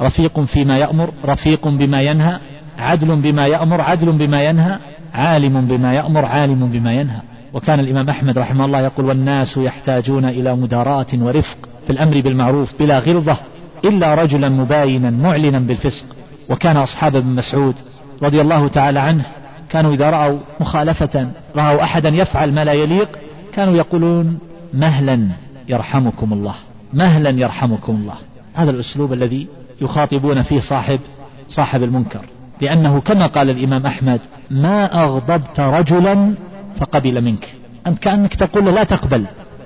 رفيق 0.00 0.40
فيما 0.40 0.78
يأمر 0.78 1.12
رفيق 1.24 1.68
بما 1.68 2.02
ينهى 2.02 2.38
عدل 2.78 3.16
بما 3.16 3.46
يأمر 3.46 3.80
عدل 3.80 4.12
بما 4.12 4.42
ينهى 4.42 4.78
عالم 5.14 5.66
بما 5.66 5.94
يأمر 5.94 6.24
عالم 6.24 6.66
بما 6.66 6.92
ينهى. 6.92 7.20
وكان 7.52 7.80
الإمام 7.80 8.10
أحمد 8.10 8.38
رحمه 8.38 8.64
الله 8.64 8.80
يقول 8.80 9.06
والناس 9.06 9.56
يحتاجون 9.56 10.24
إلى 10.24 10.56
مداراة 10.56 11.06
ورفق 11.14 11.58
في 11.86 11.90
الأمر 11.90 12.20
بالمعروف 12.20 12.72
بلا 12.80 12.98
غلظة 12.98 13.36
إلا 13.84 14.14
رجلا 14.14 14.48
مباينا 14.48 15.10
معلنا 15.10 15.58
بالفسق. 15.58 16.06
وكان 16.50 16.76
أصحاب 16.76 17.16
ابن 17.16 17.28
مسعود 17.28 17.74
رضي 18.22 18.40
الله 18.40 18.68
تعالى 18.68 19.00
عنه 19.00 19.24
كانوا 19.70 19.94
إذا 19.94 20.10
رأوا 20.10 20.38
مخالفة 20.60 21.28
رأوا 21.56 21.82
أحدا 21.82 22.08
يفعل 22.08 22.52
ما 22.52 22.64
لا 22.64 22.72
يليق 22.72 23.08
كانوا 23.52 23.74
يقولون 23.74 24.38
مهلا 24.74 25.28
يرحمكم 25.68 26.32
الله 26.32 26.54
مهلا 26.92 27.30
يرحمكم 27.30 27.94
الله. 27.94 28.14
هذا 28.54 28.70
الأسلوب 28.70 29.12
الذي 29.12 29.46
يخاطبون 29.80 30.42
فيه 30.42 30.60
صاحب 30.60 31.00
صاحب 31.48 31.82
المنكر 31.82 32.20
لأنه 32.60 33.00
كما 33.00 33.26
قال 33.26 33.50
الإمام 33.50 33.86
أحمد 33.86 34.20
ما 34.50 35.04
أغضبت 35.04 35.60
رجلا 35.60 36.34
فقبل 36.80 37.20
منك. 37.20 37.54
أنت 37.86 37.98
كأنك 37.98 38.34
تقول 38.34 38.74
لا 38.74 38.84
تقبل 38.84 39.24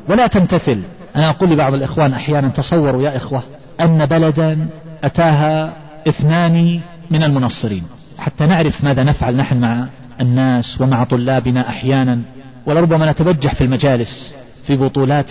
ولا 0.09 0.26
تمتثل. 0.26 0.83
أنا 1.16 1.30
أقول 1.30 1.51
لبعض 1.51 1.74
الإخوان 1.74 2.12
أحيانا 2.12 2.49
تصوروا 2.49 3.03
يا 3.03 3.16
إخوة 3.16 3.43
أن 3.80 4.07
بلدا 4.07 4.66
أتاها 5.05 5.72
اثنان 6.09 6.81
من 7.11 7.23
المنصرين. 7.23 7.83
حتى 8.19 8.47
نعرف 8.47 8.85
ماذا 8.85 9.03
نفعل 9.03 9.37
نحن 9.37 9.61
مع 9.61 9.87
الناس 10.21 10.81
ومع 10.81 11.05
طلابنا 11.05 11.69
أحيانا. 11.69 12.21
ولربما 12.67 13.11
نتبجح 13.11 13.55
في 13.55 13.65
المجالس 13.65 14.35
في 14.67 14.77
بطولات 14.77 15.31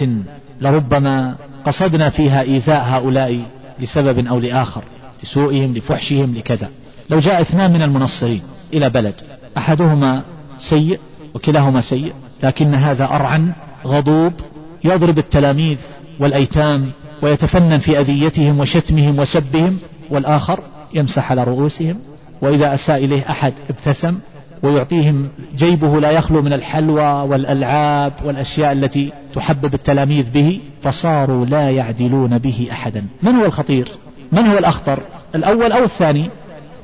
لربما 0.61 1.35
قصدنا 1.65 2.09
فيها 2.09 2.41
إيذاء 2.41 2.83
هؤلاء 2.83 3.41
لسبب 3.79 4.27
أو 4.27 4.39
لآخر 4.39 4.83
لسوءهم 5.23 5.73
لفحشهم 5.73 6.35
لكذا. 6.35 6.69
لو 7.09 7.19
جاء 7.19 7.41
اثنان 7.41 7.73
من 7.73 7.81
المنصرين 7.81 8.41
إلى 8.73 8.89
بلد 8.89 9.15
أحدهما 9.57 10.23
سيء 10.69 10.99
وكلاهما 11.33 11.81
سيء 11.81 12.13
لكن 12.43 12.75
هذا 12.75 13.05
أرعن 13.05 13.51
غضوب 13.85 14.33
يضرب 14.83 15.17
التلاميذ 15.17 15.77
والأيتام 16.19 16.91
ويتفنن 17.21 17.77
في 17.77 17.99
أذيتهم 17.99 18.59
وشتمهم 18.59 19.19
وسبهم 19.19 19.79
والآخر 20.11 20.59
يمسح 20.93 21.31
على 21.31 21.43
رؤوسهم 21.43 21.95
وإذا 22.41 22.73
أساء 22.73 23.05
إليه 23.05 23.29
أحد 23.29 23.53
ابتسم 23.69 24.17
ويعطيهم 24.63 25.29
جيبه 25.55 25.99
لا 25.99 26.11
يخلو 26.11 26.41
من 26.41 26.53
الحلوى 26.53 27.29
والألعاب 27.29 28.13
والأشياء 28.25 28.71
التي 28.71 29.11
تحبب 29.33 29.73
التلاميذ 29.73 30.31
به 30.31 30.59
فصاروا 30.81 31.45
لا 31.45 31.69
يعدلون 31.69 32.37
به 32.37 32.67
أحدا. 32.71 33.05
من 33.23 33.35
هو 33.35 33.45
الخطير؟ 33.45 33.91
من 34.31 34.47
هو 34.47 34.57
الأخطر؟ 34.57 34.99
الأول 35.35 35.71
أو 35.71 35.83
الثاني؟ 35.83 36.29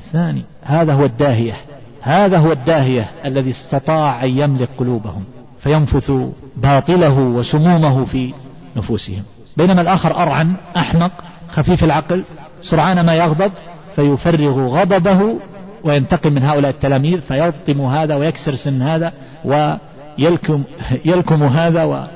الثاني. 0.06 0.42
هذا 0.62 0.92
هو 0.92 1.04
الداهية. 1.04 1.54
هذا 2.02 2.38
هو 2.38 2.52
الداهية 2.52 3.08
الذي 3.24 3.50
استطاع 3.50 4.24
أن 4.24 4.38
يملك 4.38 4.68
قلوبهم 4.78 5.24
فينفث 5.60 6.12
باطله 6.56 7.18
وسمومه 7.18 8.04
في 8.04 8.34
نفوسهم. 8.76 9.22
بينما 9.56 9.80
الآخر 9.80 10.22
أرعن 10.22 10.54
أحمق 10.76 11.12
خفيف 11.48 11.84
العقل 11.84 12.22
سرعان 12.62 13.06
ما 13.06 13.14
يغضب 13.14 13.52
فيفرغ 13.96 14.80
غضبه 14.80 15.36
وينتقم 15.84 16.32
من 16.32 16.42
هؤلاء 16.42 16.70
التلاميذ 16.70 17.20
فيلطم 17.20 17.80
هذا 17.80 18.14
ويكسر 18.14 18.54
سن 18.54 18.82
هذا 18.82 19.12
ويلكم 19.44 20.64
يلكم 21.04 21.42
هذا 21.42 22.08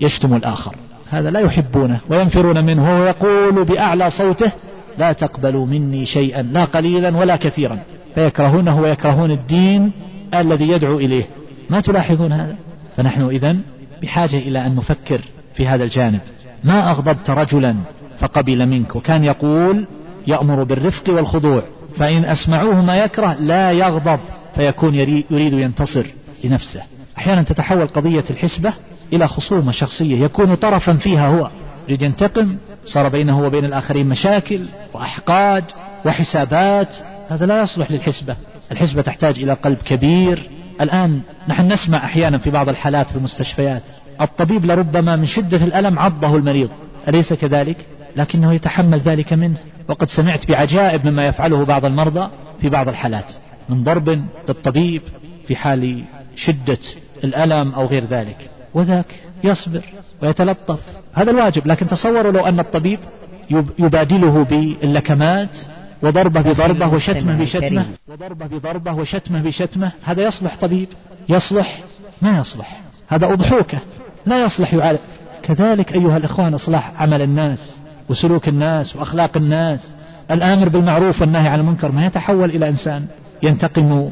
ويشتم 0.00 0.34
الآخر. 0.34 0.74
هذا 1.10 1.30
لا 1.30 1.40
يحبونه 1.40 2.00
وينفرون 2.10 2.64
منه 2.64 3.00
ويقول 3.00 3.64
بأعلى 3.64 4.10
صوته 4.10 4.52
لا 4.98 5.12
تقبلوا 5.12 5.66
مني 5.66 6.06
شيئا 6.06 6.42
لا 6.42 6.64
قليلا 6.64 7.16
ولا 7.16 7.36
كثيرا. 7.36 7.78
فيكرهونه 8.14 8.80
ويكرهون 8.80 9.30
الدين 9.30 9.92
الذي 10.34 10.68
يدعو 10.68 10.98
إليه. 10.98 11.24
ما 11.70 11.80
تلاحظون 11.80 12.32
هذا؟ 12.32 12.56
فنحن 12.96 13.22
إذا 13.22 13.56
بحاجة 14.02 14.36
إلى 14.36 14.66
أن 14.66 14.74
نفكر 14.74 15.20
في 15.54 15.66
هذا 15.66 15.84
الجانب. 15.84 16.20
ما 16.64 16.90
أغضبت 16.90 17.30
رجلا 17.30 17.74
فقبل 18.20 18.66
منك. 18.66 18.96
وكان 18.96 19.24
يقول 19.24 19.86
يأمر 20.26 20.62
بالرفق 20.62 21.02
والخضوع. 21.08 21.62
فإن 21.96 22.24
أسمعوه 22.24 22.84
ما 22.84 22.96
يكره 22.96 23.34
لا 23.34 23.70
يغضب. 23.70 24.20
فيكون 24.54 24.94
يريد 24.94 25.52
ينتصر 25.52 26.06
لنفسه. 26.44 26.82
أحيانا 27.18 27.42
تتحول 27.42 27.86
قضية 27.86 28.24
الحسبة 28.30 28.72
إلى 29.12 29.28
خصومة 29.28 29.72
شخصية. 29.72 30.24
يكون 30.24 30.54
طرفا 30.54 30.92
فيها 30.92 31.28
هو. 31.28 31.50
يريد 31.88 32.02
ينتقم. 32.02 32.56
صار 32.84 33.08
بينه 33.08 33.42
وبين 33.46 33.64
الآخرين 33.64 34.06
مشاكل 34.06 34.66
وأحقاد 34.94 35.64
وحسابات. 36.04 36.88
هذا 37.28 37.46
لا 37.46 37.62
يصلح 37.62 37.90
للحسبة. 37.90 38.36
الحسبة 38.72 39.02
تحتاج 39.02 39.38
إلى 39.38 39.52
قلب 39.52 39.78
كبير. 39.84 40.50
الآن 40.80 41.20
نحن 41.48 41.72
نسمع 41.72 41.98
أحيانا 42.04 42.38
في 42.38 42.50
بعض 42.50 42.68
الحالات 42.68 43.06
في 43.06 43.16
المستشفيات. 43.16 43.82
الطبيب 44.20 44.64
لربما 44.64 45.16
من 45.16 45.26
شدة 45.26 45.64
الألم 45.64 45.98
عضه 45.98 46.36
المريض. 46.36 46.70
أليس 47.08 47.32
كذلك؟ 47.32 47.76
لكنه 48.16 48.52
يتحمل 48.54 48.98
ذلك 48.98 49.32
منه. 49.32 49.56
وقد 49.88 50.08
سمعت 50.08 50.48
بعجائب 50.48 51.06
مما 51.06 51.26
يفعله 51.26 51.64
بعض 51.64 51.84
المرضى 51.84 52.30
في 52.60 52.68
بعض 52.68 52.88
الحالات 52.88 53.34
من 53.68 53.84
ضرب 53.84 54.08
للطبيب 54.48 55.02
في 55.48 55.56
حال 55.56 56.04
شدة 56.36 56.78
الألم 57.24 57.74
أو 57.74 57.86
غير 57.86 58.04
ذلك. 58.04 58.50
وذاك 58.74 59.20
يصبر 59.44 59.82
ويتلطف. 60.22 60.80
هذا 61.14 61.30
الواجب 61.30 61.66
لكن 61.66 61.88
تصوروا 61.88 62.32
لو 62.32 62.46
أن 62.46 62.60
الطبيب 62.60 62.98
يبادله 63.78 64.44
باللكمات 64.44 65.56
وضربه 66.02 66.40
بضربة 66.40 66.94
وشتمه 66.94 67.38
بشتمه 67.38 67.84
وضربه 68.08 68.46
بضربة 68.46 68.92
وشتمه 68.92 69.42
بشتمه 69.42 69.92
هذا 70.04 70.22
يصلح 70.22 70.56
طبيب؟ 70.60 70.88
يصلح. 71.28 71.78
ما 72.22 72.38
يصلح؟ 72.38 72.80
هذا 73.08 73.32
أضحوكة. 73.32 73.78
لا 74.26 74.44
يصلح 74.44 74.74
يعالج 74.74 74.98
كذلك 75.42 75.92
أيها 75.92 76.16
الإخوان 76.16 76.54
إصلاح 76.54 77.02
عمل 77.02 77.22
الناس. 77.22 77.80
وسلوك 78.08 78.48
الناس 78.48 78.96
وأخلاق 78.96 79.36
الناس. 79.36 79.94
الآمر 80.30 80.68
بالمعروف 80.68 81.20
والنهي 81.20 81.48
عن 81.48 81.60
المنكر 81.60 81.92
ما 81.92 82.06
يتحول 82.06 82.50
إلى 82.50 82.68
إنسان 82.68 83.06
ينتقم 83.42 84.10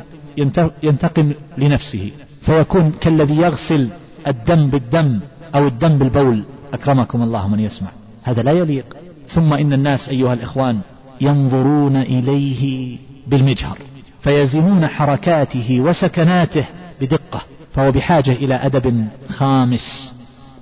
ينتقم 0.82 1.32
لنفسه 1.58 2.10
فيكون 2.46 2.92
كالذي 3.00 3.36
يغسل 3.36 3.88
الدم 4.26 4.66
بالدم 4.66 5.20
أو 5.54 5.66
الدم 5.66 5.98
بالبول. 5.98 6.42
أكرمكم 6.74 7.22
الله 7.22 7.48
من 7.48 7.60
يسمع. 7.60 7.88
هذا 8.22 8.42
لا 8.42 8.52
يليق. 8.52 8.96
ثم 9.28 9.52
إن 9.52 9.72
الناس 9.72 10.08
أيها 10.08 10.32
الإخوان 10.32 10.80
ينظرون 11.20 11.96
إليه 11.96 12.96
بالمجهر 13.26 13.78
فيزنون 14.22 14.86
حركاته 14.86 15.80
وسكناته 15.80 16.64
بدقة 17.00 17.42
فهو 17.74 17.92
بحاجة 17.92 18.32
إلى 18.32 18.54
أدب 18.54 19.06
خامس 19.28 20.12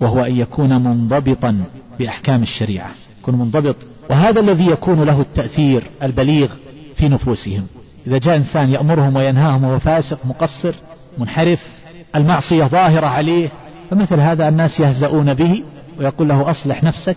وهو 0.00 0.24
أن 0.24 0.36
يكون 0.36 0.84
منضبطا 0.84 1.64
بأحكام 1.98 2.42
الشريعة. 2.42 2.90
يكون 3.24 3.38
منضبط. 3.38 3.76
وهذا 4.10 4.40
الذي 4.40 4.66
يكون 4.66 5.02
له 5.02 5.20
التأثير 5.20 5.82
البليغ 6.02 6.48
في 6.96 7.08
نفوسهم. 7.08 7.66
إذا 8.06 8.18
جاء 8.18 8.36
إنسان 8.36 8.68
يأمرهم 8.68 9.16
وينهاهم 9.16 9.64
وهو 9.64 9.78
فاسق 9.78 10.18
مقصر 10.26 10.74
منحرف 11.18 11.60
المعصية 12.16 12.64
ظاهرة 12.64 13.06
عليه 13.06 13.48
فمثل 13.90 14.20
هذا 14.20 14.48
الناس 14.48 14.80
يهزؤون 14.80 15.34
به 15.34 15.62
ويقول 15.98 16.28
له 16.28 16.50
أصلح 16.50 16.84
نفسك 16.84 17.16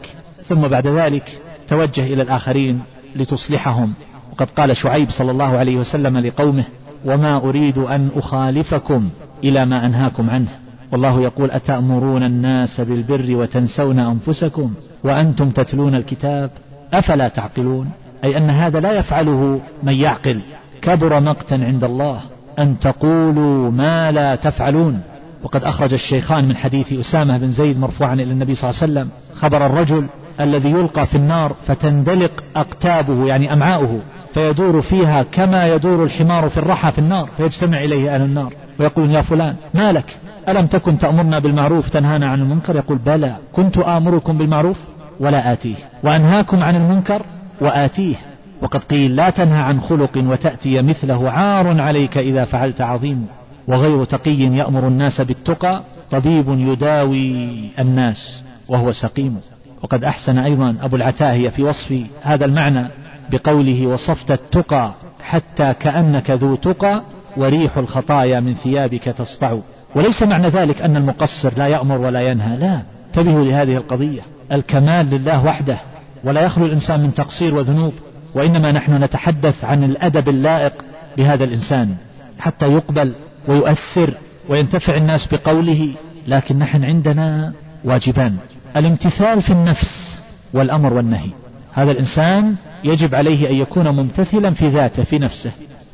ثم 0.50 0.62
بعد 0.62 0.88
ذلك 0.88 1.42
توجه 1.68 2.04
إلى 2.14 2.22
الآخرين 2.22 2.82
لتصلحهم. 3.16 3.94
وقد 4.32 4.50
قال 4.50 4.78
شعيب 4.78 5.10
صلى 5.10 5.32
الله 5.32 5.58
عليه 5.58 5.76
وسلم 5.78 6.18
لقومه 6.18 6.64
وما 7.06 7.38
أريد 7.38 7.78
أن 7.78 8.10
أخالفكم 8.16 9.10
إلى 9.44 9.66
ما 9.66 9.86
أنهاكم 9.86 10.30
عنه. 10.30 10.67
والله 10.92 11.22
يقول 11.22 11.52
أتأمرون 11.52 12.24
الناس 12.24 12.82
بالبر 12.82 13.36
وتنسون 13.36 14.00
أنفسكم 14.00 14.74
وأنتم 15.04 15.50
تتلون 15.50 15.96
الكتاب 15.96 16.50
أفلا 16.94 17.28
تعقلون؟ 17.28 17.90
أي 18.24 18.38
أن 18.38 18.50
هذا 18.50 18.80
لا 18.80 18.92
يفعله 18.92 19.62
من 19.84 19.94
يعقل. 19.94 20.42
كبر 20.82 21.20
مقتا 21.20 21.56
عند 21.56 21.84
الله 21.84 22.20
أن 22.60 22.80
تقولوا 22.80 23.72
ما 23.72 24.12
لا 24.12 24.36
تفعلون. 24.36 25.02
وقد 25.44 25.64
أخرج 25.64 25.94
الشيخان 25.94 26.48
من 26.48 26.56
حديث 26.56 26.94
أسامة 26.94 27.38
بن 27.38 27.52
زيد 27.52 27.80
مرفوعا 27.80 28.14
إلى 28.14 28.32
النبي 28.32 28.56
صلى 28.56 28.70
الله 28.70 28.82
عليه 28.82 28.92
وسلم. 28.92 29.10
خبر 29.36 29.66
الرجل 29.66 30.08
الذي 30.40 30.70
يلقى 30.70 31.08
في 31.08 31.18
النار 31.18 31.56
فتندلق 31.68 32.44
أقتابه 32.56 33.26
يعني 33.26 33.54
أمعاؤه 33.54 34.00
فيدور 34.34 34.82
فيها 34.82 35.24
كما 35.24 35.68
يدور 35.68 36.04
الحمار 36.04 36.50
في 36.50 36.58
الرحى 36.58 36.92
في 36.92 37.00
النار 37.00 37.30
فيجتمع 37.38 37.78
إليه 37.84 38.16
أهل 38.16 38.22
النار 38.22 38.54
ويقول 38.80 39.12
يا 39.12 39.22
فلان 39.22 39.56
ما 39.74 39.92
لك؟ 39.92 40.18
ألم 40.50 40.68
تكن 40.68 40.98
تأمرنا 40.98 41.40
بالمعروف 41.40 41.90
تنهانا 41.90 42.28
عن 42.28 42.42
المنكر؟ 42.42 42.76
يقول 42.76 42.98
بلى 42.98 43.36
كنت 43.54 43.78
آمركم 43.78 44.38
بالمعروف 44.38 44.78
ولا 45.20 45.54
آتيه 45.54 45.76
وأنهاكم 46.04 46.64
عن 46.64 46.76
المنكر 46.76 47.22
وآتيه 47.62 48.16
وقد 48.62 48.80
قيل 48.80 49.16
لا 49.16 49.30
تنهى 49.30 49.62
عن 49.62 49.82
خلق 49.82 50.12
وتأتي 50.18 50.82
مثله 50.82 51.30
عار 51.30 51.82
عليك 51.82 52.18
إذا 52.18 52.46
فعلت 52.46 52.82
عظيم 52.82 53.26
وغير 53.68 54.04
تقي 54.04 54.32
يأمر 54.32 54.88
الناس 54.88 55.22
بالتقى 55.22 55.84
طبيب 56.12 56.46
يداوي 56.50 57.50
الناس 57.80 58.44
وهو 58.68 58.92
سقيم. 58.92 59.40
وقد 59.84 60.04
أحسن 60.04 60.38
أيضا 60.38 60.76
أبو 60.82 60.96
العتاهية 60.96 61.50
في 61.50 61.64
وصف 61.64 62.02
هذا 62.22 62.46
المعنى 62.46 62.88
بقوله 63.32 63.88
وصفت 63.88 64.32
التقى 64.32 64.92
حتى 65.24 65.74
كأنك 65.74 66.32
ذو 66.32 66.56
تقى 66.56 67.02
وريح 67.38 67.78
الخطايا 67.78 68.40
من 68.40 68.54
ثيابك 68.54 69.04
تسطع. 69.04 69.58
وليس 69.98 70.24
معنى 70.24 70.48
ذلك 70.48 70.82
أن 70.82 70.98
المقصر 70.98 71.54
لا 71.58 71.68
يأمر 71.68 71.98
ولا 71.98 72.22
ينهى. 72.22 72.58
لا 72.58 72.82
انتبهوا 73.08 73.46
لهذه 73.46 73.76
القضية. 73.78 74.22
الكمال 74.52 75.10
لله 75.10 75.46
وحده 75.46 75.78
ولا 76.24 76.42
يخلو 76.42 76.66
الإنسان 76.66 77.00
من 77.00 77.14
تقصير 77.14 77.56
وذنوب 77.56 77.94
وإنما 78.34 78.72
نحن 78.72 79.04
نتحدث 79.04 79.64
عن 79.64 79.84
الأدب 79.84 80.30
اللائق 80.30 80.74
بهذا 81.18 81.44
الإنسان 81.44 81.96
حتى 82.40 82.66
يقبل 82.66 83.14
ويؤثر 83.48 84.14
وينتفع 84.50 84.96
الناس 84.96 85.28
بقوله 85.32 85.94
لكن 86.28 86.60
نحن 86.60 86.84
عندنا 86.84 87.54
واجبان. 87.84 88.38
الامتثال 88.76 89.42
في 89.42 89.50
النفس 89.50 90.20
والأمر 90.54 90.94
والنهي. 90.94 91.30
هذا 91.74 91.92
الإنسان 91.92 92.56
يجب 92.84 93.16
عليه 93.16 93.50
أن 93.50 93.56
يكون 93.56 93.88
ممتثلا 93.88 94.54
في 94.54 94.68
ذاته 94.68 95.04
في 95.04 95.20
نفسه 95.20 95.52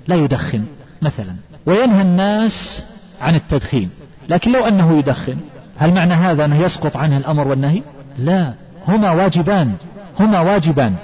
لا 0.08 0.16
يدخن 0.16 0.64
مثلا. 1.02 1.36
وينهى 1.66 2.02
الناس 2.02 2.84
عن 3.22 3.36
التدخين. 3.36 3.90
لكن 4.30 4.52
لو 4.52 4.66
أنه 4.66 4.98
يدخن 4.98 5.38
هل 5.78 5.94
معنى 5.94 6.14
هذا 6.14 6.46
أنه 6.46 6.62
يسقط 6.62 6.98
عنه 6.98 7.18
الأمر 7.18 7.48
والنهي؟ 7.48 7.82
لا. 8.18 8.54
هما 8.88 9.12
واجبان. 9.12 9.74
هما 10.20 10.40
واجبان. 10.40 10.96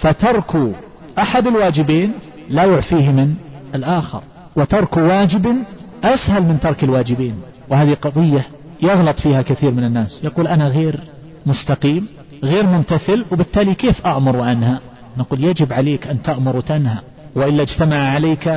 فترك 0.00 0.74
أحد 1.18 1.46
الواجبين 1.46 2.12
لا 2.48 2.64
يعفيه 2.64 3.10
من 3.10 3.34
الآخر. 3.74 4.22
وترك 4.56 4.96
واجب 4.96 5.56
أسهل 6.04 6.42
من 6.42 6.60
ترك 6.60 6.84
الواجبين. 6.84 7.34
وهذه 7.68 7.94
قضية 7.94 8.46
يغلط 8.82 9.20
فيها 9.20 9.42
كثير 9.42 9.70
من 9.70 9.84
الناس. 9.84 10.20
يقول 10.24 10.46
أنا 10.46 10.68
غير 10.68 11.00
مستقيم 11.46 12.08
غير 12.44 12.66
ممتثل 12.66 13.24
وبالتالي 13.32 13.74
كيف 13.74 14.06
أأمر 14.06 14.36
وأنهى؟ 14.36 14.78
نقول 15.18 15.44
يجب 15.44 15.72
عليك 15.72 16.06
أن 16.06 16.22
تأمر 16.22 16.56
وتنهى. 16.56 16.98
وإلا 17.34 17.62
اجتمع 17.62 17.96
عليك 17.96 18.48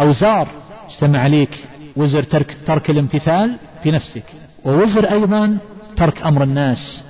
أوزار 0.00 0.48
اجتمع 0.90 1.18
عليك 1.18 1.64
وزر 1.96 2.22
ترك, 2.22 2.56
ترك 2.66 2.90
الامتثال 2.90 3.56
في 3.82 3.90
نفسك. 3.90 4.24
ووزر 4.64 5.10
أيضا 5.10 5.58
ترك 5.96 6.22
أمر 6.22 6.42
الناس 6.42 7.04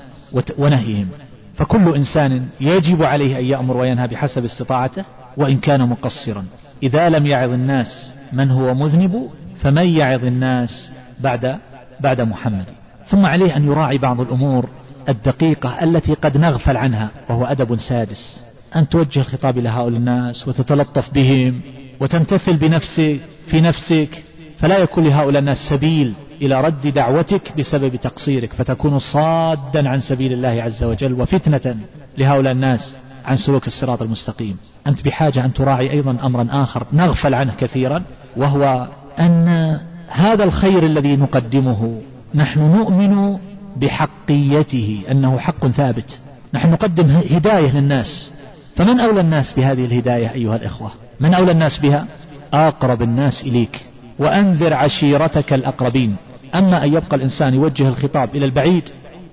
ونهيهم. 0.58 1.08
فكل 1.54 1.94
إنسان 1.94 2.46
يجب 2.60 3.02
عليه 3.02 3.38
أن 3.38 3.44
يأمر 3.44 3.76
وينهى 3.76 4.06
بحسب 4.06 4.44
استطاعته 4.44 5.04
وإن 5.36 5.58
كان 5.58 5.88
مقصرا. 5.88 6.44
إذا 6.82 7.08
لم 7.08 7.26
يعظ 7.26 7.50
الناس 7.50 8.14
من 8.32 8.50
هو 8.50 8.74
مذنب 8.74 9.30
فمن 9.62 9.86
يعظ 9.86 10.24
الناس 10.24 10.92
بعد 11.20 11.58
بعد 12.00 12.20
محمد. 12.20 12.64
ثم 13.06 13.26
عليه 13.26 13.56
أن 13.56 13.66
يراعي 13.66 13.98
بعض 13.98 14.20
الأمور 14.20 14.68
الدقيقة 15.08 15.84
التي 15.84 16.14
قد 16.14 16.36
نغفل 16.36 16.76
عنها 16.76 17.10
وهو 17.28 17.44
أدب 17.44 17.76
سادس. 17.76 18.44
أن 18.76 18.88
توجه 18.88 19.20
الخطاب 19.20 19.58
إلى 19.58 19.68
هؤلاء 19.68 19.98
الناس 19.98 20.48
وتتلطف 20.48 21.14
بهم 21.14 21.60
وتمتثل 22.00 22.56
بنفسك 22.56 23.20
في 23.50 23.60
نفسك 23.60 24.24
فلا 24.60 24.78
يكون 24.78 25.04
لهؤلاء 25.04 25.40
الناس 25.40 25.58
سبيل 25.70 26.14
إلى 26.42 26.60
رد 26.60 26.86
دعوتك 26.86 27.58
بسبب 27.58 27.96
تقصيرك 27.96 28.52
فتكون 28.52 28.98
صادا 28.98 29.88
عن 29.88 30.00
سبيل 30.00 30.32
الله 30.32 30.62
عز 30.62 30.84
وجل 30.84 31.12
وفتنة 31.12 31.76
لهؤلاء 32.18 32.52
الناس 32.52 32.96
عن 33.24 33.36
سلوك 33.36 33.66
الصراط 33.66 34.02
المستقيم. 34.02 34.56
أنت 34.86 35.04
بحاجة 35.04 35.44
أن 35.44 35.52
تراعي 35.52 35.90
أيضا 35.90 36.16
أمرا 36.22 36.48
آخر 36.50 36.86
نغفل 36.92 37.34
عنه 37.34 37.52
كثيرا 37.58 38.02
وهو 38.36 38.86
أن 39.18 39.78
هذا 40.08 40.44
الخير 40.44 40.86
الذي 40.86 41.16
نقدمه 41.16 42.00
نحن 42.34 42.60
نؤمن 42.60 43.38
بحقيته 43.76 45.02
أنه 45.10 45.38
حق 45.38 45.66
ثابت. 45.66 46.20
نحن 46.54 46.70
نقدم 46.70 47.10
هداية 47.30 47.76
للناس. 47.76 48.30
فمن 48.76 49.00
أولى 49.00 49.20
الناس 49.20 49.52
بهذه 49.56 49.84
الهداية 49.84 50.32
أيها 50.32 50.56
الإخوة؟ 50.56 50.90
من 51.20 51.34
أولى 51.34 51.52
الناس 51.52 51.78
بها؟ 51.78 52.06
أقرب 52.52 53.02
الناس 53.02 53.42
إليك. 53.42 53.89
وأنذر 54.20 54.74
عشيرتك 54.74 55.52
الأقربين. 55.52 56.16
أما 56.54 56.84
أن 56.84 56.88
يبقى 56.94 57.16
الإنسان 57.16 57.54
يوجه 57.54 57.88
الخطاب 57.88 58.36
إلى 58.36 58.44
البعيد 58.44 58.82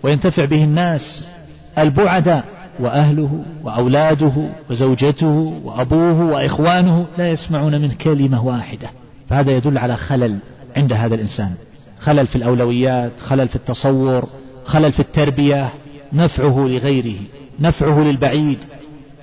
وينتفع 0.03 0.45
به 0.45 0.63
الناس 0.63 1.27
البعداء 1.77 2.43
وأهله 2.79 3.43
وأولاده 3.63 4.31
وزوجته 4.69 5.61
وأبوه 5.63 6.21
وإخوانه 6.21 7.05
لا 7.17 7.29
يسمعون 7.29 7.81
من 7.81 7.91
كلمة 7.91 8.45
واحدة. 8.45 8.89
فهذا 9.29 9.51
يدل 9.51 9.77
على 9.77 9.97
خلل 9.97 10.38
عند 10.77 10.93
هذا 10.93 11.15
الإنسان. 11.15 11.51
خلل 11.99 12.27
في 12.27 12.35
الأولويات 12.35 13.11
خلل 13.19 13.47
في 13.47 13.55
التصور 13.55 14.27
خلل 14.65 14.91
في 14.91 14.99
التربية 14.99 15.69
نفعه 16.13 16.67
لغيره 16.67 17.19
نفعه 17.59 17.99
للبعيد. 17.99 18.57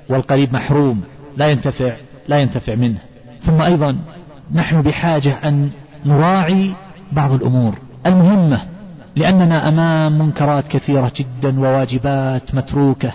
والقريب 0.09 0.53
محروم 0.53 1.03
لا 1.37 1.49
ينتفع 1.49 1.93
لا 2.29 2.39
ينتفع 2.39 2.75
منه. 2.75 2.99
ثم 3.41 3.63
أيضا 3.63 3.97
نحن 4.53 4.83
بحاجة 4.83 5.39
أن 5.45 5.71
نراعي 6.07 6.75
بعض 7.13 7.33
الأمور. 7.33 7.79
المهمة 8.07 8.61
لأننا 9.17 9.69
أمام 9.69 10.19
منكرات 10.19 10.69
كثيرة 10.69 11.13
جدا 11.17 11.61
وواجبات 11.61 12.55
متروكة. 12.55 13.13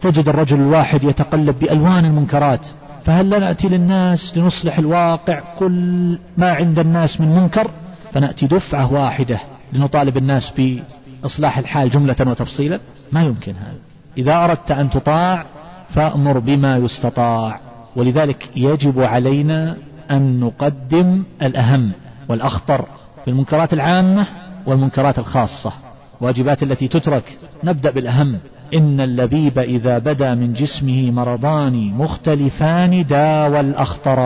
تجد 0.00 0.28
الرجل 0.28 0.60
الواحد 0.60 1.04
يتقلب 1.04 1.58
بألوان 1.58 2.04
المنكرات. 2.04 2.66
فهل 3.04 3.30
لا 3.30 3.38
نأتي 3.38 3.68
للناس 3.68 4.32
لنصلح 4.36 4.78
الواقع 4.78 5.40
كل 5.58 6.18
ما 6.36 6.52
عند 6.52 6.78
الناس 6.78 7.20
من 7.20 7.28
منكر؟ 7.36 7.70
فنأتي 8.12 8.46
دفعة 8.46 8.92
واحدة 8.92 9.40
لنطالب 9.72 10.16
الناس 10.16 10.52
بإصلاح 10.56 11.58
الحال 11.58 11.90
جملة 11.90 12.16
وتفصيلا. 12.20 12.80
ما 13.12 13.22
يمكن 13.22 13.52
هذا. 13.52 13.78
إذا 14.18 14.44
أردت 14.44 14.70
أن 14.70 14.90
تطاع 14.90 15.44
فأمر 15.94 16.38
بما 16.38 16.76
يستطاع. 16.76 17.60
ولذلك 17.96 18.48
يجب 18.56 19.00
علينا 19.00 19.76
أن 20.10 20.40
نقدم 20.40 21.24
الأهم 21.42 21.92
والأخطر 22.28 22.84
في 23.24 23.30
المنكرات 23.30 23.72
العامة 23.72 24.26
والمنكرات 24.66 25.18
الخاصة. 25.18 25.72
واجبات 26.20 26.62
التي 26.62 26.88
تترك. 26.88 27.38
نبدأ 27.64 27.90
بالأهم. 27.90 28.38
إن 28.74 29.00
اللبيب 29.00 29.58
إذا 29.58 29.98
بدا 29.98 30.34
من 30.34 30.52
جسمه 30.52 31.10
مرضان 31.10 31.92
مختلفان 31.98 33.06
داوى 33.06 33.60
الأخطر 33.60 34.20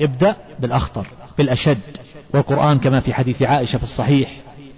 ابدأ 0.00 0.36
بالأخطر 0.60 1.06
بالأشد. 1.38 1.78
والقرآن 2.34 2.78
كما 2.78 3.00
في 3.00 3.14
حديث 3.14 3.42
عائشة 3.42 3.76
في 3.76 3.84
الصحيح 3.84 4.30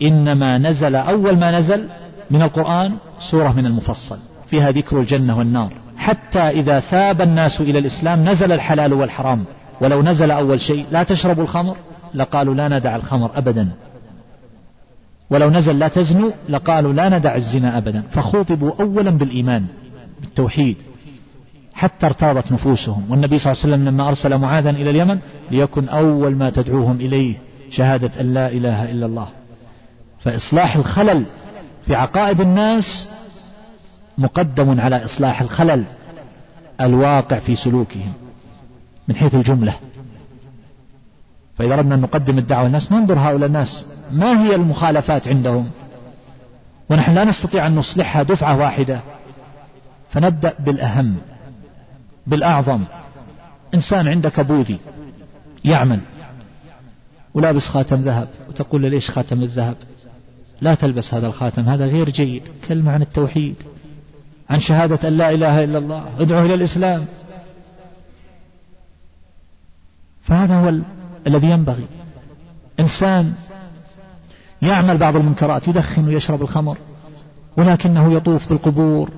إنما 0.02 0.58
نزل 0.58 0.96
أول 0.96 1.38
ما 1.38 1.58
نزل 1.58 1.88
من 2.30 2.42
القرآن 2.42 2.92
سورة 3.30 3.52
من 3.52 3.66
المفصل 3.66 4.18
فيها 4.50 4.70
ذكر 4.70 5.00
الجنة 5.00 5.38
والنار. 5.38 5.72
حتى 5.96 6.38
إذا 6.38 6.80
ثاب 6.80 7.20
الناس 7.20 7.60
إلى 7.60 7.78
الإسلام 7.78 8.28
نزل 8.28 8.52
الحلال 8.52 8.92
والحرام. 8.92 9.44
ولو 9.80 10.02
نزل 10.02 10.30
أول 10.30 10.60
شيء 10.60 10.86
لا 10.90 11.02
تشربوا 11.02 11.42
الخمر 11.42 11.76
لقالوا 12.14 12.54
لا 12.54 12.68
ندع 12.68 12.96
الخمر 12.96 13.30
أبدا. 13.34 13.68
ولو 15.30 15.50
نزل 15.50 15.78
لا 15.78 15.88
تزنوا 15.88 16.30
لقالوا 16.48 16.92
لا 16.92 17.08
ندع 17.08 17.36
الزنا 17.36 17.78
أبدا. 17.78 18.02
فخوطبوا 18.12 18.72
أولا 18.80 19.10
بالإيمان 19.10 19.66
بالتوحيد 20.20 20.76
حتى 21.74 22.06
ارتاضت 22.06 22.52
نفوسهم. 22.52 23.10
والنبي 23.10 23.38
صلى 23.38 23.52
الله 23.52 23.62
عليه 23.62 23.74
وسلم 23.74 23.88
لما 23.88 24.08
أرسل 24.08 24.38
معاذا 24.38 24.70
إلى 24.70 24.90
اليمن 24.90 25.18
ليكن 25.50 25.88
أول 25.88 26.36
ما 26.36 26.50
تدعوهم 26.50 26.96
إليه 26.96 27.34
شهادة 27.70 28.20
أن 28.20 28.34
لا 28.34 28.48
إله 28.48 28.90
إلا 28.90 29.06
الله. 29.06 29.28
فإصلاح 30.20 30.76
الخلل 30.76 31.24
في 31.86 31.94
عقائد 31.94 32.40
الناس 32.40 33.08
مقدم 34.18 34.80
على 34.80 35.04
إصلاح 35.04 35.42
الخلل 35.42 35.84
الواقع 36.80 37.38
في 37.38 37.56
سلوكهم. 37.56 38.12
من 39.09 39.16
حيث 39.16 39.34
الجملة. 39.34 39.76
فإذا 41.59 41.74
أردنا 41.74 41.94
أن 41.94 42.00
نقدم 42.00 42.38
الدعوة 42.38 42.66
للناس 42.66 42.92
ننظر 42.92 43.18
هؤلاء 43.18 43.48
الناس 43.48 43.84
ما 44.12 44.42
هي 44.42 44.54
المخالفات 44.54 45.28
عندهم؟ 45.28 45.70
ونحن 46.90 47.14
لا 47.14 47.24
نستطيع 47.24 47.66
أن 47.66 47.74
نصلحها 47.74 48.22
دفعة 48.22 48.59
واحدة. 48.59 49.00
فنبدأ 50.11 50.54
بالأهم 50.59 51.16
بالأعظم. 52.26 52.84
إنسان 53.74 54.09
عندك 54.09 54.40
بوذي 54.40 54.78
يعمل 55.64 56.00
ولابس 57.34 57.62
خاتم 57.62 57.96
ذهب 57.96 58.28
وتقول 58.48 58.82
له 58.82 58.88
ليش 58.88 59.11
خاتم 59.11 59.42
الذهب؟ 59.42 59.76
لا 60.61 60.74
تلبس 60.74 61.14
هذا 61.14 61.26
الخاتم 61.26 61.62
هذا 61.62 61.84
غير 61.84 62.11
جيد. 62.11 62.42
كلمة 62.68 62.92
عن 62.92 63.02
التوحيد 63.02 63.57
عن 64.50 64.61
شهادة 64.61 65.09
أن 65.09 65.16
لا 65.16 65.30
إله 65.30 65.64
إلا 65.64 65.78
الله 65.78 66.04
ادعو 66.20 66.44
إلى 66.44 66.54
الإسلام. 66.54 67.07
فهذا 70.26 70.56
هو 70.56 70.72
الذي 71.26 71.50
ينبغي. 71.50 71.86
إنسان 72.80 73.32
يعمل 74.62 74.98
بعض 74.98 75.16
المنكرات 75.16 75.68
يدخن 75.68 76.08
ويشرب 76.08 76.42
الخمر 76.42 76.78
ولكنه 77.56 78.12
يطوف 78.12 78.48
بالقبور 78.48 79.10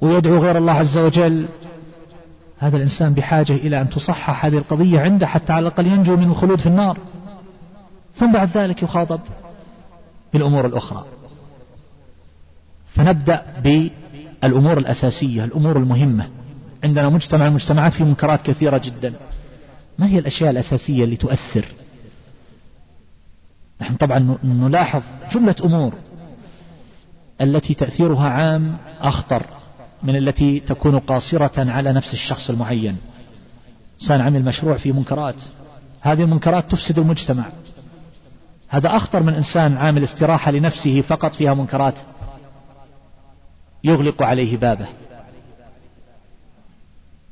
ويدعو 0.00 0.38
غير 0.38 0.58
الله 0.58 0.72
عز 0.72 0.98
وجل. 0.98 1.48
هذا 2.58 2.76
الإنسان 2.76 3.14
بحاجة 3.14 3.52
إلى 3.52 3.80
أن 3.80 3.90
تصحح 3.90 4.44
هذه 4.44 4.58
القضية 4.58 5.00
عنده 5.00 5.26
حتى 5.26 5.52
على 5.52 5.66
الأقل 5.68 5.86
ينجو 5.86 6.16
من 6.16 6.30
الخلود 6.30 6.60
في 6.60 6.66
النار. 6.66 6.98
ثم 8.14 8.32
بعد 8.32 8.56
ذلك 8.56 8.82
يخاطب 8.82 9.20
بالأمور 10.32 10.66
الأخرى. 10.66 11.04
فنبدأ 12.94 13.42
بالأمور 13.62 14.78
الأساسية 14.78 15.44
الأمور 15.44 15.76
المهمة. 15.76 16.26
عندنا 16.84 17.08
مجتمع 17.08 17.46
المجتمعات 17.46 17.92
في 17.92 18.04
منكرات 18.04 18.42
كثيرة 18.42 18.78
جدا. 18.78 19.12
ما 19.98 20.06
هي 20.06 20.18
الأشياء 20.18 20.50
الأساسية 20.50 21.04
اللي 21.04 21.16
تؤثر؟ 21.16 21.64
نحن 23.80 23.94
طبعا 23.94 24.38
نلاحظ 24.44 25.02
جملة 25.32 25.56
أمور 25.64 25.94
التي 27.40 27.74
تأثيرها 27.74 28.28
عام 28.28 28.76
أخطر 29.00 29.46
من 30.02 30.16
التي 30.16 30.60
تكون 30.60 30.98
قاصرة 30.98 31.70
على 31.70 31.92
نفس 31.92 32.12
الشخص 32.12 32.50
المعين. 32.50 32.98
إنسان 34.02 34.20
عمل 34.20 34.44
مشروع 34.44 34.76
في 34.76 34.92
منكرات. 34.92 35.34
هذه 36.00 36.22
المنكرات 36.22 36.70
تفسد 36.70 36.98
المجتمع. 36.98 37.44
هذا 38.68 38.96
أخطر 38.96 39.22
من 39.22 39.34
إنسان 39.34 39.76
عامل 39.76 40.04
استراحة 40.04 40.50
لنفسه 40.50 41.00
فقط 41.00 41.32
فيها 41.32 41.54
منكرات 41.54 41.94
يغلق 43.84 44.22
عليه 44.22 44.56
بابه. 44.56 44.86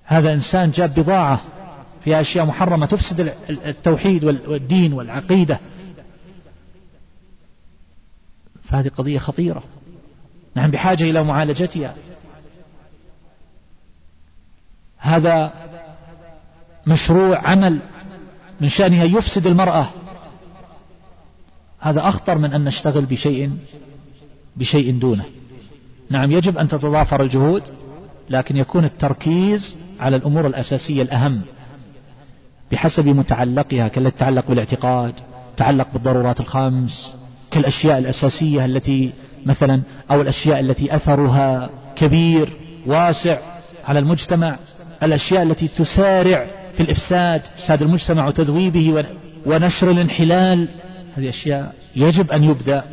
هذا 0.04 0.32
إنسان 0.32 0.70
جاب 0.70 0.94
بضاعة 0.94 1.40
فيها 2.06 2.20
أشياء 2.20 2.44
محرمة 2.44 2.86
تفسد 2.86 3.34
التوحيد 3.50 4.24
والدين 4.24 4.92
والعقيدة. 4.92 5.58
فهذه 8.64 8.88
قضية 8.88 9.18
خطيرة. 9.18 9.62
نحن 10.56 10.70
بحاجة 10.70 11.04
إلى 11.04 11.24
معالجتها. 11.24 11.94
هذا 14.98 15.52
مشروع 16.86 17.48
عمل 17.48 17.78
من 18.60 18.68
شأنه 18.68 19.02
أن 19.02 19.14
يفسد 19.14 19.46
المرأة. 19.46 19.88
هذا 21.80 22.08
أخطر 22.08 22.38
من 22.38 22.52
أن 22.52 22.64
نشتغل 22.64 23.04
بشيء 23.04 23.56
بشيء 24.56 24.98
دونه. 24.98 25.24
نعم 26.10 26.32
يجب 26.32 26.58
أن 26.58 26.68
تتضافر 26.68 27.22
الجهود 27.22 27.62
لكن 28.30 28.56
يكون 28.56 28.84
التركيز 28.84 29.76
على 30.00 30.16
الأمور 30.16 30.46
الأساسية 30.46 31.02
الأهم. 31.02 31.42
بحسب 32.72 33.06
متعلقها 33.06 33.88
كالتي 33.88 34.10
تتعلق 34.10 34.48
بالاعتقاد 34.48 35.14
تعلق 35.56 35.88
بالضرورات 35.92 36.40
الخمس 36.40 37.14
كالأشياء 37.50 37.98
الأساسية 37.98 38.64
التي 38.64 39.12
مثلا 39.46 39.80
أو 40.10 40.20
الأشياء 40.20 40.60
التي 40.60 40.96
أثرها 40.96 41.70
كبير 41.96 42.48
واسع 42.86 43.38
على 43.88 43.98
المجتمع 43.98 44.56
الأشياء 45.02 45.42
التي 45.42 45.68
تسارع 45.68 46.46
في 46.76 46.82
الإفساد 46.82 47.42
إفساد 47.58 47.82
المجتمع 47.82 48.26
وتذويبه 48.26 49.04
ونشر 49.46 49.90
الانحلال. 49.90 50.68
هذه 51.16 51.28
أشياء 51.28 51.74
يجب 51.96 52.32
أن 52.32 52.44
يبدأ 52.44 52.84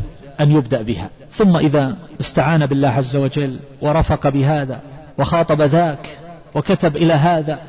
أن 0.41 0.51
يبدأ 0.51 0.81
بها. 0.81 1.09
ثم 1.37 1.57
إذا 1.57 1.97
استعان 2.21 2.65
بالله 2.65 2.87
عز 2.89 3.15
وجل 3.15 3.59
ورفق 3.81 4.29
بهذا 4.29 4.81
وخاطب 5.19 5.61
ذاك 5.61 6.17
وكتب 6.55 6.97
إلى 6.97 7.13
هذا 7.13 7.59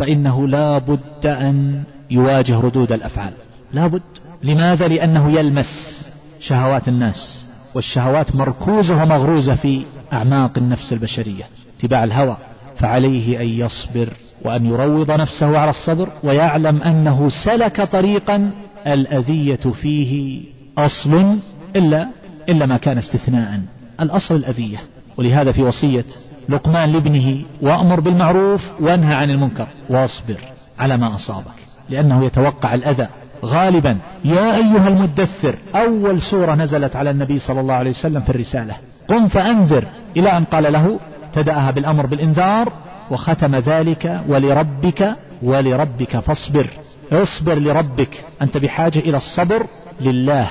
فإنه 0.00 0.48
لا 0.48 0.78
بد 0.78 1.26
أن 1.26 1.82
يواجه 2.10 2.60
ردود 2.60 2.92
الأفعال. 2.92 3.32
لا 3.72 3.86
بد. 3.86 4.02
لماذا؟ 4.42 4.88
لأنه 4.88 5.30
يلمس 5.32 6.04
شهوات 6.40 6.88
الناس 6.88 7.44
والشهوات 7.74 8.36
مركوزة 8.36 9.02
ومغروزة 9.02 9.54
في 9.54 9.82
أعماق 10.12 10.58
النفس 10.58 10.92
البشرية. 10.92 11.44
اتباع 11.78 12.04
الهوى 12.04 12.36
فعليه 12.78 13.40
أن 13.40 13.46
يصبر 13.46 14.08
وأن 14.44 14.66
يروض 14.66 15.10
نفسه 15.10 15.58
على 15.58 15.70
الصبر 15.70 16.08
ويعلم 16.24 16.82
أنه 16.82 17.28
سلك 17.44 17.80
طريقا 17.82 18.50
الأذية 18.86 19.56
فيه 19.82 20.42
أصل 20.78 21.38
إلا 21.76 22.08
إلا 22.48 22.66
ما 22.66 22.76
كان 22.76 22.98
استثناء. 22.98 23.60
الأصل 24.00 24.34
الأذية. 24.34 24.78
ولهذا 25.16 25.52
في 25.52 25.62
وصية 25.62 26.04
لقمان 26.48 26.92
لابنه 26.92 27.42
وأمر 27.62 28.00
بالمعروف 28.00 28.60
وانهى 28.80 29.14
عن 29.14 29.30
المنكر. 29.30 29.66
واصبر 29.90 30.40
على 30.78 30.96
ما 30.96 31.14
أصابك 31.16 31.58
لأنه 31.88 32.24
يتوقع 32.24 32.74
الأذى. 32.74 33.06
غالبا 33.44 33.98
يا 34.24 34.56
أيها 34.56 34.88
المدثر 34.88 35.54
أول 35.74 36.20
سورة 36.20 36.54
نزلت 36.54 36.96
على 36.96 37.10
النبي 37.10 37.38
صلى 37.38 37.60
الله 37.60 37.74
عليه 37.74 37.90
وسلم 37.90 38.20
في 38.20 38.30
الرسالة. 38.30 38.74
قم 39.08 39.28
فأنذر 39.28 39.84
إلى 40.16 40.36
أن 40.36 40.44
قال 40.44 40.72
له 40.72 41.00
ابتدأها 41.24 41.70
بالأمر 41.70 42.06
بالإنذار 42.06 42.72
وختم 43.10 43.56
ذلك 43.56 44.20
ولربك 44.28 45.16
ولربك 45.42 46.18
فاصبر. 46.18 46.66
اصبر 47.12 47.54
لربك 47.54 48.24
أنت 48.42 48.56
بحاجة 48.56 48.98
إلى 48.98 49.16
الصبر 49.16 49.66
لله 50.00 50.48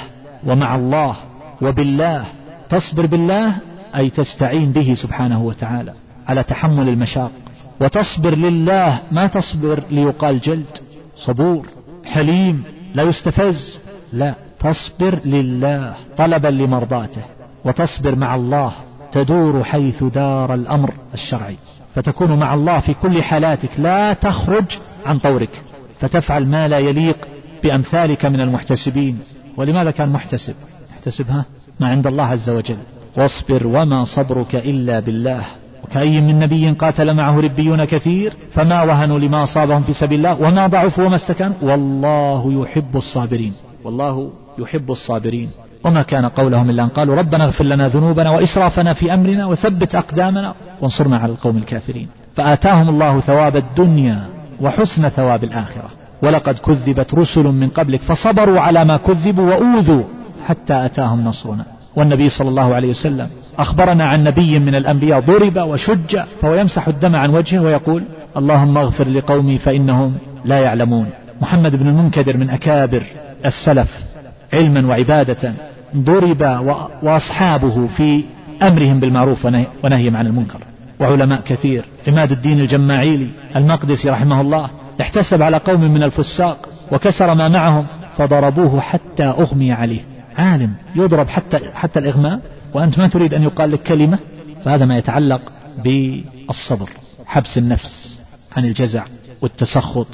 ومع 0.47 0.75
الله 0.75 1.15
وبالله. 1.61 2.25
تصبر 2.69 3.05
بالله 3.05 3.53
أي 3.95 4.09
تستعين 4.09 4.71
به 4.71 4.93
سبحانه 4.93 5.43
وتعالى 5.43 5.93
على 6.27 6.43
تحمل 6.43 6.89
المشاق. 6.89 7.31
وتصبر 7.81 8.35
لله 8.35 8.99
ما 9.11 9.27
تصبر 9.27 9.83
ليقال 9.91 10.39
جلد 10.39 10.77
صبور 11.17 11.67
حليم 12.05 12.63
لا 12.95 13.03
يستفز. 13.03 13.79
لا 14.13 14.33
تصبر 14.59 15.19
لله 15.25 15.93
طلبا 16.17 16.47
لمرضاته. 16.47 17.21
وتصبر 17.65 18.15
مع 18.15 18.35
الله 18.35 18.73
تدور 19.11 19.63
حيث 19.63 20.03
دار 20.03 20.53
الأمر 20.53 20.93
الشرعي. 21.13 21.55
فتكون 21.95 22.39
مع 22.39 22.53
الله 22.53 22.79
في 22.79 22.93
كل 22.93 23.23
حالاتك 23.23 23.69
لا 23.77 24.13
تخرج 24.13 24.65
عن 25.05 25.19
طورك. 25.19 25.63
فتفعل 25.99 26.45
ما 26.45 26.67
لا 26.67 26.79
يليق 26.79 27.17
بأمثالك 27.63 28.25
من 28.25 28.41
المحتسبين. 28.41 29.19
ولماذا 29.57 29.91
كان 29.91 30.09
محتسب؟ 30.09 30.55
احتسبها 30.91 31.45
ما 31.79 31.87
عند 31.87 32.07
الله 32.07 32.23
عز 32.23 32.49
وجل. 32.49 32.77
واصبر 33.17 33.67
وما 33.67 34.05
صبرك 34.05 34.55
إلا 34.55 34.99
بالله. 34.99 35.43
وكأي 35.83 36.21
من 36.21 36.39
نبي 36.39 36.69
قاتل 36.69 37.13
معه 37.13 37.39
ربيون 37.39 37.85
كثير 37.85 38.33
فما 38.53 38.83
وهنوا 38.83 39.19
لما 39.19 39.43
أصابهم 39.43 39.81
في 39.81 39.93
سبيل 39.93 40.25
الله 40.25 40.41
وما 40.41 40.67
ضعفوا 40.67 41.05
وما 41.05 41.15
استكانوا. 41.15 41.55
والله 41.61 42.61
يحب 42.61 42.97
الصابرين. 42.97 43.53
والله 43.83 44.31
يحب 44.59 44.91
الصابرين. 44.91 45.49
وما 45.85 46.01
كان 46.01 46.25
قولهم 46.25 46.69
إلا 46.69 46.83
أن 46.83 46.89
قالوا 46.89 47.15
ربنا 47.15 47.43
اغفر 47.45 47.63
لنا 47.63 47.87
ذنوبنا 47.87 48.29
وإسرافنا 48.29 48.93
في 48.93 49.13
أمرنا 49.13 49.45
وثبت 49.45 49.95
أقدامنا 49.95 50.53
وانصرنا 50.81 51.17
على 51.17 51.31
القوم 51.31 51.57
الكافرين. 51.57 52.07
فآتاهم 52.35 52.89
الله 52.89 53.19
ثواب 53.19 53.55
الدنيا 53.55 54.25
وحسن 54.61 55.09
ثواب 55.09 55.43
الآخرة. 55.43 55.89
ولقد 56.23 56.57
كذبت 56.57 57.13
رسل 57.13 57.43
من 57.43 57.69
قبلك 57.69 58.01
فصبروا 58.01 58.59
على 58.59 58.85
ما 58.85 58.97
كذبوا 58.97 59.55
وأوذوا 59.55 60.03
حتى 60.47 60.85
أتاهم 60.85 61.23
نصرنا. 61.23 61.78
والنبي 61.95 62.29
صلى 62.29 62.49
الله 62.49 62.75
عليه 62.75 62.89
وسلم. 62.89 63.29
أخبرنا 63.59 64.05
عن 64.05 64.23
نبي 64.23 64.59
من 64.59 64.75
الأنبياء 64.75 65.19
ضرب 65.19 65.57
وشج 65.57 66.19
فهو 66.41 66.55
يمسح 66.55 66.87
الدم 66.87 67.15
عن 67.15 67.29
وجهه 67.29 67.59
ويقول 67.59 68.03
اللهم 68.37 68.77
اغفر 68.77 69.07
لقومي 69.07 69.57
فإنهم 69.57 70.17
لا 70.45 70.59
يعلمون. 70.59 71.09
محمد 71.41 71.75
بن 71.75 71.87
المنكدر 71.87 72.37
من 72.37 72.49
أكابر 72.49 73.03
السلف 73.45 73.89
علما 74.53 74.87
وعبادة 74.87 75.53
ضرب 75.95 76.41
وأصحابه 77.03 77.87
في 77.87 78.23
أمرهم 78.61 78.99
بالمعروف 78.99 79.45
ونهيهم 79.83 80.17
عن 80.17 80.27
المنكر. 80.27 80.59
وعلماء 80.99 81.41
كثير. 81.41 81.85
عماد 82.07 82.31
الدين 82.31 82.59
الجماعيلي 82.59 83.27
المقدسي 83.55 84.09
رحمه 84.09 84.41
الله 84.41 84.69
احتسب 85.01 85.41
على 85.41 85.57
قوم 85.57 85.81
من 85.81 86.03
الفساق 86.03 86.69
وكسر 86.91 87.35
ما 87.35 87.47
معهم 87.47 87.85
فضربوه 88.17 88.79
حتى 88.79 89.23
أغمي 89.23 89.71
عليه. 89.71 90.01
عالم 90.37 90.73
يضرب 90.95 91.27
حتى 91.27 91.59
حتى 91.73 91.99
الإغماء 91.99 92.39
وأنت 92.73 92.99
ما 92.99 93.07
تريد 93.07 93.33
أن 93.33 93.43
يقال 93.43 93.71
لك 93.71 93.83
كلمة 93.83 94.19
فهذا 94.65 94.85
ما 94.85 94.97
يتعلق 94.97 95.41
بالصبر 95.83 96.89
حبس 97.25 97.57
النفس 97.57 98.21
عن 98.57 98.65
الجزع 98.65 99.05
والتسخط 99.41 100.07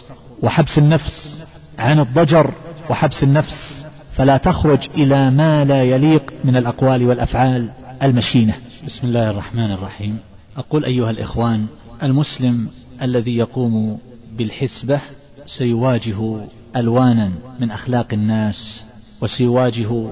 وحبس 0.43 0.77
النفس 0.77 1.45
عن 1.79 1.99
الضجر 1.99 2.51
وحبس 2.89 3.23
النفس 3.23 3.85
فلا 4.15 4.37
تخرج 4.37 4.89
إلى 4.95 5.31
ما 5.31 5.65
لا 5.65 5.83
يليق 5.83 6.33
من 6.43 6.55
الأقوال 6.55 7.03
والأفعال 7.07 7.69
المشينة. 8.03 8.53
بسم 8.85 9.07
الله 9.07 9.29
الرحمن 9.29 9.71
الرحيم. 9.71 10.19
أقول 10.57 10.85
أيها 10.85 11.11
الإخوان 11.11 11.65
المسلم 12.03 12.67
الذي 13.01 13.37
يقوم 13.37 13.99
بالحسبة 14.37 15.01
سيواجه 15.45 16.37
ألوانا 16.75 17.31
من 17.59 17.71
أخلاق 17.71 18.13
الناس 18.13 18.83
وسيواجه 19.21 20.05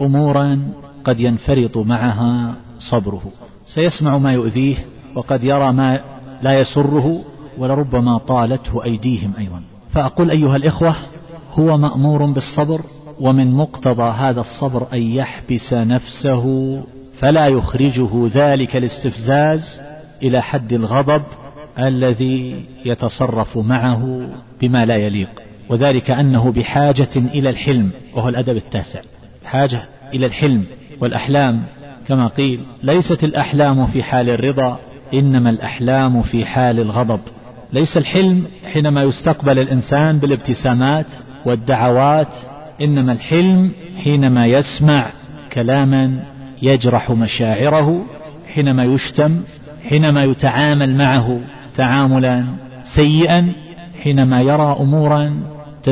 أمورا 0.00 0.72
قد 1.04 1.20
ينفرط 1.20 1.76
معها 1.76 2.54
صبره. 2.90 3.22
سيسمع 3.74 4.18
ما 4.18 4.32
يؤذيه 4.32 4.76
وقد 5.14 5.44
يرى 5.44 5.72
ما 5.72 6.00
لا 6.42 6.60
يسره 6.60 7.24
ولربما 7.58 8.18
طالته 8.18 8.84
أيديهم 8.84 9.32
أيضا. 9.38 9.62
فأقول 9.92 10.30
أيها 10.30 10.56
الإخوة 10.56 10.94
هو 11.52 11.76
مأمور 11.76 12.26
بالصبر 12.26 12.80
ومن 13.20 13.54
مقتضى 13.54 14.10
هذا 14.10 14.40
الصبر 14.40 14.86
أن 14.92 15.02
يحبس 15.02 15.72
نفسه 15.72 16.44
فلا 17.18 17.46
يخرجه 17.46 18.10
ذلك 18.34 18.76
الاستفزاز 18.76 19.80
إلى 20.22 20.42
حد 20.42 20.72
الغضب 20.72 21.22
الذي 21.78 22.64
يتصرف 22.84 23.58
معه 23.58 24.28
بما 24.60 24.84
لا 24.84 24.96
يليق. 24.96 25.47
وذلك 25.68 26.10
أنه 26.10 26.52
بحاجة 26.52 27.16
إلى 27.16 27.50
الحلم 27.50 27.90
وهو 28.14 28.28
الأدب 28.28 28.56
التاسع. 28.56 29.00
حاجة 29.44 29.82
إلى 30.14 30.26
الحلم 30.26 30.64
والأحلام 31.00 31.62
كما 32.08 32.28
قيل 32.28 32.60
ليست 32.82 33.24
الأحلام 33.24 33.86
في 33.86 34.02
حال 34.02 34.30
الرضا 34.30 34.78
إنما 35.14 35.50
الأحلام 35.50 36.22
في 36.22 36.44
حال 36.46 36.80
الغضب. 36.80 37.20
ليس 37.72 37.96
الحلم 37.96 38.44
حينما 38.72 39.02
يستقبل 39.02 39.58
الإنسان 39.58 40.18
بالابتسامات 40.18 41.06
والدعوات 41.44 42.32
إنما 42.80 43.12
الحلم 43.12 43.72
حينما 44.04 44.46
يسمع 44.46 45.06
كلاما 45.52 46.24
يجرح 46.62 47.10
مشاعره 47.10 48.06
حينما 48.54 48.84
يشتم 48.84 49.40
حينما 49.88 50.24
يتعامل 50.24 50.94
معه 50.94 51.40
تعاملا 51.76 52.44
سيئا 52.96 53.52
حينما 54.02 54.40
يرى 54.40 54.76
أمورا 54.80 55.40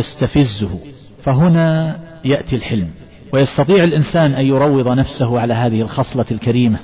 تستفزه. 0.01 0.79
فهنا 1.25 1.97
يأتي 2.25 2.57
الحلم. 2.57 2.89
ويستطيع 3.33 3.85
الإنسان 3.85 4.33
أن 4.33 4.47
يروض 4.47 4.89
نفسه 4.89 5.41
على 5.41 5.55
هذه 5.55 5.81
الخصلة 5.81 6.27
الكريمة 6.31 6.79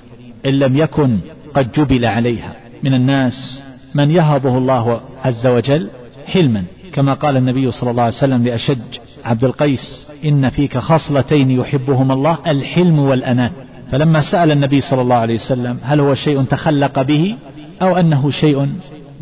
إن 0.46 0.58
لم 0.58 0.76
يكن 0.76 1.18
قد 1.54 1.72
جبل 1.72 2.04
عليها. 2.04 2.52
من 2.82 2.94
الناس 2.94 3.62
من 3.94 4.10
يهبه 4.10 4.58
الله 4.58 5.00
عز 5.24 5.46
وجل 5.46 5.90
حلما 6.26 6.64
كما 6.92 7.14
قال 7.14 7.36
النبي 7.36 7.70
صلى 7.70 7.90
الله 7.90 8.02
عليه 8.02 8.16
وسلم 8.16 8.44
لأشج 8.44 8.78
عبد 9.24 9.44
القيس 9.44 10.08
إن 10.24 10.48
فيك 10.48 10.78
خصلتين 10.78 11.50
يحبهما 11.50 12.14
الله 12.14 12.38
الحلم 12.46 12.98
والأناة 12.98 13.50
فلما 13.90 14.30
سأل 14.30 14.52
النبي 14.52 14.80
صلى 14.80 15.02
الله 15.02 15.16
عليه 15.16 15.34
وسلم 15.34 15.78
هل 15.82 16.00
هو 16.00 16.14
شيء 16.14 16.42
تخلق 16.42 17.02
به 17.02 17.36
أو 17.82 17.96
أنه 17.96 18.30
شيء 18.30 18.68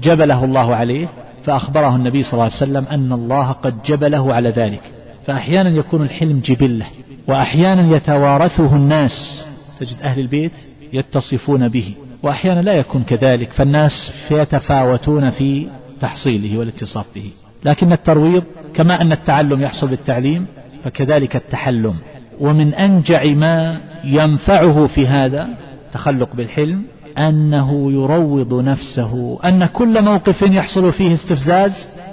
جبله 0.02 0.44
الله 0.44 0.74
عليه 0.74 1.08
فأخبره 1.44 1.96
النبي 1.96 2.22
صلى 2.22 2.32
الله 2.32 2.44
عليه 2.44 2.54
وسلم 2.54 2.84
أن 2.84 3.12
الله 3.12 3.52
قد 3.52 3.82
جبله 3.82 4.34
على 4.34 4.50
ذلك. 4.50 4.82
فأحيانا 5.26 5.70
يكون 5.70 6.02
الحلم 6.02 6.40
جبلة 6.40 6.86
وأحيانا 7.28 7.96
يتوارثه 7.96 8.76
الناس. 8.76 9.44
تجد 9.80 9.96
أهل 10.02 10.20
البيت 10.20 10.52
يتصفون 10.92 11.68
به 11.68 11.94
وأحيانا 12.22 12.60
لا 12.60 12.72
يكون 12.72 13.02
كذلك 13.02 13.52
فالناس 13.52 14.12
يتفاوتون 14.30 15.30
في 15.30 15.66
تحصيله 16.00 16.58
والاتصاف 16.58 17.06
به. 17.14 17.30
لكن 17.64 17.92
الترويض 17.92 18.44
كما 18.74 19.00
أن 19.00 19.12
التعلم 19.12 19.62
يحصل 19.62 19.86
بالتعليم 19.86 20.46
فكذلك 20.84 21.36
التحلم. 21.36 21.94
ومن 22.40 22.74
أنجع 22.74 23.24
ما 23.24 23.80
ينفعه 24.04 24.86
في 24.86 25.06
هذا 25.06 25.48
تخلق 25.92 26.36
بالحلم 26.36 26.82
أنه 27.18 27.92
يروض 27.92 28.54
نفسه. 28.54 29.38
أن 29.44 29.66
كل 29.66 30.04
موقف 30.04 30.42
يحصل 30.42 30.92
فيه 30.92 31.14
استفزاز 31.14 31.72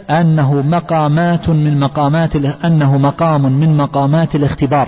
أنه 0.09 0.61
مقامات 0.61 1.49
من 1.49 1.79
مقامات 1.79 2.35
أنه 2.65 2.97
مقام 2.97 3.41
من 3.41 3.77
مقامات 3.77 4.35
الاختبار. 4.35 4.87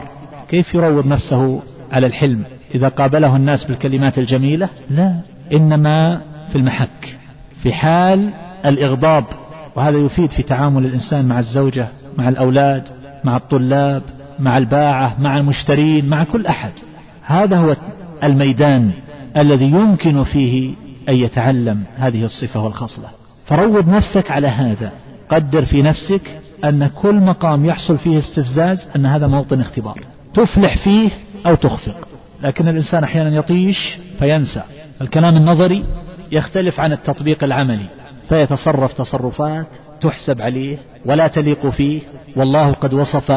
كيف 0.49 0.73
يروض 0.73 1.05
نفسه 1.05 1.61
على 1.91 2.07
الحلم؟ 2.07 2.43
إذا 2.75 2.87
قابله 2.87 3.35
الناس 3.35 3.63
بالكلمات 3.63 4.17
الجميلة؟ 4.17 4.69
لا 4.89 5.15
إنما 5.53 6.21
في 6.51 6.55
المحك 6.55 7.17
في 7.63 7.73
حال 7.73 8.29
الإغضاب. 8.65 9.23
وهذا 9.75 9.97
يفيد 9.97 10.31
في 10.31 10.43
تعامل 10.43 10.85
الإنسان 10.85 11.25
مع 11.25 11.39
الزوجة 11.39 11.87
مع 12.17 12.29
الأولاد 12.29 12.83
مع 13.23 13.37
الطلاب 13.37 14.01
مع 14.39 14.57
الباعة 14.57 15.15
مع 15.19 15.37
المشترين 15.37 16.09
مع 16.09 16.23
كل 16.23 16.45
أحد. 16.45 16.71
هذا 17.25 17.57
هو 17.57 17.75
الميدان. 18.23 18.91
الذي 19.37 19.65
يمكن 19.65 20.23
فيه 20.23 20.73
أن 21.09 21.15
يتعلم 21.15 21.83
هذه 21.97 22.23
الصفة 22.25 22.63
والخصلة 22.63 23.07
فروض 23.45 23.89
نفسك 23.89 24.31
على 24.31 24.47
هذا. 24.47 24.91
قدر 25.29 25.65
في 25.65 25.81
نفسك 25.81 26.39
أن 26.63 26.87
كل 26.87 27.15
مقام 27.15 27.65
يحصل 27.65 27.97
فيه 27.97 28.19
استفزاز 28.19 28.87
أن 28.95 29.05
هذا 29.05 29.27
موطن 29.27 29.61
اختبار. 29.61 30.01
تفلح 30.33 30.77
فيه 30.77 31.09
أو 31.45 31.55
تخفق. 31.55 32.07
لكن 32.43 32.67
الإنسان 32.67 33.03
أحيانا 33.03 33.35
يطيش 33.35 33.97
فينسى. 34.19 34.63
الكلام 35.01 35.37
النظري 35.37 35.83
يختلف 36.31 36.79
عن 36.79 36.91
التطبيق 36.91 37.43
العملي. 37.43 37.85
فيتصرف 38.29 38.93
تصرفات 38.93 39.67
تحسب 40.01 40.41
عليه 40.41 40.77
ولا 41.05 41.27
تليق 41.27 41.69
فيه. 41.69 42.01
والله 42.35 42.71
قد 42.71 42.93
وصف 42.93 43.31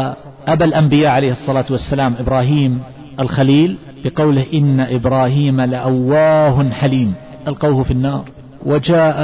أبا 0.46 0.64
الأنبياء 0.64 1.12
عليه 1.12 1.32
الصلاة 1.32 1.66
والسلام 1.70 2.14
إبراهيم 2.18 2.82
الخليل 3.20 3.76
بقوله 4.04 4.46
إن 4.54 4.80
إبراهيم 4.80 5.60
لأواه 5.60 6.70
حليم. 6.70 7.14
ألقوه 7.48 7.82
في 7.82 7.90
النار. 7.90 8.24
وجاء 8.66 9.18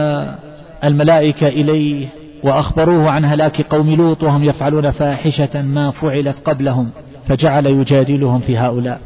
الملائكة 0.84 1.48
إليه 1.48 2.06
وأخبروه 2.42 3.10
عن 3.10 3.24
هلاك 3.24 3.62
قوم 3.62 3.94
لوط 3.94 4.22
وهم 4.22 4.44
يفعلون 4.44 4.90
فاحشة 4.90 5.62
ما 5.62 5.90
فعلت 5.90 6.36
قبلهم 6.44 6.90
فجعل 7.28 7.66
يجادلهم 7.66 8.40
في 8.40 8.58
هؤلاء 8.58 9.00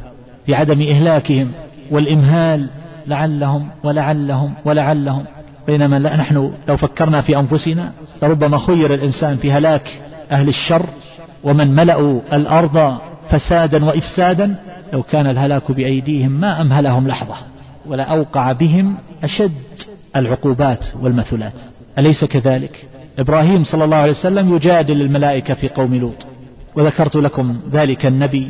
بعدم 0.49 0.83
إهلاكهم 0.83 1.49
والإمهال 1.91 2.67
لعلهم 3.07 3.69
ولعلهم 3.85 4.55
ولعلهم. 4.65 5.25
بينما 5.67 5.99
لا 5.99 6.17
نحن 6.17 6.53
لو 6.69 6.77
فكرنا 6.77 7.21
في 7.21 7.39
أنفسنا 7.39 7.93
لربما 8.23 8.59
خير 8.59 8.95
الإنسان 8.95 9.37
في 9.37 9.53
هلاك 9.53 10.01
أهل 10.33 10.49
الشر 10.49 10.87
ومن 11.45 11.75
ملأوا 11.75 12.21
الأرض 12.33 12.99
فسادا 13.31 13.85
وإفسادا 13.85 14.55
لو 14.93 15.03
كان 15.03 15.27
الهلاك 15.27 15.73
بأيديهم 15.73 16.31
ما 16.31 16.61
أمهلهم 16.61 17.09
لحظة 17.09 17.35
ولا 17.87 18.05
أوقع 18.05 18.53
بهم 18.53 18.97
أشد 19.25 19.53
العقوبات 20.17 20.85
والمثلات. 21.01 21.53
أليس 21.99 22.25
كذلك؟ 22.25 22.85
إبراهيم 23.19 23.65
صلى 23.65 23.85
الله 23.85 23.97
عليه 23.97 24.13
وسلم 24.13 24.57
يجادل 24.57 25.01
الملائكة 25.01 25.55
في 25.55 25.69
قوم 25.69 25.95
لوط. 25.95 26.27
وذكرت 26.77 27.17
لكم 27.17 27.61
ذلك 27.73 28.07
النبي 28.07 28.49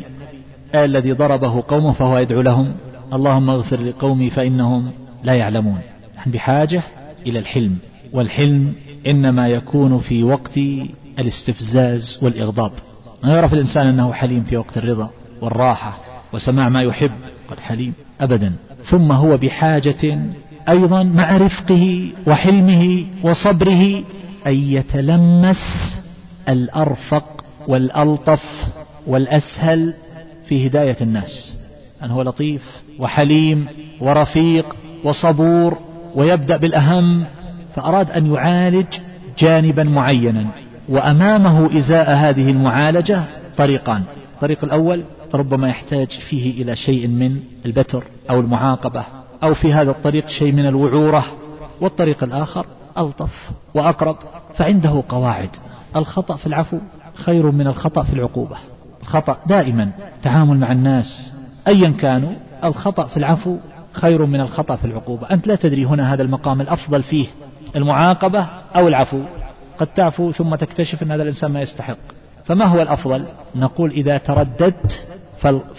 الذي 0.75 1.11
ضربه 1.11 1.63
قومه 1.67 1.93
فهو 1.93 2.17
يدعو 2.17 2.41
لهم 2.41 2.73
اللهم 3.13 3.49
اغفر 3.49 3.81
لقومي 3.81 4.29
فإنهم 4.29 4.91
لا 5.23 5.33
يعلمون. 5.33 5.79
نحن 6.17 6.31
بحاجة 6.31 6.83
إلى 7.27 7.39
الحلم 7.39 7.77
والحلم 8.13 8.73
إنما 9.07 9.47
يكون 9.47 9.99
في 9.99 10.23
وقت 10.23 10.57
الاستفزاز 11.19 12.19
والإغضاب. 12.21 12.71
ما 13.23 13.33
يعرف 13.33 13.53
الإنسان 13.53 13.87
أنه 13.87 14.13
حليم 14.13 14.43
في 14.43 14.57
وقت 14.57 14.77
الرضا 14.77 15.09
والراحة 15.41 16.12
وسماع 16.33 16.69
ما 16.69 16.81
يحب 16.81 17.11
قد 17.49 17.59
حليم 17.59 17.93
أبدا. 18.21 18.53
ثم 18.83 19.11
هو 19.11 19.37
بحاجة 19.37 20.19
أيضا 20.69 21.03
مع 21.03 21.37
رفقه 21.37 22.11
وحلمه 22.27 23.05
وصبره 23.23 24.03
أن 24.47 24.53
يتلمس 24.53 25.93
الأرفق 26.49 27.43
والألطف 27.67 28.43
والأسهل 29.07 29.93
في 30.47 30.67
هداية 30.67 30.97
الناس. 31.01 31.55
أن 32.03 32.11
هو 32.11 32.21
لطيف 32.21 32.81
وحليم 32.99 33.65
ورفيق 34.01 34.75
وصبور 35.03 35.77
ويبدأ 36.15 36.57
بالأهم 36.57 37.25
فأراد 37.75 38.11
أن 38.11 38.33
يعالج 38.33 38.87
جانبا 39.39 39.83
معينا. 39.83 40.45
وأمامه 40.89 41.77
إزاء 41.79 42.11
هذه 42.11 42.51
المعالجة 42.51 43.23
طريقان. 43.57 44.03
الطريق 44.35 44.63
الأول 44.63 45.03
ربما 45.33 45.69
يحتاج 45.69 46.07
فيه 46.29 46.63
إلى 46.63 46.75
شيء 46.75 47.07
من 47.07 47.39
البتر 47.65 48.03
أو 48.29 48.39
المعاقبة 48.39 49.03
أو 49.43 49.53
في 49.53 49.73
هذا 49.73 49.91
الطريق 49.91 50.27
شيء 50.27 50.51
من 50.51 50.67
الوعورة 50.67 51.25
والطريق 51.81 52.23
الآخر 52.23 52.65
ألطف 52.97 53.51
وأقرب 53.73 54.17
فعنده 54.55 55.03
قواعد. 55.09 55.49
الخطأ 55.95 56.35
في 56.35 56.47
العفو 56.47 56.77
خير 57.13 57.51
من 57.51 57.67
الخطأ 57.67 58.03
في 58.03 58.13
العقوبة. 58.13 58.57
الخطأ 59.01 59.37
دائما 59.47 59.91
تعامل 60.23 60.57
مع 60.57 60.71
الناس 60.71 61.31
أيا 61.67 61.89
كانوا 61.89 62.33
الخطأ 62.63 63.07
في 63.07 63.17
العفو 63.17 63.57
خير 63.93 64.25
من 64.25 64.41
الخطأ 64.41 64.75
في 64.75 64.85
العقوبة. 64.85 65.27
أنت 65.31 65.47
لا 65.47 65.55
تدري 65.55 65.85
هنا 65.85 66.13
هذا 66.13 66.21
المقام 66.21 66.61
الأفضل 66.61 67.03
فيه 67.03 67.27
المعاقبة 67.75 68.47
أو 68.75 68.87
العفو. 68.87 69.19
قد 69.79 69.87
تعفو 69.87 70.31
ثم 70.31 70.55
تكتشف 70.55 71.03
أن 71.03 71.11
هذا 71.11 71.23
الإنسان 71.23 71.51
ما 71.51 71.61
يستحق. 71.61 71.97
فما 72.45 72.65
هو 72.65 72.81
الأفضل؟ 72.81 73.25
نقول 73.55 73.91
إذا 73.91 74.17
ترددت 74.17 75.07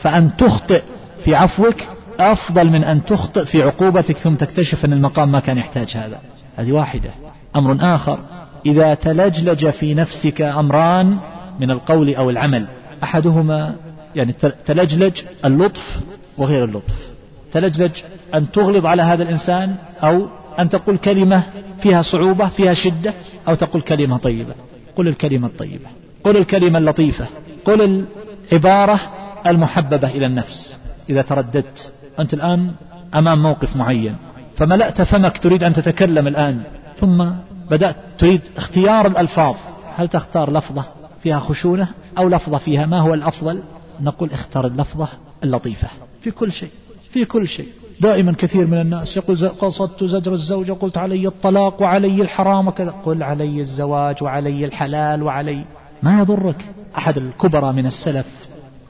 فأن 0.03 0.37
تخطئ 0.37 0.83
في 1.25 1.35
عفوك 1.35 1.77
أفضل 2.21 2.71
من 2.71 2.85
أن 2.85 3.05
تخطئ 3.05 3.45
في 3.45 3.63
عقوبتك 3.63 4.17
ثم 4.17 4.35
تكتشف 4.35 4.85
أن 4.85 4.93
المقام 4.93 5.33
ما 5.33 5.41
كان 5.41 5.59
يحتاج 5.59 5.91
هذا. 5.97 6.21
هذه 6.57 6.73
واحدة. 6.73 7.11
أمر 7.57 7.77
آخر. 7.81 8.19
إذا 8.67 8.95
تلجلج 8.95 9.71
في 9.71 9.95
نفسك 9.95 10.43
أمران 10.43 11.19
من 11.61 11.71
القول 11.71 12.15
أو 12.15 12.31
العمل. 12.31 12.67
أحدهما 13.03 13.75
يعني 14.17 14.33
تلجلج 14.67 15.21
اللطف 15.45 16.01
وغير 16.39 16.65
اللطف. 16.65 17.09
تلجلج 17.53 17.93
أن 18.35 18.51
تغلظ 18.51 18.87
على 18.87 19.03
هذا 19.03 19.23
الإنسان 19.23 19.77
أو 20.03 20.29
أن 20.59 20.69
تقول 20.69 20.97
كلمة 20.97 21.43
فيها 21.83 22.03
صعوبة 22.03 22.49
فيها 22.49 22.75
شدة 22.75 23.15
أو 23.49 23.55
تقول 23.55 23.83
كلمة 23.83 24.17
طيبة. 24.17 24.55
قل 24.97 25.09
الكلمة 25.09 25.47
الطيبة. 25.47 25.87
قل 26.25 26.37
الكلمة 26.37 26.79
اللطيفة. 26.79 27.27
قل 27.65 28.07
العبارة 28.53 29.01
المحببة 29.47 30.09
إلى 30.09 30.27
النفس. 30.27 30.79
إذا 31.11 31.23
ترددت 31.23 31.93
أنت 32.21 32.35
الآن 32.35 32.71
أمام 33.15 33.43
موقف 33.43 33.77
معين. 33.77 34.17
فملأت 34.57 35.03
فمك 35.03 35.39
تريد 35.39 35.65
أن 35.65 35.75
تتكلم 35.75 36.27
الآن. 36.27 36.63
ثم 37.01 37.25
بدأت 37.71 37.97
تريد 38.19 38.41
اختيار 38.57 39.07
الألفاظ. 39.07 39.55
هل 39.97 40.09
تختار 40.09 40.53
لفظة 40.53 40.85
فيها 41.23 41.41
خشونة 41.41 41.89
أو 42.19 42.29
لفظة 42.29 42.59
فيها 42.59 42.87
ما 42.87 43.01
هو 43.01 43.15
الأفضل؟ 43.15 43.63
نقول 44.01 44.31
اختار 44.31 44.67
اللفظة 44.67 45.09
اللطيفة. 45.45 45.89
في 46.23 46.31
كل 46.31 46.53
شيء 46.53 46.71
في 47.11 47.25
كل 47.25 47.49
شيء. 47.49 47.69
دائما 48.01 48.33
كثير 48.33 48.67
من 48.67 48.81
الناس 48.81 49.17
يقول 49.17 49.49
قصدت 49.49 50.05
زجر 50.05 50.33
الزوجة 50.33 50.73
قلت 50.73 50.99
علي 50.99 51.27
الطلاق 51.27 51.83
وعلي 51.83 52.23
الحرام 52.23 52.69
وكذا. 52.69 52.91
قل 52.91 53.23
علي 53.23 53.61
الزواج 53.61 54.23
وعلي 54.23 54.65
الحلال 54.65 55.23
وعلي. 55.23 55.65
ما 56.03 56.21
يضرك 56.21 56.65
أحد 56.99 57.19
الكبرى 57.19 57.73
من 57.73 57.87
السلف؟ 57.87 58.27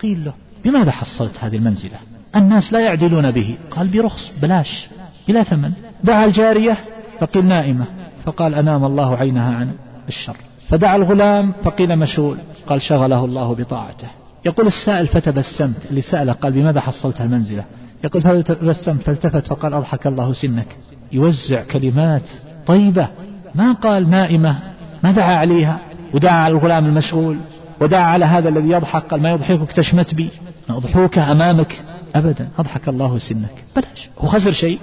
قيل 0.02 0.24
له 0.24 0.32
بماذا 0.64 0.90
حصلت 0.90 1.38
هذه 1.40 1.56
المنزلة؟ 1.56 1.96
الناس 2.36 2.72
لا 2.72 2.80
يعدلون 2.80 3.30
به. 3.30 3.54
قال 3.70 3.88
برخص 3.88 4.32
بلاش 4.42 4.86
بلا 5.28 5.42
ثمن. 5.42 5.72
دعا 6.04 6.24
الجارية 6.24 6.76
فقيل 7.20 7.44
نائمة. 7.44 7.86
فقال 8.24 8.54
أنام 8.54 8.84
الله 8.84 9.16
عينها 9.16 9.54
عن 9.54 9.70
الشر. 10.08 10.36
فدعا 10.68 10.96
الغلام 10.96 11.52
فقيل 11.64 11.96
مشغول. 11.96 12.36
قال 12.66 12.82
شغله 12.82 13.24
الله 13.24 13.54
بطاعته. 13.54 14.08
يقول 14.46 14.66
السائل 14.66 15.06
فتبسمت. 15.06 15.86
اللي 15.90 16.02
سأله 16.02 16.32
قال 16.32 16.52
بماذا 16.52 16.80
حصلت 16.80 17.20
المنزلة؟ 17.20 17.64
يقول 18.04 18.22
فتبسمت 18.22 19.02
فالتفت 19.02 19.46
فقال 19.46 19.74
أضحك 19.74 20.06
الله 20.06 20.32
سنك. 20.32 20.76
يوزع 21.12 21.62
كلمات 21.64 22.28
طيبة. 22.66 23.08
ما 23.54 23.72
قال 23.72 24.10
نائمة. 24.10 24.58
ما 25.04 25.12
دعا 25.12 25.36
عليها. 25.36 25.78
ودعا 26.14 26.44
على 26.44 26.54
الغلام 26.54 26.86
المشغول. 26.86 27.36
ودعا 27.80 28.02
على 28.02 28.24
هذا 28.24 28.48
الذي 28.48 28.68
يضحك 28.68 29.02
قال 29.02 29.22
ما 29.22 29.30
يضحكك 29.30 29.72
تشمت 29.72 30.14
بي. 30.14 30.30
أضحوك 30.70 31.18
أمامك 31.18 31.82
أبدا. 32.14 32.48
أضحك 32.58 32.88
الله 32.88 33.18
سنك. 33.18 33.64
بلاش. 33.76 34.08
هو 34.18 34.28
خسر 34.28 34.52
شيء؟ 34.52 34.78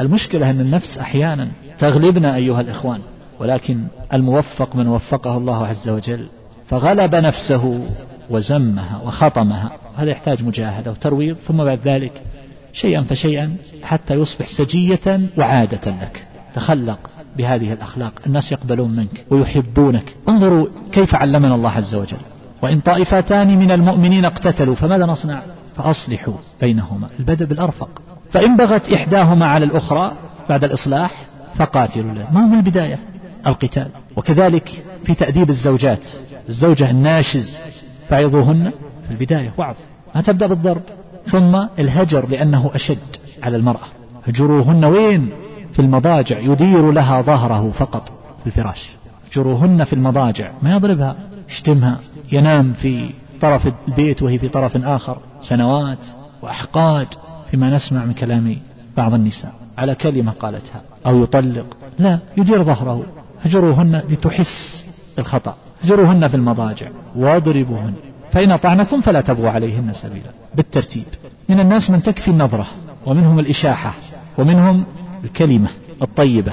المشكلة 0.00 0.50
أن 0.50 0.60
النفس 0.60 0.98
أحيانا 0.98 1.48
تغلبنا 1.78 2.36
أيها 2.36 2.60
الإخوان 2.60 3.00
ولكن 3.40 3.84
الموفق 4.12 4.76
من 4.76 4.88
وفقه 4.88 5.36
الله 5.36 5.66
عز 5.66 5.88
وجل. 5.88 6.26
فغلب 6.68 7.14
نفسه 7.14 7.86
وزمها 8.30 9.00
وخطمها. 9.04 9.70
هذا 9.96 10.10
يحتاج 10.10 10.42
مجاهدة 10.42 10.90
وترويض 10.90 11.36
ثم 11.36 11.64
بعد 11.64 11.80
ذلك 11.84 12.22
شيئا 12.72 13.02
فشيئا 13.02 13.56
حتى 13.82 14.14
يصبح 14.14 14.46
سجية 14.58 15.20
وعادة 15.38 15.90
لك. 15.90 16.24
تخلق 16.54 17.10
بهذه 17.36 17.72
الأخلاق. 17.72 18.12
الناس 18.26 18.52
يقبلون 18.52 18.96
منك 18.96 19.24
ويحبونك. 19.30 20.14
انظروا 20.28 20.66
كيف 20.92 21.14
علمنا 21.14 21.54
الله 21.54 21.70
عز 21.70 21.94
وجل. 21.94 22.16
وإن 22.62 22.80
طائفتان 22.80 23.58
من 23.58 23.70
المؤمنين 23.70 24.24
اقتتلوا 24.24 24.74
فماذا 24.74 25.06
نصنع؟ 25.06 25.42
فأصلحوا 25.76 26.34
بينهما. 26.60 27.08
البدء 27.18 27.46
بالأرفق. 27.46 28.02
فإن 28.30 28.56
بغت 28.56 28.88
إحداهما 28.88 29.46
على 29.46 29.64
الأخرى 29.64 30.12
بعد 30.48 30.64
الإصلاح 30.64 31.24
فقاتلوا 31.56 32.14
له. 32.14 32.26
ما 32.32 32.40
هو 32.40 32.46
من 32.46 32.58
البداية؟ 32.58 32.98
القتال. 33.46 33.88
وكذلك 34.16 34.84
في 35.04 35.14
تأديب 35.14 35.50
الزوجات. 35.50 36.02
الزوجة 36.48 36.90
الناشز 36.90 37.58
فعظوهن 38.08 38.72
في 39.06 39.10
البداية. 39.10 39.52
وعظ. 39.58 39.76
ما 40.14 40.22
تبدأ 40.22 40.46
بالضرب. 40.46 40.82
ثم 41.30 41.66
الهجر 41.78 42.28
لأنه 42.28 42.70
أشد 42.74 42.98
على 43.42 43.56
المرأة. 43.56 43.86
هجروهن 44.26 44.84
وين؟ 44.84 45.28
في 45.72 45.78
المضاجع 45.78 46.38
يدير 46.38 46.92
لها 46.92 47.22
ظهره 47.22 47.70
فقط 47.70 48.08
في 48.40 48.46
الفراش. 48.46 48.90
هجروهن 49.30 49.84
في 49.84 49.92
المضاجع. 49.92 50.50
ما 50.62 50.76
يضربها 50.76 51.16
يشتمها 51.50 51.98
ينام 52.32 52.72
في 52.72 53.10
طرف 53.40 53.68
البيت 53.88 54.22
وهي 54.22 54.38
في 54.38 54.48
طرف 54.48 54.76
آخر. 54.76 55.18
سنوات 55.40 55.98
وأحقاد 56.42 57.06
فيما 57.50 57.70
نسمع 57.70 58.04
من 58.04 58.12
كلام 58.12 58.56
بعض 58.96 59.14
النساء. 59.14 59.52
على 59.78 59.94
كلمة 59.94 60.32
قالتها. 60.32 60.82
أو 61.06 61.22
يطلق. 61.22 61.76
لا 61.98 62.18
يدير 62.36 62.64
ظهره. 62.64 63.06
هجروهن 63.44 64.02
لتحس 64.08 64.84
الخطأ. 65.18 65.54
هجروهن 65.84 66.28
في 66.28 66.36
المضاجع. 66.36 66.88
واضربوهن. 67.16 67.94
فإن 68.32 68.50
أطعنكم 68.50 69.00
فلا 69.00 69.20
تبغوا 69.20 69.50
عليهن 69.50 69.92
سبيلا. 69.92 70.30
بالترتيب. 70.54 71.04
من 71.48 71.60
الناس 71.60 71.90
من 71.90 72.02
تكفي 72.02 72.28
النظرة. 72.28 72.66
ومنهم 73.06 73.38
الإشاحة. 73.38 73.94
ومنهم 74.38 74.84
الكلمة 75.24 75.68
الطيبة 76.02 76.52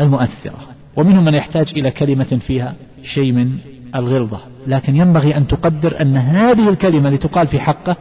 المؤثرة. 0.00 0.58
ومنهم 0.96 1.24
من 1.24 1.34
يحتاج 1.34 1.72
إلى 1.76 1.90
كلمة 1.90 2.38
فيها 2.46 2.74
شيء 3.02 3.32
من 3.32 3.50
الغلظة. 3.94 4.40
لكن 4.66 4.96
ينبغي 4.96 5.36
أن 5.36 5.46
تقدر 5.46 6.00
أن 6.00 6.16
هذه 6.16 6.68
الكلمة 6.68 7.06
اللي 7.06 7.18
تقال 7.18 7.46
في 7.46 7.60
حقه 7.60 7.96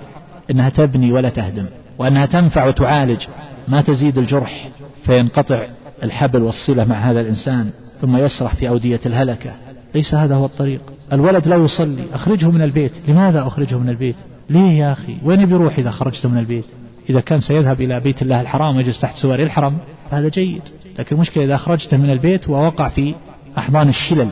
أنها 0.51 0.69
تبني 0.69 1.11
ولا 1.11 1.29
تهدم 1.29 1.65
وأنها 1.97 2.25
تنفع 2.25 2.67
وتعالج. 2.67 3.21
ما 3.67 3.81
تزيد 3.81 4.17
الجرح 4.17 4.69
فينقطع 5.05 5.63
الحبل 6.03 6.41
والصلة 6.41 6.85
مع 6.85 6.95
هذا 6.95 7.21
الإنسان 7.21 7.69
ثم 8.01 8.17
يسرح 8.17 8.55
في 8.55 8.69
أودية 8.69 8.99
الهلكة. 9.05 9.51
ليس 9.95 10.13
هذا 10.13 10.35
هو 10.35 10.45
الطريق. 10.45 10.81
الولد 11.13 11.47
لا 11.47 11.55
يصلي 11.55 12.03
أخرجه 12.13 12.51
من 12.51 12.61
البيت. 12.61 12.91
لماذا 13.07 13.47
أخرجه 13.47 13.77
من 13.77 13.89
البيت؟ 13.89 14.15
ليه 14.49 14.79
يا 14.79 14.91
أخي؟ 14.91 15.17
وين 15.23 15.45
بيروح 15.45 15.79
إذا 15.79 15.91
خرجته 15.91 16.29
من 16.29 16.37
البيت؟ 16.37 16.65
إذا 17.09 17.19
كان 17.19 17.39
سيذهب 17.39 17.81
إلى 17.81 17.99
بيت 17.99 18.21
الله 18.21 18.41
الحرام 18.41 18.77
ويجلس 18.77 19.01
تحت 19.01 19.15
سواري 19.15 19.43
الحرم. 19.43 19.77
هذا 20.11 20.29
جيد. 20.29 20.61
لكن 20.99 21.15
المشكلة 21.15 21.43
إذا 21.43 21.55
أخرجته 21.55 21.97
من 21.97 22.09
البيت 22.09 22.49
ووقع 22.49 22.89
في 22.89 23.15
أحضان 23.57 23.89
الشلل 23.89 24.29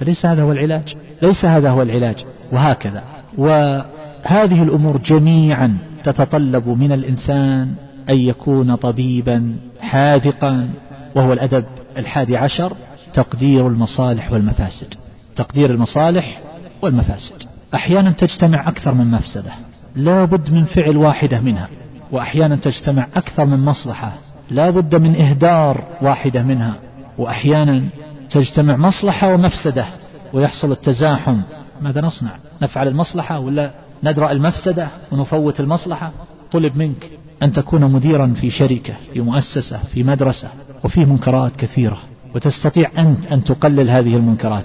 فليس 0.00 0.26
هذا 0.26 0.42
هو 0.42 0.52
العلاج؟ 0.52 0.96
ليس 1.22 1.44
هذا 1.44 1.70
هو 1.70 1.82
العلاج. 1.82 2.24
وهكذا. 2.52 3.02
وهذه 3.38 4.62
الأمور 4.62 4.96
جميعا 4.96 5.78
تتطلب 6.04 6.68
من 6.68 6.92
الإنسان 6.92 7.74
أن 8.10 8.18
يكون 8.18 8.74
طبيبا 8.74 9.56
حاذقا 9.80 10.68
وهو 11.14 11.32
الأدب 11.32 11.64
الحادي 11.96 12.36
عشر 12.36 12.72
تقدير 13.14 13.68
المصالح 13.68 14.32
والمفاسد. 14.32 14.94
تقدير 15.36 15.70
المصالح 15.70 16.40
والمفاسد. 16.82 17.42
أحيانا 17.74 18.10
تجتمع 18.10 18.68
أكثر 18.68 18.94
من 18.94 19.10
مفسدة. 19.10 19.50
لا 19.96 20.24
بد 20.24 20.52
من 20.52 20.64
فعل 20.64 20.96
واحدة 20.96 21.40
منها. 21.40 21.68
وأحيانا 22.12 22.56
تجتمع 22.56 23.06
أكثر 23.16 23.44
من 23.44 23.64
مصلحة. 23.64 24.12
لا 24.50 24.70
بد 24.70 24.94
من 24.94 25.16
إهدار 25.16 25.84
واحدة 26.02 26.42
منها 26.42 26.74
وأحيانا 27.18 27.82
تجتمع 28.30 28.76
مصلحة 28.76 29.34
ومفسدة 29.34 29.86
ويحصل 30.32 30.72
التزاحم. 30.72 31.40
ماذا 31.80 32.00
نصنع؟ 32.00 32.30
نفعل 32.62 32.88
المصلحة 32.88 33.38
ولا 33.38 33.70
ندرأ 34.04 34.32
المفسدة 34.32 34.88
ونفوت 35.12 35.60
المصلحة؟ 35.60 36.12
طلب 36.52 36.76
منك 36.76 37.10
أن 37.42 37.52
تكون 37.52 37.92
مديرا 37.92 38.34
في 38.40 38.50
شركة 38.50 38.94
في 39.12 39.20
مؤسسة 39.20 39.78
في 39.94 40.04
مدرسة 40.04 40.48
وفيه 40.84 41.04
منكرات 41.04 41.56
كثيرة 41.56 41.98
وتستطيع 42.34 42.90
أنت 42.98 43.26
أن 43.26 43.44
تقلل 43.44 43.90
هذه 43.90 44.16
المنكرات 44.16 44.64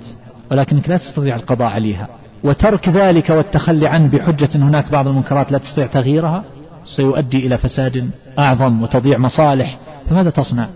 ولكنك 0.51 0.89
لا 0.89 0.97
تستطيع 0.97 1.35
القضاء 1.35 1.71
عليها. 1.71 2.07
وترك 2.43 2.89
ذلك 2.89 3.29
والتخلي 3.29 3.87
عنه 3.87 4.07
بحجة 4.07 4.49
أن 4.55 4.63
هناك 4.63 4.91
بعض 4.91 5.07
المنكرات 5.07 5.51
لا 5.51 5.57
تستطيع 5.57 5.87
تغييرها؟ 5.87 6.43
سيؤدي 6.85 7.47
إلى 7.47 7.57
فساد 7.57 8.09
أعظم 8.39 8.83
وتضيع 8.83 9.17
مصالح. 9.17 9.77
فماذا 10.09 10.29
تصنع؟ 10.29 10.67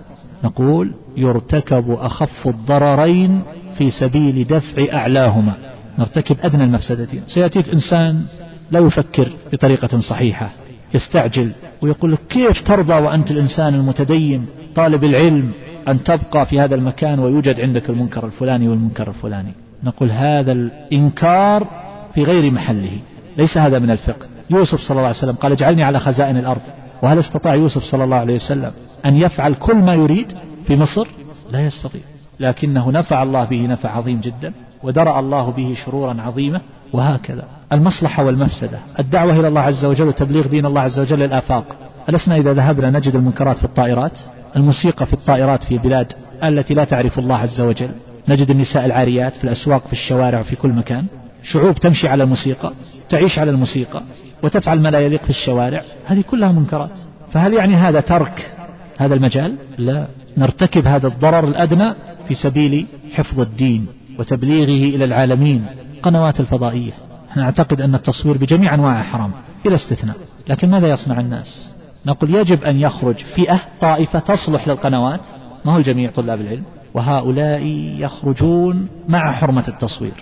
نقول 0.43 0.91
يرتكب 1.17 1.91
أخف 1.91 2.47
الضررين 2.47 3.41
في 3.77 3.91
سبيل 3.91 4.47
دفع 4.47 4.93
أعلاهما. 4.93 5.53
نرتكب 5.99 6.37
أدنى 6.43 6.63
المفسدتين. 6.63 7.23
سيأتيك 7.27 7.69
إنسان 7.69 8.25
لا 8.71 8.79
يفكر 8.79 9.27
بطريقة 9.53 9.99
صحيحة 9.99 10.49
يستعجل 10.93 11.51
ويقول 11.81 12.11
لك 12.11 12.19
كيف 12.29 12.61
ترضى 12.61 12.93
وأنت 12.93 13.31
الإنسان 13.31 13.75
المتدين 13.75 14.45
طالب 14.75 15.03
العلم 15.03 15.51
أن 15.87 16.03
تبقى 16.03 16.45
في 16.45 16.59
هذا 16.59 16.75
المكان 16.75 17.19
ويوجد 17.19 17.61
عندك 17.61 17.89
المنكر 17.89 18.25
الفلاني 18.25 18.67
والمنكر 18.67 19.09
الفلاني. 19.09 19.51
نقول 19.83 20.11
هذا 20.11 20.51
الإنكار 20.51 21.67
في 22.13 22.23
غير 22.23 22.51
محله. 22.51 22.99
ليس 23.37 23.57
هذا 23.57 23.79
من 23.79 23.91
الفقه. 23.91 24.25
يوسف 24.49 24.79
صلى 24.81 24.97
الله 24.97 25.07
عليه 25.07 25.17
وسلم 25.17 25.35
قال 25.35 25.51
اجعلني 25.51 25.83
على 25.83 25.99
خزائن 25.99 26.37
الأرض. 26.37 26.61
وهل 27.01 27.19
استطاع 27.19 27.55
يوسف 27.55 27.83
صلى 27.83 28.03
الله 28.03 28.17
عليه 28.17 28.35
وسلم 28.35 28.71
أن 29.05 29.15
يفعل 29.15 29.53
كل 29.53 29.75
ما 29.75 29.93
يريد 29.93 30.33
في 30.67 30.75
مصر؟ 30.75 31.07
لا 31.51 31.65
يستطيع. 31.65 32.01
لكنه 32.39 32.91
نفع 32.91 33.23
الله 33.23 33.43
به 33.43 33.61
نفع 33.61 33.97
عظيم 33.97 34.21
جدا 34.21 34.53
ودرأ 34.83 35.19
الله 35.19 35.51
به 35.51 35.75
شرورا 35.85 36.21
عظيمة 36.21 36.61
وهكذا. 36.93 37.43
المصلحة 37.73 38.25
والمفسدة. 38.25 38.79
الدعوة 38.99 39.39
إلى 39.39 39.47
الله 39.47 39.61
عز 39.61 39.85
وجل 39.85 40.07
وتبليغ 40.07 40.47
دين 40.47 40.65
الله 40.65 40.81
عز 40.81 40.99
وجل 40.99 41.19
للآفاق. 41.19 41.65
ألسنا 42.09 42.37
إذا 42.37 42.53
ذهبنا 42.53 42.89
نجد 42.89 43.15
المنكرات 43.15 43.57
في 43.57 43.63
الطائرات؟ 43.63 44.11
الموسيقى 44.55 45.05
في 45.05 45.13
الطائرات 45.13 45.63
في 45.63 45.77
بلاد 45.77 46.13
التي 46.43 46.73
لا 46.73 46.83
تعرف 46.83 47.19
الله 47.19 47.35
عز 47.35 47.61
وجل. 47.61 47.89
نجد 48.29 48.51
النساء 48.51 48.85
العاريات 48.85 49.33
في 49.33 49.43
الأسواق 49.43 49.87
في 49.87 49.93
الشوارع 49.93 50.39
وفي 50.39 50.55
كل 50.55 50.69
مكان. 50.69 51.05
شعوب 51.51 51.75
تمشي 51.75 52.07
على 52.07 52.23
الموسيقى 52.23 52.73
تعيش 53.09 53.39
على 53.39 53.51
الموسيقى 53.51 54.03
وتفعل 54.43 54.79
ما 54.79 54.89
لا 54.89 54.99
يليق 54.99 55.23
في 55.23 55.29
الشوارع 55.29 55.81
هذه 56.05 56.21
كلها 56.21 56.51
منكرات. 56.51 56.91
فهل 57.33 57.53
يعني 57.53 57.75
هذا 57.75 57.99
ترك 57.99 58.51
هذا 58.97 59.13
المجال؟ 59.15 59.55
لا. 59.77 60.07
نرتكب 60.37 60.87
هذا 60.87 61.07
الضرر 61.07 61.47
الأدنى 61.47 61.93
في 62.27 62.35
سبيل 62.35 62.87
حفظ 63.13 63.39
الدين 63.39 63.87
وتبليغه 64.19 64.95
إلى 64.95 65.05
العالمين 65.05 65.65
قنوات 66.03 66.39
الفضائية. 66.39 66.91
نعتقد 67.37 67.81
أن 67.81 67.95
التصوير 67.95 68.37
بجميع 68.37 68.73
أنواعه 68.73 69.03
حرام 69.03 69.31
إلى 69.65 69.75
استثناء. 69.75 70.15
لكن 70.49 70.69
ماذا 70.69 70.87
يصنع 70.87 71.19
الناس؟ 71.19 71.69
نقول 72.05 72.35
يجب 72.35 72.63
أن 72.63 72.79
يخرج 72.79 73.15
فئة 73.15 73.61
طائفة 73.81 74.19
تصلح 74.19 74.67
للقنوات 74.67 75.21
ما 75.65 75.73
هو 75.73 75.77
الجميع 75.77 76.11
طلاب 76.11 76.41
العلم؟ 76.41 76.63
وهؤلاء 76.93 77.61
يخرجون 77.99 78.87
مع 79.07 79.31
حرمة 79.31 79.67
التصوير. 79.67 80.13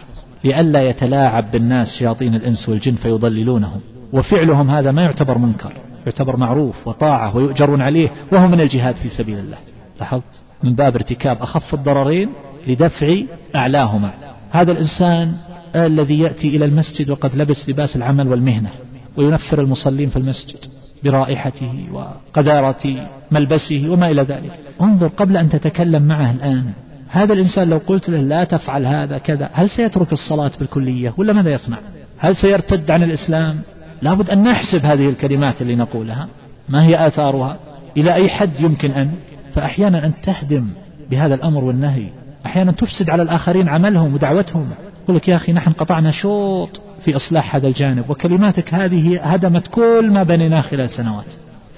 لئلا 0.43 0.89
يتلاعب 0.89 1.51
بالناس 1.51 1.87
شياطين 1.99 2.35
الإنس 2.35 2.69
والجن 2.69 2.95
فيضللونهم. 2.95 3.81
وفعلهم 4.13 4.69
هذا 4.69 4.91
ما 4.91 5.01
يعتبر 5.01 5.37
منكر 5.37 5.73
يعتبر 6.05 6.37
معروف 6.37 6.87
وطاعة 6.87 7.35
ويؤجرون 7.35 7.81
عليه 7.81 8.09
وهو 8.31 8.47
من 8.47 8.61
الجهاد 8.61 8.95
في 8.95 9.09
سبيل 9.09 9.39
الله. 9.39 9.57
لاحظت؟ 9.99 10.23
من 10.63 10.75
باب 10.75 10.95
ارتكاب 10.95 11.41
أخف 11.41 11.73
الضررين 11.73 12.29
لدفع 12.67 13.15
أعلاهما. 13.55 14.13
هذا 14.51 14.71
الإنسان 14.71 15.33
الذي 15.75 16.19
يأتي 16.19 16.55
إلى 16.55 16.65
المسجد 16.65 17.09
وقد 17.09 17.35
لبس 17.35 17.69
لباس 17.69 17.95
العمل 17.95 18.27
والمهنة 18.27 18.69
وينفر 19.17 19.61
المصلين 19.61 20.09
في 20.09 20.17
المسجد 20.17 20.57
برائحته 21.03 21.87
وقذارة 21.91 23.09
ملبسه 23.31 23.89
وما 23.89 24.11
إلى 24.11 24.21
ذلك. 24.21 24.51
انظر 24.81 25.07
قبل 25.07 25.37
أن 25.37 25.49
تتكلم 25.49 26.03
معه 26.03 26.31
الآن. 26.31 26.73
هذا 27.13 27.33
الإنسان 27.33 27.69
لو 27.69 27.77
قلت 27.77 28.09
له 28.09 28.17
لا 28.17 28.43
تفعل 28.43 28.85
هذا 28.85 29.17
كذا 29.17 29.49
هل 29.53 29.69
سيترك 29.69 30.13
الصلاة 30.13 30.51
بالكلية 30.59 31.13
ولا 31.17 31.33
ماذا 31.33 31.49
يصنع؟ 31.49 31.77
هل 32.17 32.35
سيرتد 32.35 32.91
عن 32.91 33.03
الإسلام؟ 33.03 33.59
لابد 34.01 34.29
أن 34.29 34.43
نحسب 34.43 34.85
هذه 34.85 35.09
الكلمات 35.09 35.61
اللي 35.61 35.75
نقولها 35.75 36.27
ما 36.69 36.85
هي 36.85 37.07
آثارها؟ 37.07 37.57
إلى 37.97 38.13
أي 38.13 38.29
حد 38.29 38.59
يمكن 38.59 38.91
أن؟ 38.91 39.11
فأحيانا 39.55 40.05
أن 40.05 40.13
تهدم 40.23 40.67
بهذا 41.11 41.35
الأمر 41.35 41.63
والنهي 41.63 42.07
أحيانا 42.45 42.71
تفسد 42.71 43.09
على 43.09 43.23
الآخرين 43.23 43.69
عملهم 43.69 44.13
ودعوتهم 44.13 44.69
يقول 45.03 45.15
لك 45.15 45.27
يا 45.27 45.35
أخي 45.35 45.53
نحن 45.53 45.71
قطعنا 45.71 46.11
شوط 46.11 46.81
في 47.05 47.15
إصلاح 47.15 47.55
هذا 47.55 47.67
الجانب 47.67 48.09
وكلماتك 48.09 48.73
هذه 48.73 49.19
هدمت 49.23 49.67
كل 49.67 50.09
ما 50.11 50.23
بنيناه 50.23 50.61
خلال 50.61 50.89
سنوات. 50.89 51.25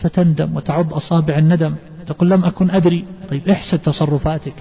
فتندم 0.01 0.55
وتعض 0.55 0.93
أصابع 0.93 1.37
الندم 1.37 1.75
تقول 2.07 2.29
لم 2.29 2.45
أكن 2.45 2.71
أدري. 2.71 3.05
طيب 3.29 3.49
احسب 3.49 3.81
تصرفاتك. 3.81 4.53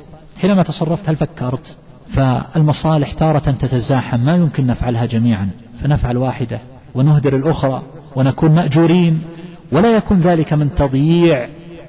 حينما 0.44 0.62
تصرفت 0.62 1.08
هل 1.08 1.16
فكرت؟ 1.16 1.76
فالمصالح 2.14 3.12
تارة 3.12 3.50
تتزاحم 3.50 4.20
ما 4.20 4.36
يمكن 4.36 4.66
نفعلها 4.66 5.06
جميعا 5.06 5.48
فنفعل 5.80 6.16
واحدة 6.16 6.58
ونهدر 6.94 7.36
الأخرى 7.36 7.82
ونكون 8.16 8.54
مأجورين 8.54 9.22
ولا 9.72 9.96
يكون 9.96 10.20
ذلك 10.20 10.52
من 10.52 10.74
تضييع 10.74 11.48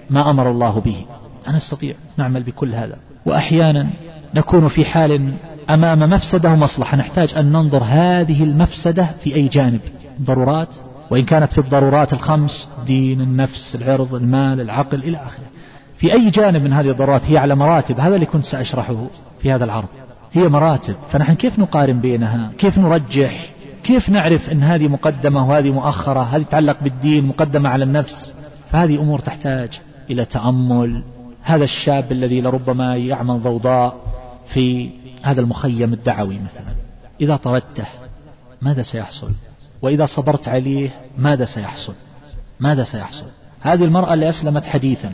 ما 0.10 0.30
أمر 0.30 0.52
الله 0.52 0.80
به. 0.80 1.06
أنا 1.48 1.58
نستطيع 1.58 1.96
نعمل 2.18 2.44
بكل 2.44 2.74
هذا. 2.74 2.98
وأحيانا 3.26 3.88
نكون 4.36 4.68
في 4.68 4.86
حال 4.86 5.34
أمام 5.70 6.00
مفسدة 6.00 6.52
ومصلحة 6.52 6.98
نحتاج 6.98 7.34
أن 7.38 7.52
ننظر 7.52 7.84
هذه 7.84 8.44
المفسدة 8.44 9.10
في 9.24 9.36
أي 9.36 9.48
جانب؟ 9.48 9.82
ضرورات 10.22 10.70
وإن 11.12 11.26
كانت 11.26 11.52
في 11.52 11.58
الضرورات 11.58 12.14
الخمس 12.14 12.70
دين 12.86 13.22
النفس 13.22 13.76
العرض 13.76 14.16
المال 14.16 14.62
العقل 14.62 15.04
إلى 15.04 15.18
آخره. 15.18 15.55
في 15.98 16.14
أي 16.14 16.30
جانب 16.30 16.62
من 16.62 16.74
هذه 16.74 16.90
الضرورات 16.90 17.22
هي 17.24 17.38
على 17.38 17.56
مراتب 17.56 18.00
هذا 18.00 18.16
اللي 18.16 18.26
كنت 18.26 18.44
سأشرحه 18.44 19.08
في 19.42 19.52
هذا 19.52 19.66
العرض. 19.66 19.88
هي 20.34 20.48
مراتب. 20.48 20.96
فنحن 21.12 21.34
كيف 21.34 21.60
نقارن 21.60 22.00
بينها؟ 22.00 22.52
كيف 22.58 22.78
نرجح؟ 22.78 23.50
كيف 23.84 24.10
نعرف 24.10 24.50
أن 24.50 24.64
هذه 24.64 24.88
مقدمة 24.88 25.50
وهذه 25.50 25.72
مؤخرة؟ 25.72 26.20
هذه 26.20 26.44
تتعلق 26.44 26.78
بالدين 26.84 27.26
مقدمة 27.26 27.70
على 27.70 27.84
النفس. 27.84 28.34
فهذه 28.72 29.02
أمور 29.02 29.20
تحتاج 29.20 29.70
إلى 30.10 30.26
تأمل. 30.26 31.04
هذا 31.44 31.64
الشاب 31.64 32.12
الذي 32.12 32.42
لربما 32.42 32.96
يعمل 32.98 33.42
ضوضاء 33.42 33.96
في 34.54 34.90
هذا 35.24 35.42
المخيم 35.42 35.94
الدعوي 35.94 36.36
مثلا. 36.36 36.74
إذا 37.22 37.36
طردته 37.36 37.86
ماذا 38.62 38.84
سيحصل؟ 38.84 39.32
وإذا 39.82 40.06
صبرت 40.06 40.48
عليه 40.48 40.90
ماذا 41.18 41.46
سيحصل؟ 41.46 41.94
ماذا 42.60 42.84
سيحصل؟ 42.84 43.26
هذه 43.62 43.84
المرأة 43.84 44.14
اللي 44.14 44.30
أسلمت 44.30 44.64
حديثا. 44.64 45.14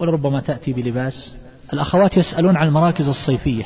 ولربما 0.00 0.40
تأتي 0.40 0.72
بلباس. 0.72 1.34
الأخوات 1.72 2.16
يسألون 2.16 2.56
عن 2.56 2.68
المراكز 2.68 3.08
الصيفية. 3.08 3.64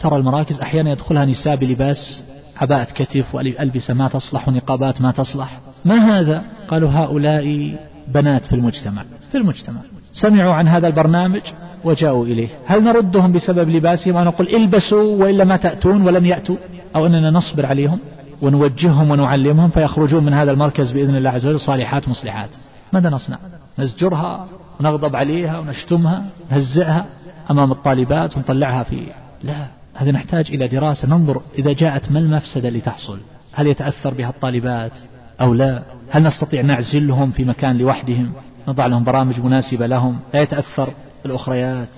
ترى 0.00 0.16
المراكز 0.16 0.60
أحيانا 0.60 0.90
يدخلها 0.90 1.24
نساء 1.24 1.56
بلباس 1.56 2.22
عباءة 2.56 2.84
كتف 2.84 3.34
وألبسة 3.34 3.94
ما 3.94 4.08
تصلح 4.08 4.48
ونقابات 4.48 5.00
ما 5.00 5.12
تصلح. 5.12 5.60
ما 5.84 6.18
هذا؟ 6.18 6.42
قالوا 6.68 6.90
هؤلاء 6.90 7.76
بنات 8.08 8.46
في 8.46 8.52
المجتمع 8.54 9.04
في 9.32 9.38
المجتمع. 9.38 9.80
سمعوا 10.12 10.54
عن 10.54 10.68
هذا 10.68 10.86
البرنامج 10.86 11.40
وجاءوا 11.84 12.26
إليه. 12.26 12.48
هل 12.66 12.84
نردهم 12.84 13.32
بسبب 13.32 13.68
لباسهم؟ 13.68 14.16
ونقول 14.16 14.48
البسوا 14.48 15.24
وإلا 15.24 15.44
ما 15.44 15.56
تأتون 15.56 16.02
ولن 16.02 16.24
يأتوا؟ 16.24 16.56
أو 16.96 17.06
أننا 17.06 17.30
نصبر 17.30 17.66
عليهم 17.66 17.98
ونوجههم 18.42 19.10
ونعلمهم 19.10 19.70
فيخرجون 19.70 20.24
من 20.24 20.34
هذا 20.34 20.50
المركز 20.50 20.92
بإذن 20.92 21.16
الله 21.16 21.30
عز 21.30 21.46
وجل 21.46 21.60
صالحات 21.60 22.08
مصلحات. 22.08 22.50
ماذا 22.92 23.10
نصنع؟ 23.10 23.38
نزجرها 23.78 24.48
ونغضب 24.80 25.16
عليها 25.16 25.58
ونشتمها 25.58 26.24
نهزئها 26.50 27.06
أمام 27.50 27.72
الطالبات 27.72 28.36
ونطلعها 28.36 28.82
في 28.82 29.06
لا 29.42 29.66
هذا 29.94 30.10
نحتاج 30.10 30.46
إلى 30.50 30.68
دراسة. 30.68 31.08
ننظر 31.08 31.42
إذا 31.58 31.72
جاءت 31.72 32.12
ما 32.12 32.18
المفسدة 32.18 32.68
اللي 32.68 32.80
تحصل؟ 32.80 33.18
هل 33.52 33.66
يتأثر 33.66 34.14
بها 34.14 34.28
الطالبات 34.28 34.92
أو 35.40 35.54
لا؟ 35.54 35.82
هل 36.10 36.22
نستطيع 36.22 36.62
نعزلهم 36.62 37.30
في 37.30 37.44
مكان 37.44 37.78
لوحدهم؟ 37.78 38.32
نضع 38.68 38.86
لهم 38.86 39.04
برامج 39.04 39.40
مناسبة 39.40 39.86
لهم؟ 39.86 40.20
لا 40.34 40.42
يتأثر 40.42 40.88
الأخريات؟ 41.26 41.88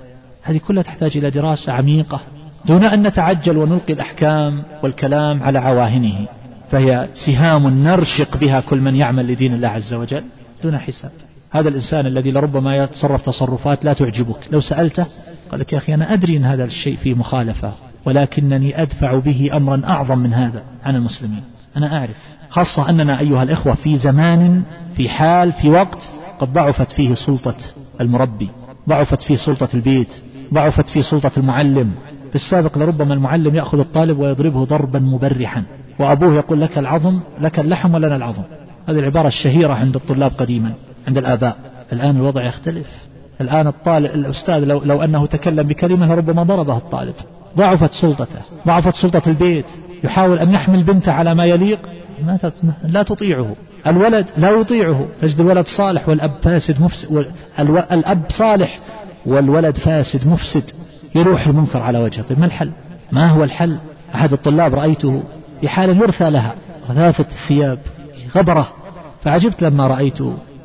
هذه 0.43 0.59
كلها 0.59 0.83
تحتاج 0.83 1.17
إلى 1.17 1.31
دراسة 1.31 1.73
عميقة 1.73 2.21
دون 2.67 2.85
أن 2.85 3.07
نتعجل 3.07 3.57
ونلقي 3.57 3.93
الأحكام 3.93 4.63
والكلام 4.83 5.43
على 5.43 5.59
عواهنه. 5.59 6.27
فهي 6.71 7.09
سهام 7.27 7.69
نرشق 7.69 8.37
بها 8.37 8.61
كل 8.61 8.81
من 8.81 8.97
يعمل 8.97 9.33
لدين 9.33 9.55
الله 9.55 9.69
عز 9.69 9.95
وجل 9.95 10.25
دون 10.63 10.79
حساب. 10.79 11.11
هذا 11.51 11.69
الإنسان 11.69 12.07
الذي 12.07 12.31
لربما 12.31 12.77
يتصرف 12.77 13.23
تصرفات 13.23 13.85
لا 13.85 13.93
تعجبك. 13.93 14.49
لو 14.53 14.61
سألته 14.61 15.07
قال 15.51 15.61
لك 15.61 15.73
يا 15.73 15.79
أخي 15.79 15.95
أنا 15.95 16.13
أدري 16.13 16.37
أن 16.37 16.45
هذا 16.45 16.65
الشيء 16.65 16.97
فيه 16.97 17.15
مخالفة 17.15 17.73
ولكنني 18.05 18.83
أدفع 18.83 19.19
به 19.19 19.51
أمرا 19.55 19.83
أعظم 19.85 20.19
من 20.19 20.35
هذا 20.35 20.63
عن 20.85 20.97
المسلمين. 20.97 21.43
أنا 21.77 21.97
أعرف 21.99 22.17
خاصة 22.51 22.91
أننا 22.91 23.21
أيها 23.21 23.43
الإخوة 23.43 23.75
في 23.75 23.99
زمان 23.99 24.63
في 24.97 25.09
حال 25.09 25.53
في 25.53 25.69
وقت 25.69 25.99
قد 26.39 26.53
ضعفت 26.53 26.93
فيه 26.93 27.15
سلطة 27.15 27.55
المربي 28.01 28.49
ضعفت 28.89 29.23
فيه 29.23 29.37
سلطة 29.37 29.69
البيت 29.75 30.09
ضعفت 30.55 30.89
فيه 30.89 31.03
سلطة 31.03 31.31
المعلم. 31.37 31.91
في 32.29 32.35
السابق 32.35 32.79
لربما 32.79 33.15
المعلم 33.15 33.55
يأخذ 33.55 33.79
الطالب 33.79 34.19
ويضربه 34.19 34.65
ضربا 34.65 34.99
مبرحا 34.99 35.63
وأبوه 35.99 36.35
يقول 36.35 36.61
لك 36.61 36.79
العظم 36.79 37.21
لك 37.41 37.59
اللحم 37.61 37.95
ولنا 37.95 38.17
العظم. 38.17 38.43
هذه 38.89 38.99
العبارة 38.99 39.29
الشهيرة 39.29 39.75
عند 39.75 39.95
الطلاب 39.95 40.33
قديما. 40.39 40.73
عند 41.07 41.19
الآباء. 41.19 41.57
الآن 41.93 42.17
الوضع 42.17 42.49
يختلف. 42.49 42.87
الآن 43.41 43.67
الطالب 43.67 44.15
الأستاذ 44.15 44.65
لو, 44.65 44.83
لو 44.85 45.03
أنه 45.03 45.27
تكلم 45.27 45.69
بكلمة 45.69 46.07
لربما 46.07 46.43
ضربه 46.43 46.77
الطالب. 46.77 47.15
ضعفت 47.57 47.93
سلطته. 47.93 48.41
ضعفت 48.67 48.95
سلطة 48.95 49.23
البيت. 49.27 49.65
يحاول 50.05 50.39
أن 50.39 50.51
يحمل 50.51 50.83
بنته 50.83 51.13
على 51.13 51.35
ما 51.35 51.45
يليق. 51.45 51.79
ما 52.27 52.39
لا 52.85 53.03
تطيعه. 53.03 53.57
الولد 53.87 54.27
لا 54.37 54.51
يطيعه. 54.51 55.07
تجد 55.21 55.41
الولد 55.41 55.67
صالح 55.77 56.09
والأب 56.09 56.31
فاسد 56.43 56.83
مفسد 56.83 57.27
الأب 57.93 58.23
صالح 58.39 58.79
والولد 59.27 59.77
فاسد 59.77 60.27
مفسد. 60.27 60.63
يروح 61.15 61.47
المنكر 61.47 61.83
على 61.83 61.99
وجهه. 61.99 62.23
طيب 62.23 62.39
ما 62.39 62.47
الحل؟ 62.47 62.71
ما 63.13 63.27
هو 63.27 63.45
الحل؟ 63.45 63.79
أحد 64.15 64.33
الطلاب 64.33 64.75
رأيته 64.75 65.23
في 65.61 65.69
حال 65.69 65.97
يرثى 65.97 66.31
لها 66.31 66.55
رثاثة 66.91 67.27
الثياب 67.43 67.79
غبرة. 68.37 68.69
فعجبت 69.25 69.63
لما 69.63 69.87
رأيت 69.87 70.19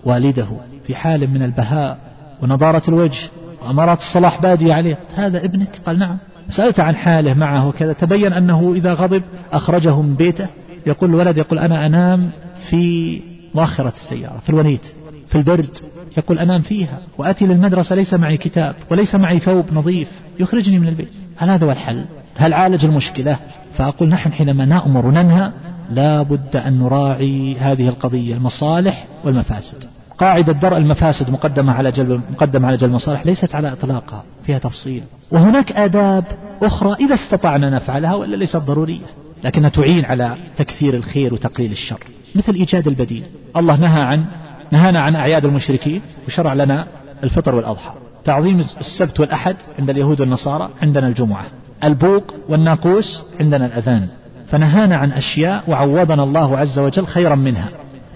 والده 0.05 0.47
في 0.87 0.95
حال 0.95 1.29
من 1.29 1.43
البهاء 1.43 1.97
ونضارة 2.41 2.83
الوجه 2.87 3.29
وأمارات 3.61 3.99
الصلاح 3.99 4.41
بادية 4.41 4.73
عليه. 4.73 4.97
هذا 5.15 5.45
ابنك؟ 5.45 5.69
قال 5.85 5.99
نعم. 5.99 6.17
سألت 6.49 6.79
عن 6.79 6.95
حاله 6.95 7.33
معه 7.33 7.67
وكذا. 7.67 7.93
تبين 7.93 8.33
أنه 8.33 8.73
إذا 8.73 8.93
غضب 8.93 9.23
أخرجه 9.51 10.01
من 10.01 10.15
بيته. 10.15 10.47
يقول 10.87 11.09
الولد 11.09 11.37
يقول 11.37 11.59
أنا 11.59 11.85
أنام 11.85 12.29
في 12.69 13.21
مؤخرة 13.55 13.93
السيارة 14.03 14.39
في 14.39 14.49
الونيت 14.49 14.85
في 15.27 15.35
البرد. 15.37 15.77
يقول 16.17 16.39
أنام 16.39 16.61
فيها 16.61 16.99
وأتي 17.17 17.45
للمدرسة 17.45 17.95
ليس 17.95 18.13
معي 18.13 18.37
كتاب 18.37 18.75
وليس 18.91 19.15
معي 19.15 19.39
ثوب 19.39 19.65
نظيف 19.73 20.07
يخرجني 20.39 20.79
من 20.79 20.87
البيت. 20.87 21.13
هل 21.37 21.49
هذا 21.49 21.65
هو 21.65 21.71
الحل؟ 21.71 22.05
هل 22.37 22.53
عالج 22.53 22.85
المشكلة؟ 22.85 23.37
فأقول 23.77 24.09
نحن 24.09 24.31
حينما 24.33 24.65
نأمر 24.65 25.05
وننهى 25.05 25.51
لا 25.91 26.21
بد 26.21 26.55
أن 26.55 26.79
نراعي 26.79 27.57
هذه 27.59 27.87
القضية 27.87 28.35
المصالح 28.35 29.05
والمفاسد. 29.23 29.83
قاعدة 30.17 30.53
درء 30.53 30.77
المفاسد 30.77 31.29
مقدمة 31.29 31.73
على 31.73 31.91
جلب 31.91 32.21
مقدمة 32.31 32.67
على 32.67 32.77
جلب 32.77 32.89
المصالح 32.89 33.25
ليست 33.25 33.55
على 33.55 33.71
إطلاقها 33.73 34.23
فيها 34.45 34.59
تفصيل. 34.59 35.03
وهناك 35.31 35.71
آداب 35.71 36.23
أخرى 36.63 36.93
إذا 36.93 37.15
استطعنا 37.15 37.69
نفعلها 37.69 38.15
وإلا 38.15 38.35
ليست 38.35 38.57
ضرورية 38.57 39.05
لكنها 39.43 39.69
تعين 39.69 40.05
على 40.05 40.37
تكثير 40.57 40.93
الخير 40.93 41.33
وتقليل 41.33 41.71
الشر. 41.71 42.03
مثل 42.35 42.53
إيجاد 42.53 42.87
البديل. 42.87 43.23
الله 43.57 43.75
نهى 43.75 44.01
عن 44.01 44.25
نهانا 44.71 45.01
عن 45.01 45.15
أعياد 45.15 45.45
المشركين 45.45 46.01
وشرع 46.27 46.53
لنا 46.53 46.87
الفطر 47.23 47.55
والأضحى. 47.55 47.93
تعظيم 48.25 48.59
السبت 48.59 49.19
والأحد 49.19 49.55
عند 49.79 49.89
اليهود 49.89 50.21
والنصارى 50.21 50.69
عندنا 50.81 51.07
الجمعة. 51.07 51.45
البوق 51.83 52.23
والناقوس 52.49 53.23
عندنا 53.39 53.65
الأذان. 53.65 54.07
فنهانا 54.47 54.97
عن 54.97 55.11
أشياء 55.11 55.63
وعوضنا 55.67 56.23
الله 56.23 56.57
عز 56.57 56.79
وجل 56.79 57.05
خيرا 57.05 57.35
منها. 57.35 57.69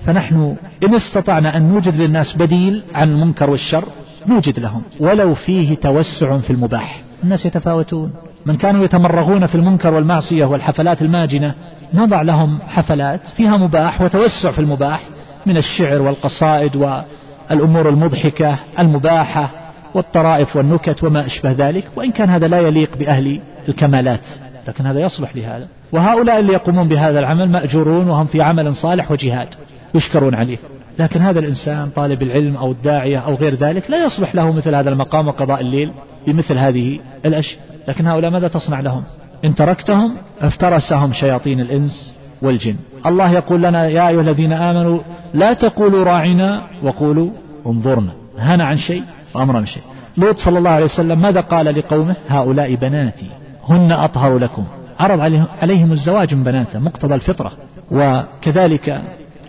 فنحن 0.06 0.56
إن 0.84 0.96
استطعنا 0.96 1.58
أن 1.58 1.70
نوجد 1.70 1.96
للناس 1.96 2.38
بديل 2.38 2.84
عن 2.96 3.12
المنكر 3.12 3.50
والشر 3.50 3.84
نوجد 4.28 4.60
لهم. 4.60 4.82
ولو 5.00 5.34
فيه 5.34 5.76
توسع 5.76 6.38
في 6.38 6.50
المباح. 6.50 7.02
الناس 7.24 7.46
يتفاوتون. 7.46 8.14
من 8.46 8.58
كانوا 8.58 8.86
يتمرغون 8.86 9.46
في 9.46 9.56
المنكر 9.56 9.94
والمعصية 9.94 10.46
والحفلات 10.46 11.02
الماجنة 11.02 11.54
نضع 11.94 12.22
لهم 12.22 12.60
حفلات 12.68 13.22
فيها 13.38 13.58
مباح 13.58 14.02
وتوسع 14.02 14.52
في 14.52 14.60
المباح 14.60 15.02
من 15.46 15.58
الشعر 15.58 16.02
والقصائد 16.02 16.76
والأمور 16.76 17.90
المضحكة 17.90 18.56
المباحة 18.80 19.50
والطرائف 19.98 20.56
والنكت 20.56 21.04
وما 21.04 21.26
أشبه 21.26 21.52
ذلك 21.52 21.88
وإن 21.96 22.12
كان 22.12 22.30
هذا 22.30 22.48
لا 22.48 22.60
يليق 22.60 22.98
بأهل 22.98 23.40
الكمالات 23.70 24.22
لكن 24.68 24.86
هذا 24.86 25.00
يصلح 25.00 25.36
لهذا. 25.36 25.68
وهؤلاء 25.92 26.40
اللي 26.40 26.54
يقومون 26.54 26.88
بهذا 26.88 27.20
العمل 27.20 27.50
مأجورون 27.50 28.10
وهم 28.10 28.26
في 28.26 28.42
عمل 28.42 28.76
صالح 28.76 29.12
وجهاد 29.12 29.48
يشكرون 29.96 30.36
عليه. 30.36 30.58
لكن 31.00 31.22
هذا 31.22 31.40
الإنسان 31.40 31.90
طالب 31.90 32.22
العلم 32.22 32.56
أو 32.56 32.72
الداعية 32.72 33.18
أو 33.18 33.36
غير 33.36 33.56
ذلك 33.56 33.92
لا 33.92 34.06
يصلح 34.06 34.36
له 34.36 34.52
مثل 34.52 34.76
هذا 34.76 34.90
المقام 34.90 35.28
وقضاء 35.28 35.62
الليل 35.62 35.92
بمثل 36.28 36.58
هذه 36.58 37.00
الأشياء. 37.26 37.60
لكن 37.88 38.08
هؤلاء 38.08 38.32
ماذا 38.32 38.48
تصنع 38.48 38.80
لهم؟ 38.80 39.04
إن 39.46 39.56
تركتهم 39.56 40.14
افترسهم 40.42 41.14
شياطين 41.14 41.60
الإنس 41.60 42.14
والجن. 42.42 42.76
الله 43.06 43.32
يقول 43.32 43.64
لنا 43.64 43.88
يا 43.88 44.08
أيها 44.08 44.22
الذين 44.22 44.54
آمنوا 44.54 45.00
لا 45.34 45.54
تقولوا 45.54 46.04
راعنا 46.04 46.62
وقولوا 46.84 47.30
انظرنا. 47.68 48.12
هنا 48.40 48.64
عن 48.64 48.78
شيء 48.78 49.04
وأمر 49.38 49.56
عن 49.58 49.66
شيء. 49.66 49.84
لوط 50.18 50.38
صلى 50.38 50.58
الله 50.58 50.70
عليه 50.70 50.86
وسلم 50.86 51.22
ماذا 51.22 51.42
قال 51.42 51.66
لقومه؟ 51.66 52.16
هؤلاء 52.30 52.76
بناتي 52.76 53.26
هن 53.70 53.92
أطهر 53.92 54.38
لكم. 54.38 54.64
عرض 55.00 55.20
عليهم 55.62 55.92
الزواج 55.92 56.34
من 56.34 56.44
بناته 56.44 56.80
مقتضى 56.80 57.16
الفطرة. 57.16 57.52
وكذلك 57.92 59.02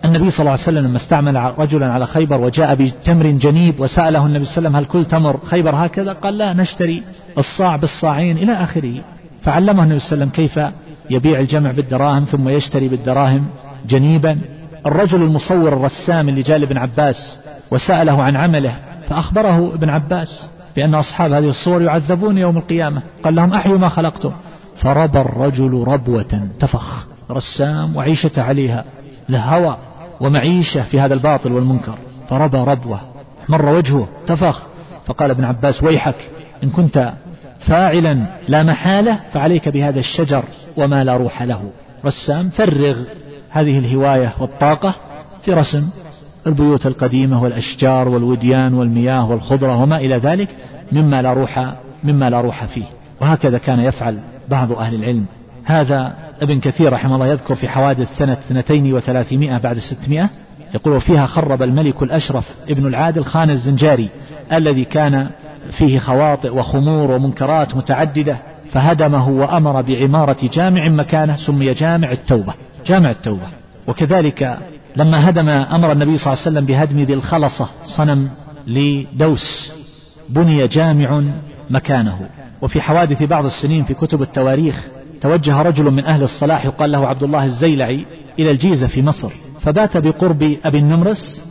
النبي 0.04 0.30
صلى 0.30 0.40
الله 0.40 0.50
عليه 0.50 0.62
وسلم 0.62 0.86
لما 0.86 0.96
استعمل 0.96 1.52
رجلا 1.58 1.92
على 1.92 2.06
خيبر 2.06 2.40
وجاء 2.40 2.74
بتمر 2.74 3.26
جنيب 3.26 3.80
وسأله 3.80 4.26
النبي 4.26 4.44
صلى 4.44 4.58
الله 4.58 4.76
عليه 4.76 4.76
وسلم 4.76 4.76
هل 4.76 4.84
كل 4.84 5.04
تمر 5.04 5.38
خيبر 5.44 5.74
هكذا؟ 5.74 6.12
قال 6.12 6.38
لا 6.38 6.52
نشتري 6.52 7.02
الصاع 7.38 7.76
بالصاعين 7.76 8.36
إلى 8.36 8.52
آخره. 8.52 8.94
فعلمه 9.42 9.82
النبي 9.82 9.98
صلى 9.98 10.12
الله 10.12 10.26
عليه 10.26 10.32
وسلم 10.32 10.46
كيف 10.46 10.60
يبيع 11.10 11.40
الجمع 11.40 11.70
بالدراهم 11.70 12.24
ثم 12.24 12.48
يشتري 12.48 12.88
بالدراهم 12.88 13.44
جنيبا. 13.88 14.38
الرجل 14.86 15.22
المصور 15.22 15.68
الرسام 15.68 16.28
اللي 16.28 16.42
جاء 16.42 16.58
لابن 16.58 16.76
عباس 16.76 17.38
وسأله 17.70 18.22
عن 18.22 18.36
عمله 18.36 18.74
فأخبره 19.08 19.74
ابن 19.74 19.88
عباس 19.88 20.48
بأن 20.76 20.94
أصحاب 20.94 21.32
هذه 21.32 21.48
الصور 21.48 21.82
يعذبون 21.82 22.38
يوم 22.38 22.58
القيامة. 22.58 23.02
قال 23.24 23.34
لهم 23.34 23.54
أحيوا 23.54 23.78
ما 23.78 23.88
خلقتم. 23.88 24.32
فربى 24.82 25.20
الرجل 25.20 25.84
ربوة 25.86 26.48
تفخ 26.60 27.06
رسام 27.30 27.96
وعيشة 27.96 28.42
عليها 28.42 28.84
لهوى 29.28 29.76
ومعيشة 30.20 30.82
في 30.82 31.00
هذا 31.00 31.14
الباطل 31.14 31.52
والمنكر. 31.52 31.98
فربى 32.28 32.58
ربوة 32.58 33.00
مر 33.48 33.66
وجهه 33.66 34.08
تفخ. 34.26 34.62
فقال 35.06 35.30
ابن 35.30 35.44
عباس 35.44 35.82
ويحك 35.82 36.30
إن 36.64 36.70
كنت 36.70 37.12
فاعلا 37.60 38.26
لا 38.48 38.62
محالة 38.62 39.18
فعليك 39.32 39.68
بهذا 39.68 39.98
الشجر 40.00 40.44
وما 40.76 41.04
لا 41.04 41.16
روح 41.16 41.42
له. 41.42 41.70
رسام 42.04 42.50
فرغ. 42.50 42.96
هذه 43.50 43.78
الهواية 43.78 44.32
والطاقة 44.38 44.94
في 45.44 45.52
رسم 45.52 45.88
البيوت 46.46 46.86
القديمة 46.86 47.42
والأشجار 47.42 48.08
والوديان 48.08 48.74
والمياه 48.74 49.30
والخضرة 49.30 49.82
وما 49.82 49.96
إلى 49.96 50.16
ذلك 50.16 50.48
مما 50.92 51.22
لا 51.22 51.32
روح 51.32 51.74
مما 52.04 52.30
لا 52.30 52.40
روح 52.40 52.64
فيه. 52.64 52.84
وهكذا 53.20 53.58
كان 53.58 53.80
يفعل 53.80 54.18
بعض 54.48 54.72
أهل 54.72 54.94
العلم. 54.94 55.26
هذا 55.64 56.14
ابن 56.42 56.60
كثير 56.60 56.92
رحمه 56.92 57.14
الله 57.14 57.26
يذكر 57.26 57.54
في 57.54 57.68
حوادث 57.68 58.18
سنة 58.18 58.32
اثنتين 58.32 58.94
وثلاثمائة 58.94 59.58
بعد 59.58 59.78
ستمائة. 59.78 60.30
يقول 60.74 61.00
فيها 61.00 61.26
خرب 61.26 61.62
الملك 61.62 62.02
الأشرف 62.02 62.48
ابن 62.70 62.86
العادل 62.86 63.24
خان 63.24 63.50
الزنجاري 63.50 64.08
الذي 64.52 64.84
كان 64.84 65.30
فيه 65.78 65.98
خواطئ 65.98 66.54
وخمور 66.54 67.10
ومنكرات 67.10 67.76
متعددة 67.76 68.36
فهدمه 68.72 69.28
وأمر 69.28 69.82
بعمارة 69.82 70.36
جامع 70.52 70.88
مكانه 70.88 71.36
سمي 71.36 71.74
جامع 71.74 72.12
التوبة 72.12 72.54
جامع 72.86 73.10
التوبة. 73.10 73.46
وكذلك 73.86 74.58
لما 74.98 75.28
هدم 75.28 75.48
أمر 75.48 75.92
النبي 75.92 76.16
صلى 76.16 76.32
الله 76.32 76.42
عليه 76.42 76.50
وسلم 76.50 76.66
بهدم 76.66 77.00
ذي 77.00 77.14
الخلصة 77.14 77.68
صنم 77.96 78.28
لدوس 78.66 79.72
بني 80.28 80.66
جامع 80.68 81.22
مكانه. 81.70 82.18
وفي 82.62 82.80
حوادث 82.80 83.22
بعض 83.22 83.44
السنين 83.44 83.84
في 83.84 83.94
كتب 83.94 84.22
التواريخ 84.22 84.84
توجه 85.20 85.62
رجل 85.62 85.84
من 85.90 86.04
أهل 86.04 86.22
الصلاح 86.22 86.64
يقال 86.64 86.90
له 86.90 87.06
عبد 87.06 87.22
الله 87.22 87.44
الزيلعي 87.44 88.04
إلى 88.38 88.50
الجيزة 88.50 88.86
في 88.86 89.02
مصر 89.02 89.32
فبات 89.62 89.96
بقرب 89.96 90.56
أبي 90.64 90.78
النمرس 90.78 91.42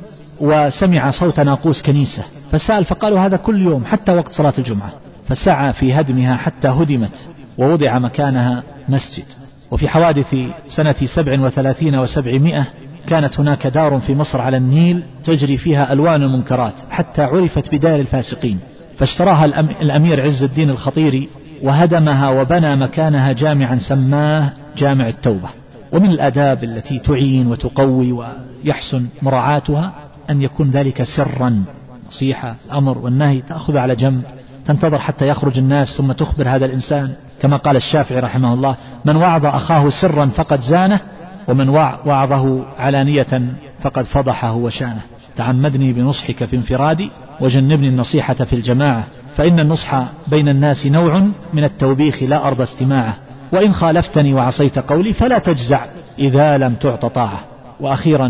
وسمع 0.42 1.12
صوت 1.12 1.40
ناقوس 1.40 1.82
كنيسة 1.82 2.24
فسأل 2.52 2.86
فقالوا 2.86 3.20
هذا 3.20 3.38
كل 3.38 3.62
يوم 3.62 3.86
حتى 3.86 4.12
وقت 4.12 4.32
صلاة 4.32 4.54
الجمعة 4.58 4.92
فسعى 5.28 5.74
في 5.74 5.94
هدمها 5.94 6.36
حتى 6.36 6.68
هدمت 6.68 7.28
ووضع 7.58 8.00
مكانها 8.00 8.64
مسجد. 8.90 9.26
وفي 9.72 9.88
حوادث 9.90 10.36
سنة 10.68 10.96
سبع 11.16 11.42
وثلاثين 11.42 11.96
وسبعمائة 11.96 12.68
كانت 13.08 13.40
هناك 13.40 13.68
دار 13.68 14.00
في 14.00 14.16
مصر 14.16 14.42
على 14.42 14.58
النيل 14.58 15.04
تجري 15.26 15.58
فيها 15.58 15.94
ألوان 15.94 16.24
المنكرات 16.24 16.74
حتى 16.90 17.22
عرفت 17.22 17.76
بدار 17.76 18.00
الفاسقين 18.00 18.60
فاشتراها 18.98 19.46
الأمير 19.82 20.22
عز 20.22 20.44
الدين 20.44 20.70
الخطيري 20.70 21.30
وهدمها 21.64 22.30
وبنى 22.30 22.76
مكانها 22.76 23.32
جامعا 23.32 23.76
سماه 23.76 24.50
جامع 24.78 25.08
التوبة. 25.08 25.50
ومن 25.92 26.10
الآداب 26.10 26.64
التي 26.64 27.00
تعين 27.00 27.48
وتقوي 27.48 28.12
ويحسن 28.12 29.06
مراعاتها 29.22 29.94
أن 30.30 30.42
يكون 30.42 30.70
ذلك 30.70 31.04
سرا 31.04 31.64
نصيحة 32.08 32.56
الأمر 32.66 32.98
والنهي 32.98 33.42
تأخذ 33.42 33.78
على 33.78 33.96
جنب 33.96 34.24
تنتظر 34.66 35.00
حتى 35.00 35.28
يخرج 35.28 35.58
الناس 35.58 35.88
ثم 35.98 36.12
تخبر 36.12 36.50
هذا 36.50 36.66
الإنسان. 36.66 37.14
كما 37.42 37.58
قال 37.58 37.76
الشافعي 37.76 38.20
رحمه 38.20 38.54
الله 38.54 38.76
من 39.06 39.16
وعظ 39.16 39.46
أخاه 39.46 39.90
سرا 39.90 40.26
فقد 40.26 40.60
زانه 40.60 41.00
ومن 41.48 41.70
وعظه 41.70 42.66
علانية 42.80 43.42
فقد 43.82 44.06
فضحه 44.06 44.54
وشانه. 44.54 45.02
تعمدني 45.38 45.94
بنصحك 45.94 46.46
في 46.46 46.56
انفرادي 46.56 47.10
وجنبني 47.42 47.88
النصيحة 47.88 48.34
في 48.34 48.54
الجماعة 48.54 49.04
فإن 49.38 49.60
النصح 49.60 50.04
بين 50.28 50.48
الناس 50.48 50.88
نوع 50.88 51.28
من 51.54 51.64
التوبيخ 51.64 52.24
لا 52.24 52.48
أرضى 52.48 52.64
استماعه. 52.64 53.16
وإن 53.54 53.74
خالفتني 53.74 54.34
وعصيت 54.34 54.80
قولي 54.80 55.14
فلا 55.14 55.40
تجزع 55.40 55.86
إذا 56.20 56.58
لم 56.58 56.74
تعط 56.74 57.06
طاعة. 57.06 57.40
وأخيرا 57.80 58.28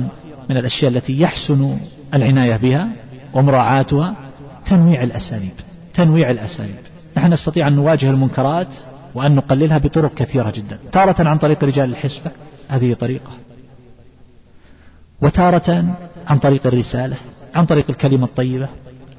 من 0.49 0.57
الأشياء 0.57 0.91
التي 0.91 1.22
يحسن 1.22 1.77
العناية 2.14 2.57
بها 2.57 2.88
ومراعاتها 3.34 4.15
تنويع 4.65 5.03
الأساليب 5.03 5.53
تنويع 5.94 6.30
الأساليب. 6.30 6.76
نحن 7.18 7.34
نستطيع 7.34 7.68
أن 7.68 7.76
نواجه 7.76 8.10
المنكرات 8.10 8.68
وأن 9.15 9.35
نقللها 9.35 9.77
بطرق 9.77 10.14
كثيرة 10.14 10.53
جدا. 10.56 10.80
تارة 10.91 11.30
عن 11.30 11.38
طريق 11.38 11.64
رجال 11.64 11.89
الحسبة. 11.89 12.31
هذه 12.68 12.94
طريقة. 12.94 13.31
وتارة 15.22 15.85
عن 16.27 16.38
طريق 16.39 16.68
الرسالة 16.68 17.15
عن 17.56 17.65
طريق 17.65 17.85
الكلمة 17.89 18.26
الطيبة 18.26 18.68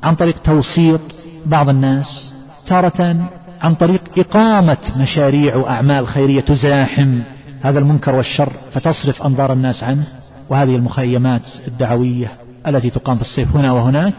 عن 0.02 0.14
طريق 0.14 0.42
توسيط 0.42 1.00
بعض 1.46 1.68
الناس. 1.68 2.32
تارة 2.66 3.28
عن 3.60 3.74
طريق 3.74 4.02
إقامة 4.18 4.78
مشاريع 4.96 5.56
وأعمال 5.56 6.06
خيرية 6.06 6.40
تزاحم 6.40 7.20
هذا 7.62 7.78
المنكر 7.78 8.14
والشر 8.14 8.52
فتصرف 8.72 9.22
أنظار 9.22 9.52
الناس 9.52 9.84
عنه. 9.84 10.04
وهذه 10.50 10.76
المخيمات 10.76 11.42
الدعوية 11.68 12.30
التي 12.66 12.90
تقام 12.90 13.16
في 13.16 13.22
الصيف 13.22 13.56
هنا 13.56 13.72
وهناك 13.72 14.14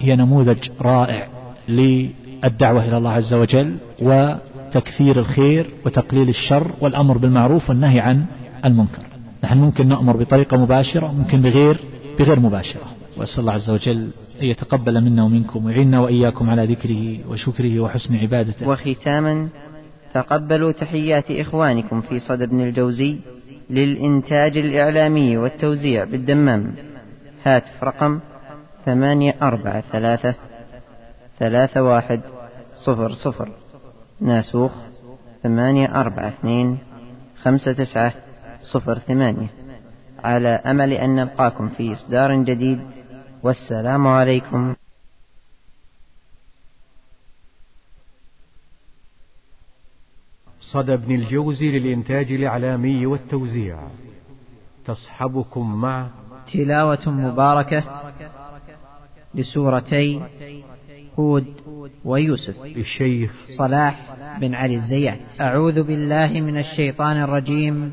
هي 0.00 0.16
نموذج 0.16 0.68
رائع 0.80 1.26
للدعوة 1.68 2.84
إلى 2.84 2.96
الله 2.96 3.10
عز 3.10 3.34
وجل 3.34 3.76
وتكثير 4.02 5.18
الخير 5.18 5.66
وتقليل 5.86 6.28
الشر 6.28 6.70
والأمر 6.80 7.18
بالمعروف 7.18 7.68
والنهي 7.68 8.00
عن 8.00 8.24
المنكر. 8.64 9.02
نحن 9.44 9.58
ممكن 9.58 9.88
نأمر 9.88 10.16
بطريقة 10.16 10.56
مباشرة 10.56 11.12
ممكن 11.12 11.42
بغير 11.42 11.80
بغير 12.18 12.40
مباشرة. 12.40 12.82
وأسأل 13.16 13.40
الله 13.40 13.52
عز 13.52 13.70
وجل 13.70 14.10
أن 14.42 14.46
يتقبل 14.46 15.00
منا 15.00 15.24
ومنكم 15.24 15.64
ويعيننا 15.64 16.00
وإياكم 16.00 16.50
على 16.50 16.66
ذكره 16.66 17.30
وشكره 17.30 17.80
وحسن 17.80 18.16
عبادته. 18.16 18.68
وختاما 18.68 19.48
تقبلوا 20.14 20.72
تحيات 20.72 21.30
إخوانكم 21.30 22.00
في 22.00 22.18
صدى 22.18 22.44
ابن 22.44 22.60
الجوزي 22.60 23.16
للإنتاج 23.70 24.56
الإعلامي 24.58 25.36
والتوزيع 25.36 26.04
بالدمام. 26.04 26.74
هاتف 27.44 27.84
رقم 27.84 28.20
ثمانية 28.84 29.34
أربعة 29.42 29.80
ثلاثة 29.80 30.34
ثلاثة 31.38 31.82
واحد 31.82 32.20
صفر 32.74 33.12
صفر. 33.12 33.48
ناسوخ 34.20 34.70
ثمانية 35.42 36.00
أربعة 36.00 36.28
اثنين 36.28 36.78
خمسة 37.42 37.72
تسعة 37.72 38.12
صفر 38.60 38.98
ثمانية. 38.98 39.48
على 40.24 40.48
أمل 40.48 40.92
أن 40.92 41.16
نلقاكم 41.16 41.68
في 41.68 41.92
إصدار 41.92 42.34
جديد 42.34 42.80
والسلام 43.42 44.06
عليكم. 44.06 44.74
صدى 50.60 50.94
ابن 50.94 51.14
الجوزي 51.14 51.78
للإنتاج 51.78 52.32
الإعلامي 52.32 53.06
والتوزيع. 53.06 53.78
تصحبكم 54.86 55.74
مع 55.74 56.08
تلاوة 56.52 57.10
مباركة 57.10 57.84
لسورتي 59.34 60.22
هود 61.18 61.46
ويوسف. 62.04 62.64
الشيخ 62.64 63.32
صلاح 63.58 64.16
بن 64.40 64.54
علي 64.54 64.74
الزيات. 64.74 65.18
أعوذ 65.40 65.82
بالله 65.82 66.40
من 66.40 66.58
الشيطان 66.58 67.16
الرجيم. 67.16 67.92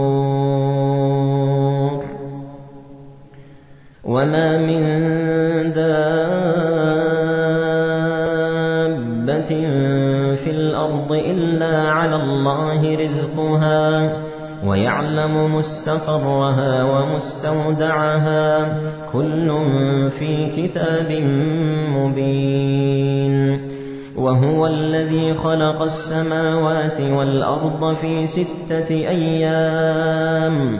وما 4.11 4.57
من 4.57 4.81
دابة 9.31 9.51
في 10.43 10.49
الأرض 10.51 11.11
إلا 11.11 11.77
على 11.91 12.15
الله 12.15 12.95
رزقها 12.95 14.13
ويعلم 14.67 15.55
مستقرها 15.55 16.83
ومستودعها 16.83 18.67
كل 19.13 19.47
في 20.19 20.47
كتاب 20.57 21.11
مبين 21.97 23.61
وهو 24.17 24.67
الذي 24.67 25.33
خلق 25.33 25.81
السماوات 25.81 27.01
والأرض 27.01 27.95
في 27.95 28.27
ستة 28.27 28.89
أيام 28.89 30.79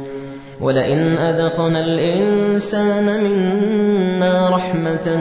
ولئن 0.61 1.17
أذقنا 1.17 1.79
الإنسان 1.79 3.23
منا 3.23 4.49
رحمة 4.49 5.19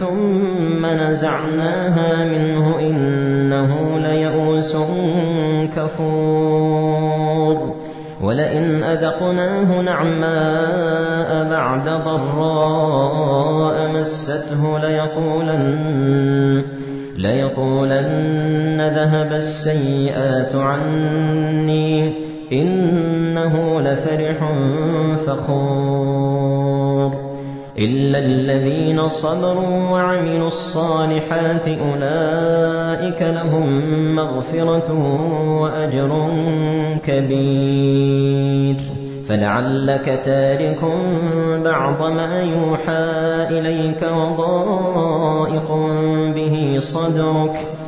ثم 0.00 0.86
نزعناها 0.86 2.24
منه 2.24 2.78
إنه 2.80 3.98
ليئوس 3.98 4.76
كفور 5.76 7.74
ولئن 8.22 8.82
أذقناه 8.82 9.80
نعماء 9.82 11.50
بعد 11.50 11.88
ضراء 12.04 13.88
مسته 13.92 14.78
ليقولن 14.78 16.62
ليقولن 17.16 18.80
ذهب 18.80 19.32
السيئات 19.32 20.54
عني 20.54 22.27
إنه 22.52 23.80
لفرح 23.80 24.52
فخور. 25.26 27.12
إلا 27.78 28.18
الذين 28.18 29.08
صبروا 29.08 29.90
وعملوا 29.90 30.46
الصالحات 30.46 31.68
أولئك 31.68 33.22
لهم 33.22 33.66
مغفرة 34.14 34.92
وأجر 35.60 36.30
كبير. 37.06 38.76
فلعلك 39.28 40.20
تارك 40.24 40.84
بعض 41.64 42.10
ما 42.10 42.42
يوحى 42.42 43.04
إليك 43.58 44.02
وضائق 44.02 45.70
به 46.34 46.78
صدرك. 46.94 47.87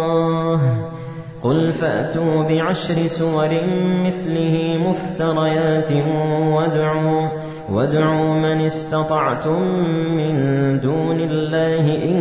قل 1.51 1.71
فأتوا 1.71 2.43
بعشر 2.43 3.07
سور 3.19 3.49
مثله 4.05 4.77
مفتريات 4.87 5.91
وادعوا 6.55 7.27
وادعوا 7.71 8.33
من 8.33 8.61
استطعتم 8.61 9.61
من 10.17 10.35
دون 10.79 11.19
الله 11.19 11.85
إن 12.05 12.19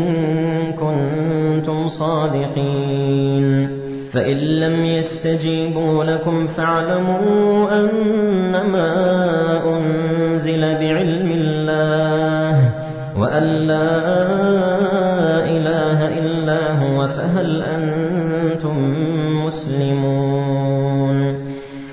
كنتم 0.72 1.88
صادقين. 1.88 3.68
فإن 4.12 4.36
لم 4.36 4.84
يستجيبوا 4.84 6.04
لكم 6.04 6.46
فاعلموا 6.46 7.68
أنما 7.80 8.90
أنزل 9.76 10.60
بعلم 10.60 11.30
الله 11.34 12.70
وأن 13.18 13.42
لا 13.42 13.90
إله 15.44 16.18
إلا 16.18 16.72
هو 16.82 17.08
فهل 17.08 17.62
أنتم 17.62 18.89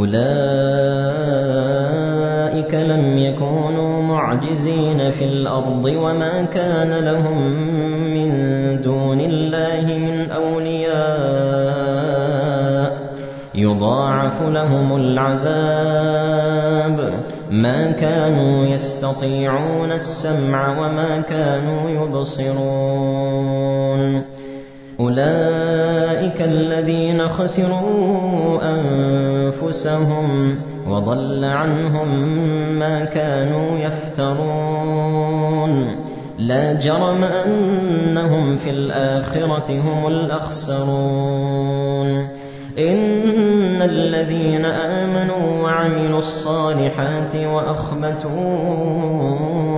أولئك 0.00 0.24
لم 2.74 3.18
يكونوا 3.18 4.02
معجزين 4.02 5.10
في 5.10 5.24
الأرض 5.24 5.84
وما 5.84 6.42
كان 6.42 7.04
لهم 7.04 7.52
من 8.14 8.30
دون 8.82 9.20
الله 9.20 9.98
من 9.98 10.30
أولياء. 10.30 10.90
يضاعف 13.54 14.42
لهم 14.42 14.96
العذاب. 14.96 15.50
ما 17.50 17.90
كانوا 17.90 18.66
يستطيعون 18.66 19.92
السمع 19.92 20.80
وما 20.80 21.20
كانوا 21.20 21.90
يبصرون. 21.90 23.30
أولئك 25.00 26.42
الذين 26.42 27.28
خسروا 27.28 28.62
أنفسهم 28.62 29.29
وضل 30.88 31.44
عنهم 31.44 32.08
ما 32.78 33.04
كانوا 33.04 33.78
يفترون. 33.78 35.30
لا 36.38 36.72
جرم 36.72 37.24
أنهم 37.24 38.56
في 38.56 38.70
الآخرة 38.70 39.70
هم 39.70 40.06
الأخسرون. 40.06 41.50
إن 42.78 43.82
الذين 43.82 44.64
آمنوا 44.64 45.62
وعملوا 45.62 46.18
الصالحات 46.18 47.36
وأخبتوا 47.36 48.40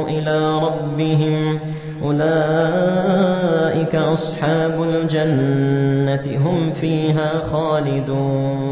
إلى 0.08 0.58
ربهم 0.58 1.58
أولئك 2.04 3.94
أصحاب 3.94 4.82
الجنة 4.82 6.38
هم 6.48 6.70
فيها 6.70 7.38
خالدون. 7.52 8.71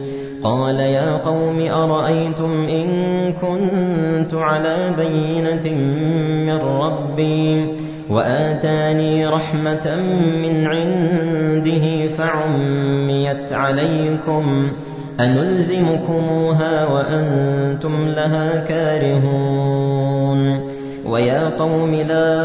قال 0.43 0.79
يا 0.79 1.17
قوم 1.17 1.67
أرأيتم 1.71 2.51
إن 2.63 2.87
كنت 3.33 4.33
على 4.33 4.91
بينة 4.97 5.75
من 6.45 6.59
ربي 6.59 7.67
وآتاني 8.09 9.27
رحمة 9.27 9.95
من 10.43 10.67
عنده 10.67 12.07
فعميت 12.17 13.53
عليكم 13.53 14.71
أنلزمكموها 15.19 16.85
وأنتم 16.87 18.07
لها 18.07 18.55
كارهون 18.67 20.41
ويا 21.05 21.49
قوم 21.49 21.95
لا 21.95 22.41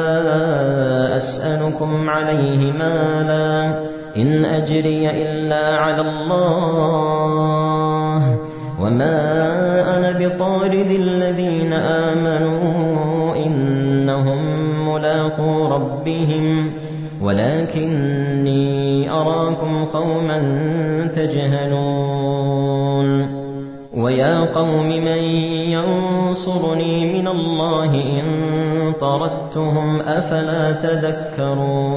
أسألكم 1.16 2.10
عليه 2.10 2.72
مالا 2.72 3.74
إن 4.16 4.44
أجري 4.44 5.10
إلا 5.10 5.76
على 5.76 6.00
الله 6.00 7.56
وما 8.80 9.16
أنا 9.96 10.10
بطارد 10.18 10.90
الذين 10.90 11.72
آمنوا 11.72 13.36
إنهم 13.36 14.38
ملاقو 14.88 15.66
ربهم 15.66 16.72
ولكني 17.22 19.10
أراكم 19.10 19.84
قوما 19.84 20.38
تجهلون 21.16 22.66
ويا 23.96 24.40
قوم 24.54 24.88
من 24.88 25.22
ينصرني 25.76 27.20
من 27.20 27.28
الله 27.28 27.94
إن 27.94 28.24
طردتهم 29.00 30.00
أفلا 30.00 30.72
تذكرون 30.72 31.96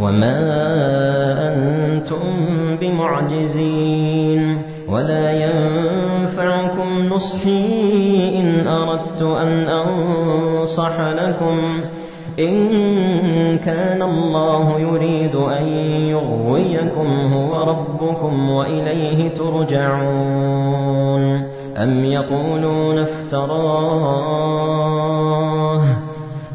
وما 0.00 0.38
أنتم 1.48 2.24
بمعجزين 2.80 4.62
ولا 4.88 5.30
ينفعكم 5.32 6.88
نصحي 7.04 8.38
إن 8.40 8.66
أردت 8.68 9.22
أن 9.22 9.68
أنصح 9.68 11.00
لكم 11.00 11.80
إن 12.38 12.58
كان 13.58 14.02
الله 14.02 14.80
يريد 14.80 15.34
أن 15.34 15.66
يغويكم 16.08 17.06
هو 17.32 17.62
ربكم 17.62 18.50
وإليه 18.50 19.28
ترجعون 19.28 20.68
أم 21.76 22.04
يقولون 22.04 22.98
افتراه 22.98 24.38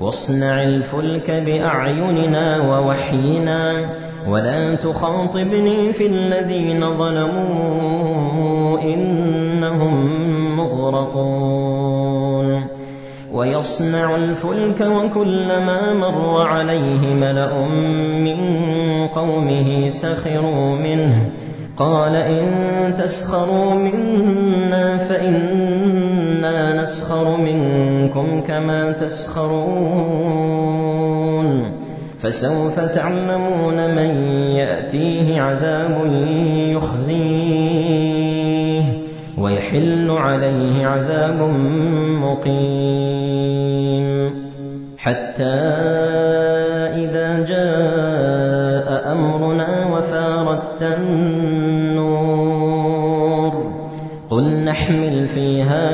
واصنع 0.00 0.62
الفلك 0.62 1.30
بأعيننا 1.30 2.60
ووحينا 2.60 3.90
ولا 4.28 4.74
تخاطبني 4.74 5.92
في 5.92 6.06
الذين 6.06 6.98
ظلموا 6.98 8.78
إنهم 8.82 10.06
مغرقون 10.56 12.64
ويصنع 13.32 14.14
الفلك 14.16 14.80
وكلما 14.80 15.92
مر 15.92 16.42
عليه 16.42 17.14
ملأ 17.14 17.64
من 18.24 18.36
قومه 19.06 19.88
سخروا 20.02 20.76
منه 20.76 21.30
قال 21.76 22.16
إن 22.16 22.46
تسخروا 22.98 23.74
منا 23.74 24.96
فإنا 25.08 26.13
نسخر 26.82 27.36
منكم 27.36 28.40
كما 28.40 28.92
تسخرون 28.92 30.44
فسوف 32.22 32.80
تعلمون 32.80 33.94
من 33.94 34.10
يأتيه 34.56 35.40
عذاب 35.40 36.06
يخزيه 36.68 38.04
ويحل 39.38 40.10
عليه 40.10 40.86
عذاب 40.86 41.42
مقيم 42.22 43.24
حتى 44.98 45.54
إذا 47.04 47.44
جاء 47.48 49.12
أمرنا 49.12 49.86
وفارت 49.86 50.82
النور 50.82 52.34
قل 54.30 54.44
نحمل 54.64 55.26
فيها 55.26 55.93